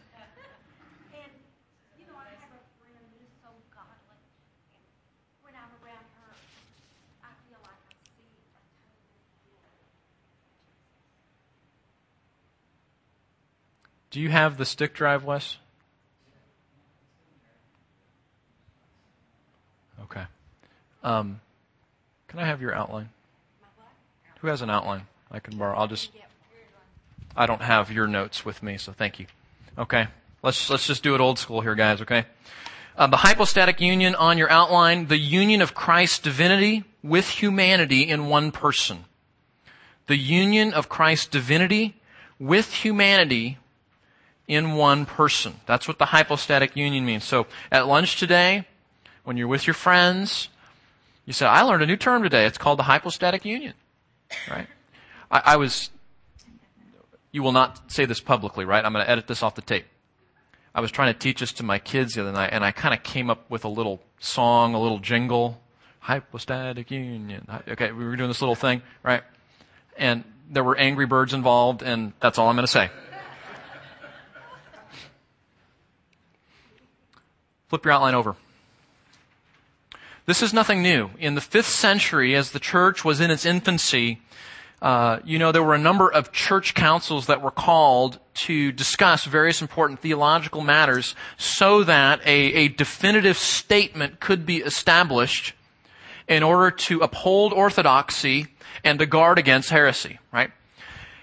Do 14.13 14.21
you 14.21 14.29
have 14.29 14.59
the 14.59 14.67
stick 14.67 14.93
drive, 14.93 15.25
Wes? 15.25 15.57
Okay. 20.03 20.25
Um, 21.03 21.41
can 22.29 22.39
I 22.39 22.45
have 22.45 22.61
your 22.61 22.75
outline? 22.75 23.09
Who 24.41 24.49
has 24.49 24.61
an 24.61 24.69
outline? 24.69 25.07
I 25.31 25.39
can 25.39 25.57
borrow. 25.57 25.75
I'll 25.75 25.89
just. 25.89 26.11
I 27.35 27.47
don't 27.47 27.63
have 27.63 27.91
your 27.91 28.07
notes 28.07 28.45
with 28.45 28.63
me, 28.63 28.77
so 28.77 28.93
thank 28.93 29.19
you. 29.19 29.25
Okay. 29.79 30.09
Let's 30.43 30.69
let's 30.69 30.87
just 30.87 31.03
do 31.03 31.15
it 31.15 31.21
old 31.23 31.39
school 31.39 31.63
here, 31.63 31.75
guys. 31.75 32.03
Okay. 32.03 32.27
Uh, 32.99 33.07
the 33.07 33.17
hypostatic 33.17 33.81
union 33.81 34.15
on 34.15 34.37
your 34.37 34.51
outline, 34.51 35.07
the 35.07 35.17
union 35.17 35.63
of 35.63 35.73
Christ's 35.73 36.19
divinity 36.19 36.85
with 37.03 37.27
humanity 37.31 38.03
in 38.03 38.27
one 38.27 38.53
person. 38.53 39.07
The 40.07 40.19
union 40.19 40.75
of 40.75 40.91
Christ's 40.91 41.29
divinity 41.29 41.97
with 42.39 42.75
humanity 42.75 43.57
in 44.49 44.75
one 44.75 45.07
person. 45.07 45.55
That's 45.67 45.87
what 45.87 45.99
the 45.99 46.07
hypostatic 46.07 46.77
union 46.77 47.05
means. 47.05 47.25
So 47.25 47.47
at 47.71 47.87
lunch 47.87 48.19
today, 48.19 48.67
when 49.25 49.37
you're 49.37 49.49
with 49.49 49.67
your 49.67 49.75
friends, 49.75 50.49
you 51.27 51.33
say, 51.33 51.47
I 51.47 51.63
learned 51.63 51.83
a 51.83 51.87
new 51.87 51.97
term 51.97 52.23
today. 52.23 52.47
It's 52.47 52.59
called 52.59 52.79
the 52.79 52.85
hypostatic 52.85 53.45
union. 53.45 53.75
Right? 54.51 54.67
I, 55.31 55.43
I 55.45 55.57
was, 55.57 55.91
you 57.31 57.43
will 57.43 57.53
not 57.53 57.91
say 57.91 58.05
this 58.05 58.21
publicly, 58.21 58.65
right? 58.65 58.85
I'm 58.85 58.93
going 58.93 59.05
to 59.05 59.11
edit 59.11 59.27
this 59.27 59.43
off 59.43 59.55
the 59.55 59.63
tape. 59.63 59.87
I 60.75 60.81
was 60.81 60.91
trying 60.91 61.13
to 61.13 61.19
teach 61.19 61.41
this 61.41 61.53
to 61.55 61.63
my 61.63 61.79
kids 61.79 62.15
the 62.15 62.23
other 62.23 62.33
night, 62.33 62.51
and 62.53 62.65
I 62.65 62.73
kind 62.73 62.95
of 62.95 63.03
came 63.03 63.29
up 63.31 63.49
with 63.51 63.65
a 63.65 63.69
little 63.69 64.01
song, 64.19 64.75
a 64.75 64.81
little 64.81 64.99
jingle. 64.99 65.61
Hypostatic 66.01 66.91
union. 66.91 67.47
Okay, 67.69 67.93
we 67.93 68.05
were 68.05 68.17
doing 68.17 68.29
this 68.29 68.41
little 68.41 68.57
thing, 68.57 68.83
right? 69.05 69.23
And 69.97 70.25
there 70.51 70.65
were 70.65 70.77
angry 70.77 71.07
birds 71.07 71.33
involved, 71.33 71.83
and 71.83 72.13
that's 72.21 72.39
all 72.39 72.49
I'm 72.49 72.57
going 72.57 72.67
to 72.67 72.73
say. 72.73 72.91
Flip 77.73 77.87
your 77.87 77.95
outline 77.95 78.15
over. 78.15 78.37
This 80.27 80.43
is 80.43 80.53
nothing 80.53 80.83
new. 80.83 81.09
In 81.19 81.37
the 81.37 81.41
fifth 81.41 81.71
century, 81.71 82.37
as 82.37 82.51
the 82.51 82.61
church 82.61 83.03
was 83.03 83.19
in 83.19 83.31
its 83.31 83.47
infancy, 83.47 84.21
uh, 84.83 85.21
you 85.25 85.39
know, 85.39 85.53
there 85.53 85.63
were 85.63 85.75
a 85.75 85.79
number 85.79 86.13
of 86.13 86.33
church 86.33 86.75
councils 86.75 87.29
that 87.29 87.41
were 87.41 87.51
called 87.51 88.19
to 88.35 88.73
discuss 88.73 89.25
various 89.25 89.63
important 89.63 90.01
theological 90.01 90.61
matters 90.61 91.15
so 91.39 91.83
that 91.85 92.21
a, 92.27 92.53
a 92.53 92.69
definitive 92.69 93.39
statement 93.39 94.21
could 94.21 94.45
be 94.45 94.59
established 94.59 95.55
in 96.29 96.43
order 96.43 96.71
to 96.71 97.01
uphold 97.01 97.55
orthodoxy 97.55 98.49
and 98.85 98.99
to 98.99 99.07
guard 99.07 99.39
against 99.39 99.71
heresy, 99.71 100.19
right? 100.31 100.51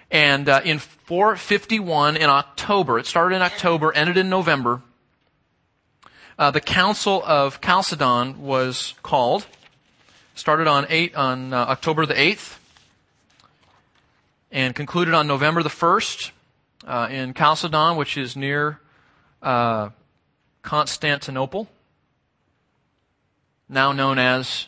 And 0.09 0.49
uh, 0.49 0.61
in 0.65 0.79
451 0.79 2.17
in 2.17 2.27
October, 2.27 2.97
it 2.97 3.05
started 3.05 3.35
in 3.35 3.43
October, 3.43 3.93
ended 3.93 4.17
in 4.17 4.31
November, 4.31 4.81
uh, 6.39 6.49
the 6.51 6.61
Council 6.61 7.21
of 7.25 7.59
Chalcedon 7.59 8.41
was 8.41 8.93
called. 9.03 9.45
Started 10.35 10.67
on 10.67 10.85
eight 10.87 11.13
on 11.13 11.51
uh, 11.51 11.57
October 11.57 12.05
the 12.05 12.19
eighth, 12.19 12.57
and 14.49 14.73
concluded 14.73 15.13
on 15.13 15.27
November 15.27 15.61
the 15.61 15.69
first 15.69 16.31
uh, 16.87 17.09
in 17.11 17.33
Chalcedon, 17.33 17.97
which 17.97 18.17
is 18.17 18.37
near 18.37 18.79
uh, 19.43 19.89
Constantinople, 20.61 21.67
now 23.67 23.91
known 23.91 24.17
as 24.17 24.67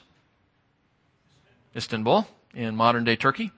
Istanbul 1.73 2.27
in 2.53 2.75
modern 2.75 3.05
day 3.05 3.15
Turkey. 3.15 3.51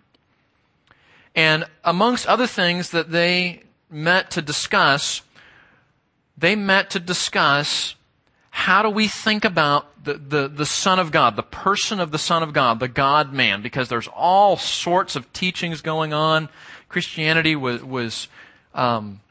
And 1.33 1.65
amongst 1.83 2.27
other 2.27 2.45
things 2.45 2.91
that 2.91 3.09
they 3.09 3.63
met 3.89 4.29
to 4.31 4.41
discuss, 4.43 5.23
they 6.37 6.55
met 6.55 6.91
to 6.91 6.99
discuss 6.99 7.95
how 8.55 8.83
do 8.83 8.89
we 8.89 9.07
think 9.07 9.45
about 9.45 10.03
the, 10.03 10.13
the, 10.13 10.47
the 10.47 10.65
Son 10.65 10.99
of 10.99 11.11
God, 11.11 11.35
the 11.35 11.41
person 11.41 11.99
of 11.99 12.11
the 12.11 12.19
Son 12.19 12.43
of 12.43 12.53
God, 12.53 12.79
the 12.79 12.87
God 12.87 13.33
man? 13.33 13.63
Because 13.63 13.89
there's 13.89 14.07
all 14.07 14.57
sorts 14.57 15.15
of 15.15 15.33
teachings 15.33 15.81
going 15.81 16.13
on. 16.13 16.49
Christianity 16.87 17.55
was, 17.55 17.83
was 17.83 18.27
um, 18.75 19.21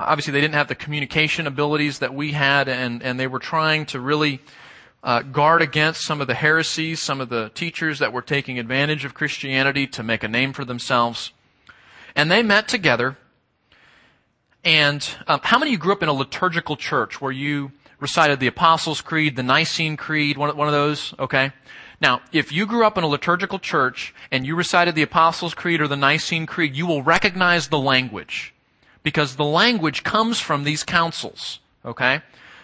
obviously 0.00 0.32
they 0.32 0.40
didn't 0.40 0.54
have 0.54 0.68
the 0.68 0.74
communication 0.74 1.46
abilities 1.46 1.98
that 1.98 2.14
we 2.14 2.32
had, 2.32 2.70
and, 2.70 3.02
and 3.02 3.20
they 3.20 3.26
were 3.26 3.38
trying 3.38 3.84
to 3.86 4.00
really 4.00 4.40
uh, 5.04 5.20
guard 5.20 5.60
against 5.60 6.02
some 6.02 6.22
of 6.22 6.26
the 6.26 6.34
heresies, 6.34 7.00
some 7.00 7.20
of 7.20 7.28
the 7.28 7.50
teachers 7.54 7.98
that 7.98 8.14
were 8.14 8.22
taking 8.22 8.58
advantage 8.58 9.04
of 9.04 9.12
Christianity 9.12 9.86
to 9.88 10.02
make 10.02 10.24
a 10.24 10.28
name 10.28 10.54
for 10.54 10.64
themselves. 10.64 11.32
And 12.16 12.30
they 12.30 12.42
met 12.42 12.66
together. 12.66 13.18
And 14.64 15.06
um, 15.26 15.40
how 15.42 15.58
many 15.58 15.68
of 15.68 15.72
you 15.72 15.78
grew 15.78 15.92
up 15.92 16.02
in 16.02 16.08
a 16.08 16.14
liturgical 16.14 16.76
church 16.76 17.20
where 17.20 17.30
you 17.30 17.72
recited 18.02 18.40
the 18.40 18.48
Apostles' 18.48 19.00
Creed, 19.00 19.36
the 19.36 19.44
Nicene 19.44 19.96
Creed, 19.96 20.36
one, 20.36 20.54
one 20.56 20.66
of 20.66 20.74
those, 20.74 21.14
okay? 21.20 21.52
Now, 22.00 22.20
if 22.32 22.50
you 22.50 22.66
grew 22.66 22.84
up 22.84 22.98
in 22.98 23.04
a 23.04 23.06
liturgical 23.06 23.60
church 23.60 24.12
and 24.32 24.44
you 24.44 24.56
recited 24.56 24.96
the 24.96 25.02
Apostles' 25.02 25.54
Creed 25.54 25.80
or 25.80 25.86
the 25.86 25.96
Nicene 25.96 26.44
Creed, 26.44 26.74
you 26.74 26.84
will 26.84 27.04
recognize 27.04 27.68
the 27.68 27.78
language. 27.78 28.52
Because 29.04 29.36
the 29.36 29.44
language 29.44 30.02
comes 30.02 30.40
from 30.40 30.64
these 30.64 30.82
councils, 30.82 31.60
okay? 31.84 32.22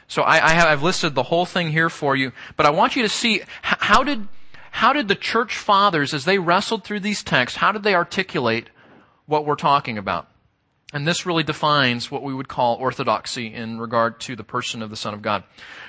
So 0.08 0.22
I, 0.22 0.44
I 0.44 0.50
have, 0.50 0.66
I've 0.66 0.82
listed 0.82 1.14
the 1.14 1.22
whole 1.22 1.46
thing 1.46 1.70
here 1.70 1.88
for 1.88 2.16
you, 2.16 2.32
but 2.56 2.66
I 2.66 2.70
want 2.70 2.96
you 2.96 3.02
to 3.02 3.08
see 3.08 3.42
how 3.62 4.02
did, 4.02 4.26
how 4.72 4.92
did 4.92 5.06
the 5.06 5.14
church 5.14 5.56
fathers, 5.56 6.12
as 6.12 6.24
they 6.24 6.38
wrestled 6.38 6.82
through 6.82 7.00
these 7.00 7.22
texts, 7.22 7.58
how 7.58 7.70
did 7.70 7.84
they 7.84 7.94
articulate 7.94 8.70
what 9.26 9.46
we're 9.46 9.54
talking 9.54 9.98
about? 9.98 10.28
And 10.92 11.06
this 11.06 11.26
really 11.26 11.42
defines 11.42 12.10
what 12.10 12.22
we 12.22 12.32
would 12.32 12.48
call 12.48 12.76
orthodoxy 12.76 13.52
in 13.52 13.78
regard 13.78 14.20
to 14.20 14.34
the 14.34 14.44
person 14.44 14.80
of 14.80 14.88
the 14.88 14.96
Son 14.96 15.12
of 15.12 15.20
God. 15.20 15.44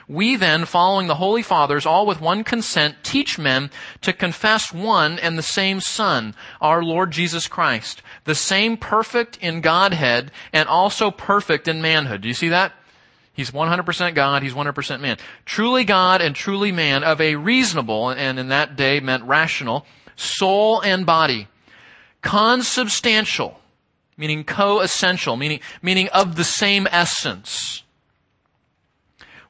We 0.09 0.35
then, 0.35 0.65
following 0.65 1.07
the 1.07 1.15
Holy 1.15 1.41
Fathers, 1.41 1.85
all 1.85 2.05
with 2.05 2.19
one 2.19 2.43
consent, 2.43 2.97
teach 3.01 3.39
men 3.39 3.71
to 4.01 4.11
confess 4.11 4.73
one 4.73 5.17
and 5.17 5.37
the 5.37 5.43
same 5.43 5.79
Son, 5.79 6.35
our 6.59 6.83
Lord 6.83 7.11
Jesus 7.11 7.47
Christ, 7.47 8.01
the 8.25 8.35
same 8.35 8.75
perfect 8.75 9.37
in 9.37 9.61
Godhead 9.61 10.31
and 10.51 10.67
also 10.67 11.11
perfect 11.11 11.69
in 11.69 11.81
manhood. 11.81 12.21
Do 12.21 12.27
you 12.27 12.33
see 12.33 12.49
that? 12.49 12.73
He's 13.31 13.51
100% 13.51 14.15
God, 14.15 14.43
he's 14.43 14.53
100% 14.53 14.99
man. 14.99 15.17
Truly 15.45 15.85
God 15.85 16.21
and 16.21 16.35
truly 16.35 16.73
man 16.73 17.05
of 17.05 17.21
a 17.21 17.37
reasonable, 17.37 18.09
and 18.09 18.37
in 18.37 18.49
that 18.49 18.75
day 18.75 18.99
meant 18.99 19.23
rational, 19.23 19.85
soul 20.17 20.81
and 20.81 21.05
body. 21.05 21.47
Consubstantial 22.21 23.58
meaning 24.19 24.43
co-essential, 24.43 25.35
meaning, 25.35 25.61
meaning 25.81 26.09
of 26.09 26.35
the 26.35 26.43
same 26.43 26.87
essence. 26.91 27.83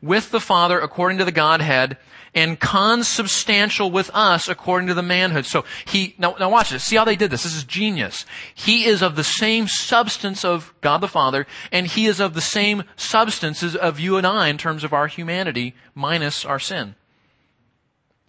With 0.02 0.32
the 0.32 0.40
Father 0.40 0.80
according 0.80 1.18
to 1.18 1.26
the 1.26 1.32
Godhead, 1.34 1.98
and 2.36 2.60
consubstantial 2.60 3.90
with 3.90 4.12
us 4.14 4.48
according 4.48 4.88
to 4.88 4.94
the 4.94 5.02
manhood. 5.02 5.48
So 5.48 5.66
he, 5.86 6.14
now, 6.18 6.36
now 6.40 6.50
watch 6.50 6.70
this. 6.70 6.84
See 6.84 6.96
how 6.96 7.04
they 7.04 7.16
did 7.16 7.32
this. 7.32 7.44
This 7.44 7.56
is 7.56 7.64
genius. 7.64 8.26
He 8.54 8.86
is 8.86 9.02
of 9.02 9.16
the 9.16 9.24
same 9.24 9.68
substance 9.68 10.46
of 10.46 10.74
God 10.82 11.00
the 11.00 11.08
Father, 11.08 11.48
and 11.72 11.88
he 11.88 12.06
is 12.06 12.20
of 12.20 12.36
the 12.36 12.42
same 12.42 12.84
substances 12.96 13.76
of 13.76 14.00
you 14.00 14.18
and 14.18 14.28
I 14.28 14.50
in 14.50 14.58
terms 14.58 14.84
of 14.84 14.94
our 14.94 15.08
humanity 15.08 15.74
minus 15.96 16.46
our 16.46 16.60
sin. 16.60 16.96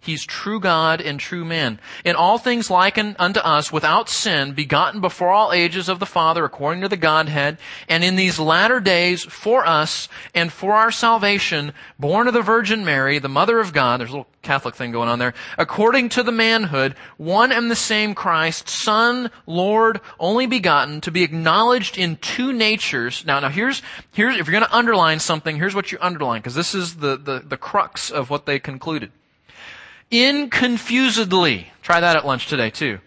He's 0.03 0.25
true 0.25 0.59
God 0.59 0.99
and 0.99 1.19
true 1.19 1.45
man. 1.45 1.79
In 2.03 2.15
all 2.15 2.39
things 2.39 2.71
likened 2.71 3.17
unto 3.19 3.39
us 3.39 3.71
without 3.71 4.09
sin, 4.09 4.53
begotten 4.53 4.99
before 4.99 5.29
all 5.29 5.53
ages 5.53 5.87
of 5.87 5.99
the 5.99 6.07
Father 6.07 6.43
according 6.43 6.81
to 6.81 6.89
the 6.89 6.97
Godhead, 6.97 7.59
and 7.87 8.03
in 8.03 8.15
these 8.15 8.39
latter 8.39 8.79
days 8.79 9.23
for 9.23 9.63
us 9.63 10.09
and 10.33 10.51
for 10.51 10.73
our 10.73 10.91
salvation, 10.91 11.73
born 11.99 12.27
of 12.27 12.33
the 12.33 12.41
Virgin 12.41 12.83
Mary, 12.83 13.19
the 13.19 13.29
Mother 13.29 13.59
of 13.59 13.73
God, 13.73 13.99
there's 13.99 14.09
a 14.09 14.13
little 14.13 14.27
Catholic 14.41 14.73
thing 14.73 14.91
going 14.91 15.07
on 15.07 15.19
there, 15.19 15.35
according 15.59 16.09
to 16.09 16.23
the 16.23 16.31
manhood, 16.31 16.95
one 17.17 17.51
and 17.51 17.69
the 17.69 17.75
same 17.75 18.15
Christ, 18.15 18.67
Son, 18.67 19.29
Lord, 19.45 20.01
only 20.19 20.47
begotten, 20.47 20.99
to 21.01 21.11
be 21.11 21.21
acknowledged 21.21 21.99
in 21.99 22.15
two 22.15 22.51
natures. 22.51 23.23
Now, 23.23 23.39
now 23.39 23.49
here's, 23.49 23.83
here's, 24.13 24.35
if 24.35 24.47
you're 24.47 24.59
gonna 24.59 24.67
underline 24.71 25.19
something, 25.19 25.57
here's 25.57 25.75
what 25.75 25.91
you 25.91 25.99
underline, 26.01 26.41
because 26.41 26.55
this 26.55 26.73
is 26.73 26.95
the, 26.95 27.17
the, 27.17 27.43
the 27.45 27.57
crux 27.57 28.09
of 28.09 28.31
what 28.31 28.47
they 28.47 28.57
concluded 28.57 29.11
inconfusedly. 30.11 31.67
Try 31.81 31.99
that 31.99 32.15
at 32.15 32.25
lunch 32.25 32.47
today 32.47 32.69
too. 32.69 32.99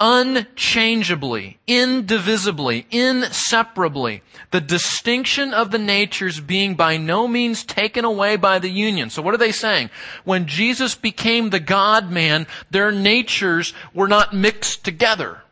Unchangeably, 0.00 1.58
indivisibly, 1.68 2.86
inseparably. 2.90 4.22
The 4.50 4.60
distinction 4.60 5.54
of 5.54 5.70
the 5.70 5.78
natures 5.78 6.40
being 6.40 6.74
by 6.74 6.96
no 6.96 7.28
means 7.28 7.62
taken 7.62 8.04
away 8.04 8.34
by 8.34 8.58
the 8.58 8.68
union. 8.70 9.10
So 9.10 9.22
what 9.22 9.32
are 9.32 9.38
they 9.38 9.52
saying? 9.52 9.90
When 10.24 10.46
Jesus 10.46 10.96
became 10.96 11.50
the 11.50 11.60
God 11.60 12.10
man, 12.10 12.48
their 12.68 12.90
natures 12.90 13.74
were 13.94 14.08
not 14.08 14.34
mixed 14.34 14.84
together. 14.84 15.42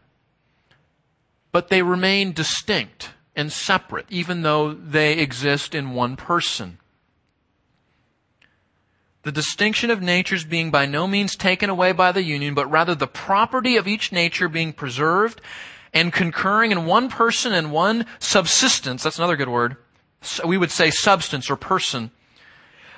But 1.53 1.69
they 1.69 1.83
remain 1.83 2.33
distinct 2.33 3.11
and 3.37 3.53
separate, 3.53 4.07
even 4.09 4.43
though 4.43 4.75
they 4.75 5.19
exist 5.19 5.77
in 5.77 5.93
one 5.93 6.17
person. 6.17 6.79
The 9.23 9.33
distinction 9.33 9.91
of 9.91 10.01
natures 10.01 10.45
being 10.45 10.71
by 10.71 10.87
no 10.87 11.07
means 11.07 11.37
taken 11.37 11.69
away 11.69 11.93
by 11.93 12.11
the 12.11 12.23
union, 12.23 12.55
but 12.55 12.71
rather 12.71 12.95
the 12.95 13.07
property 13.07 13.77
of 13.77 13.87
each 13.87 14.13
nature 14.13 14.49
being 14.49 14.73
preserved 14.73 15.43
and 15.93 16.13
concurring 16.13 16.73
in 16.73 16.87
one 16.87 17.11
person 17.11 17.53
and 17.53 17.71
one 17.71 18.07
subsistence. 18.19 19.03
That's 19.03 19.19
another 19.19 19.37
good 19.37 19.51
word. 19.51 19.77
We 20.45 20.57
would 20.57 20.71
say 20.71 20.91
substance 20.91 21.51
or 21.51 21.57
person. 21.57 22.13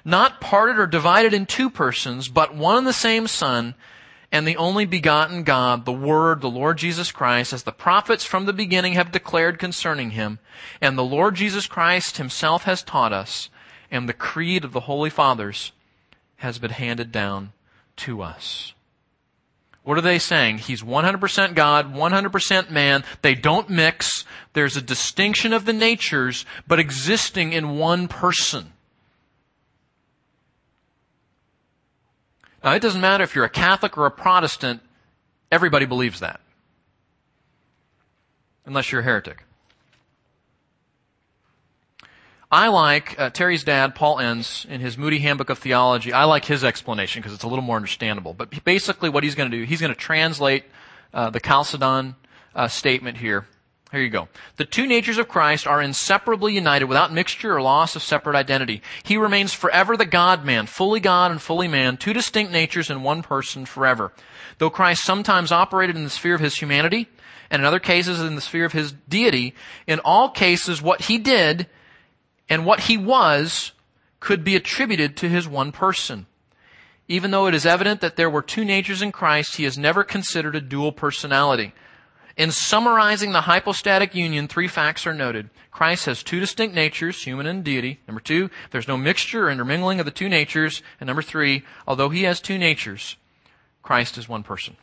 Not 0.04 0.40
parted 0.40 0.78
or 0.78 0.86
divided 0.86 1.34
in 1.34 1.46
two 1.46 1.68
persons, 1.68 2.28
but 2.28 2.54
one 2.54 2.78
and 2.78 2.86
the 2.86 2.92
same 2.92 3.26
Son, 3.26 3.74
and 4.30 4.46
the 4.46 4.56
only 4.56 4.84
begotten 4.84 5.42
God, 5.42 5.84
the 5.84 5.92
Word, 5.92 6.40
the 6.40 6.50
Lord 6.50 6.78
Jesus 6.78 7.12
Christ, 7.12 7.52
as 7.52 7.62
the 7.64 7.70
prophets 7.70 8.24
from 8.24 8.46
the 8.46 8.52
beginning 8.52 8.94
have 8.94 9.12
declared 9.12 9.58
concerning 9.58 10.10
him, 10.10 10.38
and 10.80 10.96
the 10.96 11.04
Lord 11.04 11.34
Jesus 11.34 11.66
Christ 11.66 12.16
himself 12.16 12.64
has 12.64 12.82
taught 12.82 13.12
us, 13.12 13.48
and 13.90 14.08
the 14.08 14.12
creed 14.12 14.64
of 14.64 14.72
the 14.72 14.80
Holy 14.80 15.10
Fathers 15.10 15.72
has 16.42 16.58
been 16.58 16.70
handed 16.70 17.12
down 17.12 17.52
to 17.96 18.20
us. 18.20 18.74
What 19.84 19.96
are 19.96 20.02
they 20.02 20.18
saying? 20.18 20.58
He's 20.58 20.82
100% 20.82 21.54
God, 21.54 21.94
100% 21.94 22.70
man. 22.70 23.04
They 23.22 23.34
don't 23.34 23.70
mix. 23.70 24.24
There's 24.52 24.76
a 24.76 24.82
distinction 24.82 25.52
of 25.52 25.64
the 25.64 25.72
natures, 25.72 26.44
but 26.66 26.80
existing 26.80 27.52
in 27.52 27.78
one 27.78 28.08
person. 28.08 28.72
Now, 32.62 32.74
it 32.74 32.82
doesn't 32.82 33.00
matter 33.00 33.24
if 33.24 33.34
you're 33.34 33.44
a 33.44 33.50
Catholic 33.50 33.96
or 33.96 34.06
a 34.06 34.10
Protestant, 34.10 34.80
everybody 35.50 35.86
believes 35.86 36.20
that. 36.20 36.40
Unless 38.66 38.92
you're 38.92 39.00
a 39.00 39.04
heretic. 39.04 39.44
I 42.52 42.68
like 42.68 43.18
uh, 43.18 43.30
Terry's 43.30 43.64
dad, 43.64 43.94
Paul 43.94 44.20
Enns, 44.20 44.66
in 44.68 44.82
his 44.82 44.98
Moody 44.98 45.20
Handbook 45.20 45.48
of 45.48 45.58
Theology. 45.58 46.12
I 46.12 46.24
like 46.24 46.44
his 46.44 46.62
explanation 46.62 47.22
because 47.22 47.32
it's 47.32 47.44
a 47.44 47.48
little 47.48 47.64
more 47.64 47.76
understandable. 47.76 48.34
But 48.34 48.62
basically, 48.62 49.08
what 49.08 49.24
he's 49.24 49.34
going 49.34 49.50
to 49.50 49.56
do, 49.56 49.64
he's 49.64 49.80
going 49.80 49.92
to 49.92 49.98
translate 49.98 50.64
uh, 51.14 51.30
the 51.30 51.40
Chalcedon 51.40 52.14
uh, 52.54 52.68
statement 52.68 53.16
here. 53.16 53.46
Here 53.90 54.02
you 54.02 54.10
go. 54.10 54.28
The 54.56 54.66
two 54.66 54.86
natures 54.86 55.16
of 55.16 55.28
Christ 55.28 55.66
are 55.66 55.80
inseparably 55.80 56.52
united 56.52 56.84
without 56.86 57.10
mixture 57.10 57.56
or 57.56 57.62
loss 57.62 57.96
of 57.96 58.02
separate 58.02 58.36
identity. 58.36 58.82
He 59.02 59.16
remains 59.16 59.54
forever 59.54 59.96
the 59.96 60.04
God 60.04 60.44
man, 60.44 60.66
fully 60.66 61.00
God 61.00 61.30
and 61.30 61.40
fully 61.40 61.68
man, 61.68 61.96
two 61.96 62.12
distinct 62.12 62.52
natures 62.52 62.90
in 62.90 63.02
one 63.02 63.22
person 63.22 63.64
forever. 63.64 64.12
Though 64.58 64.70
Christ 64.70 65.04
sometimes 65.04 65.52
operated 65.52 65.96
in 65.96 66.04
the 66.04 66.10
sphere 66.10 66.34
of 66.34 66.40
his 66.42 66.56
humanity, 66.56 67.08
and 67.50 67.60
in 67.60 67.66
other 67.66 67.80
cases 67.80 68.20
in 68.20 68.34
the 68.34 68.42
sphere 68.42 68.66
of 68.66 68.72
his 68.72 68.92
deity, 69.08 69.54
in 69.86 70.00
all 70.00 70.28
cases 70.28 70.82
what 70.82 71.02
he 71.02 71.16
did 71.16 71.66
and 72.52 72.66
what 72.66 72.80
he 72.80 72.98
was 72.98 73.72
could 74.20 74.44
be 74.44 74.54
attributed 74.54 75.16
to 75.16 75.26
his 75.26 75.48
one 75.48 75.72
person. 75.72 76.26
Even 77.08 77.30
though 77.30 77.46
it 77.46 77.54
is 77.54 77.64
evident 77.64 78.02
that 78.02 78.16
there 78.16 78.28
were 78.28 78.42
two 78.42 78.62
natures 78.62 79.00
in 79.00 79.10
Christ, 79.10 79.56
he 79.56 79.64
is 79.64 79.78
never 79.78 80.04
considered 80.04 80.54
a 80.54 80.60
dual 80.60 80.92
personality. 80.92 81.72
In 82.36 82.50
summarizing 82.50 83.32
the 83.32 83.40
hypostatic 83.40 84.14
union, 84.14 84.48
three 84.48 84.68
facts 84.68 85.06
are 85.06 85.14
noted. 85.14 85.48
Christ 85.70 86.04
has 86.04 86.22
two 86.22 86.40
distinct 86.40 86.74
natures, 86.74 87.22
human 87.22 87.46
and 87.46 87.64
deity. 87.64 88.00
Number 88.06 88.20
two, 88.20 88.50
there's 88.70 88.86
no 88.86 88.98
mixture 88.98 89.46
or 89.46 89.50
intermingling 89.50 89.98
of 89.98 90.04
the 90.04 90.12
two 90.12 90.28
natures. 90.28 90.82
And 91.00 91.06
number 91.06 91.22
three, 91.22 91.62
although 91.88 92.10
he 92.10 92.24
has 92.24 92.38
two 92.38 92.58
natures, 92.58 93.16
Christ 93.82 94.18
is 94.18 94.28
one 94.28 94.42
person. 94.42 94.76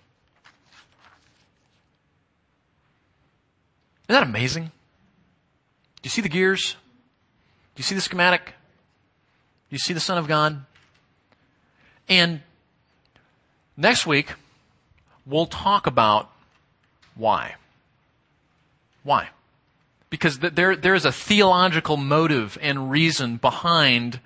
Isn't 4.07 4.19
that 4.19 4.27
amazing? 4.27 4.71
Do 6.01 6.07
you 6.07 6.09
see 6.09 6.21
the 6.21 6.29
gears? 6.29 6.75
You 7.79 7.83
see 7.83 7.95
the 7.95 8.01
schematic? 8.01 8.45
Do 8.45 8.51
you 9.69 9.79
see 9.79 9.93
the 9.93 10.01
Son 10.01 10.17
of 10.17 10.27
God? 10.27 10.65
And 12.09 12.41
next 13.77 14.05
week, 14.05 14.33
we'll 15.25 15.45
talk 15.45 15.87
about 15.87 16.29
why. 17.15 17.55
Why? 19.03 19.29
Because 20.09 20.39
there, 20.39 20.75
there 20.75 20.93
is 20.93 21.05
a 21.05 21.11
theological 21.11 21.95
motive 21.95 22.57
and 22.61 22.91
reason 22.91 23.37
behind 23.37 24.19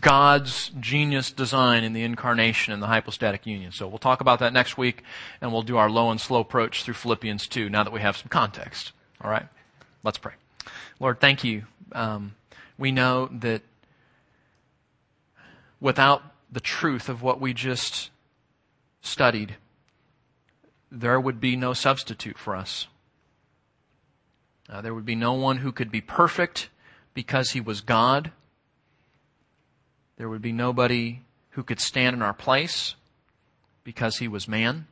God's 0.00 0.70
genius 0.78 1.32
design 1.32 1.82
in 1.82 1.92
the 1.92 2.04
incarnation 2.04 2.72
and 2.72 2.80
the 2.80 2.86
hypostatic 2.86 3.46
union. 3.46 3.72
So 3.72 3.88
we'll 3.88 3.98
talk 3.98 4.20
about 4.20 4.38
that 4.38 4.52
next 4.52 4.78
week, 4.78 5.02
and 5.40 5.52
we'll 5.52 5.62
do 5.62 5.76
our 5.76 5.90
low 5.90 6.10
and 6.10 6.20
slow 6.20 6.38
approach 6.38 6.84
through 6.84 6.94
Philippians 6.94 7.48
2 7.48 7.68
now 7.68 7.82
that 7.82 7.92
we 7.92 8.00
have 8.00 8.16
some 8.16 8.28
context. 8.28 8.92
All 9.20 9.30
right? 9.30 9.46
Let's 10.04 10.18
pray. 10.18 10.34
Lord, 11.00 11.18
thank 11.20 11.42
you. 11.42 11.64
Um, 11.92 12.34
we 12.78 12.92
know 12.92 13.28
that 13.32 13.62
without 15.80 16.22
the 16.50 16.60
truth 16.60 17.08
of 17.08 17.22
what 17.22 17.40
we 17.40 17.52
just 17.52 18.10
studied, 19.00 19.56
there 20.90 21.20
would 21.20 21.40
be 21.40 21.56
no 21.56 21.72
substitute 21.72 22.38
for 22.38 22.54
us. 22.54 22.86
Uh, 24.68 24.80
there 24.80 24.94
would 24.94 25.06
be 25.06 25.14
no 25.14 25.32
one 25.32 25.58
who 25.58 25.72
could 25.72 25.90
be 25.90 26.00
perfect 26.00 26.68
because 27.14 27.50
he 27.50 27.60
was 27.60 27.80
God. 27.80 28.32
There 30.16 30.28
would 30.28 30.42
be 30.42 30.52
nobody 30.52 31.20
who 31.50 31.62
could 31.62 31.80
stand 31.80 32.14
in 32.14 32.22
our 32.22 32.34
place 32.34 32.94
because 33.84 34.18
he 34.18 34.28
was 34.28 34.48
man. 34.48 34.86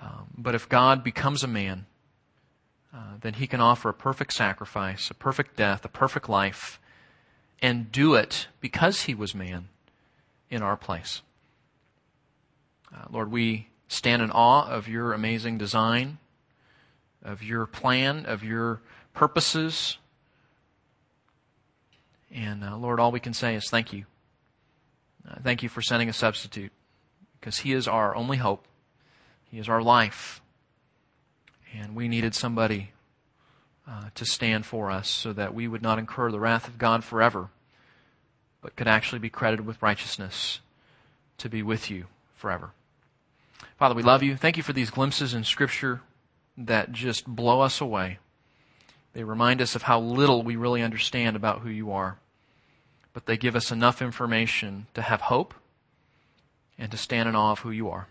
Um, 0.00 0.28
but 0.36 0.54
if 0.54 0.68
God 0.68 1.04
becomes 1.04 1.42
a 1.42 1.48
man, 1.48 1.86
uh, 2.96 3.16
then 3.20 3.34
he 3.34 3.46
can 3.46 3.60
offer 3.60 3.90
a 3.90 3.94
perfect 3.94 4.32
sacrifice, 4.32 5.10
a 5.10 5.14
perfect 5.14 5.56
death, 5.56 5.84
a 5.84 5.88
perfect 5.88 6.30
life, 6.30 6.80
and 7.60 7.92
do 7.92 8.14
it 8.14 8.48
because 8.60 9.02
he 9.02 9.14
was 9.14 9.34
man 9.34 9.68
in 10.50 10.62
our 10.62 10.76
place. 10.76 11.20
Uh, 12.94 13.04
Lord, 13.10 13.30
we 13.30 13.68
stand 13.88 14.22
in 14.22 14.30
awe 14.30 14.66
of 14.66 14.88
your 14.88 15.12
amazing 15.12 15.58
design, 15.58 16.16
of 17.22 17.42
your 17.42 17.66
plan, 17.66 18.24
of 18.24 18.42
your 18.42 18.80
purposes. 19.12 19.98
And 22.32 22.64
uh, 22.64 22.78
Lord, 22.78 22.98
all 22.98 23.12
we 23.12 23.20
can 23.20 23.34
say 23.34 23.54
is 23.54 23.68
thank 23.68 23.92
you. 23.92 24.06
Uh, 25.28 25.34
thank 25.42 25.62
you 25.62 25.68
for 25.68 25.82
sending 25.82 26.08
a 26.08 26.14
substitute 26.14 26.72
because 27.38 27.58
he 27.58 27.72
is 27.74 27.86
our 27.86 28.16
only 28.16 28.38
hope. 28.38 28.64
He 29.50 29.58
is 29.58 29.68
our 29.68 29.82
life. 29.82 30.40
And 31.78 31.94
we 31.94 32.08
needed 32.08 32.34
somebody 32.34 32.92
uh, 33.88 34.10
to 34.14 34.24
stand 34.24 34.66
for 34.66 34.90
us 34.90 35.08
so 35.08 35.32
that 35.32 35.54
we 35.54 35.68
would 35.68 35.82
not 35.82 35.98
incur 35.98 36.30
the 36.30 36.40
wrath 36.40 36.68
of 36.68 36.78
God 36.78 37.04
forever, 37.04 37.48
but 38.62 38.76
could 38.76 38.88
actually 38.88 39.18
be 39.18 39.30
credited 39.30 39.66
with 39.66 39.82
righteousness 39.82 40.60
to 41.38 41.48
be 41.48 41.62
with 41.62 41.90
you 41.90 42.06
forever. 42.34 42.70
Father, 43.78 43.94
we 43.94 44.02
love 44.02 44.22
you. 44.22 44.36
Thank 44.36 44.56
you 44.56 44.62
for 44.62 44.72
these 44.72 44.90
glimpses 44.90 45.34
in 45.34 45.44
Scripture 45.44 46.00
that 46.56 46.92
just 46.92 47.26
blow 47.26 47.60
us 47.60 47.80
away. 47.80 48.18
They 49.12 49.24
remind 49.24 49.60
us 49.60 49.74
of 49.74 49.82
how 49.82 50.00
little 50.00 50.42
we 50.42 50.56
really 50.56 50.82
understand 50.82 51.36
about 51.36 51.60
who 51.60 51.68
you 51.68 51.92
are, 51.92 52.16
but 53.12 53.26
they 53.26 53.36
give 53.36 53.56
us 53.56 53.70
enough 53.70 54.00
information 54.00 54.86
to 54.94 55.02
have 55.02 55.22
hope 55.22 55.54
and 56.78 56.90
to 56.90 56.96
stand 56.96 57.28
in 57.28 57.36
awe 57.36 57.52
of 57.52 57.60
who 57.60 57.70
you 57.70 57.88
are. 57.88 58.08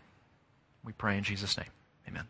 We 0.84 0.94
pray 0.94 1.18
in 1.18 1.24
Jesus' 1.24 1.58
name. 1.58 1.70
Amen. 2.08 2.28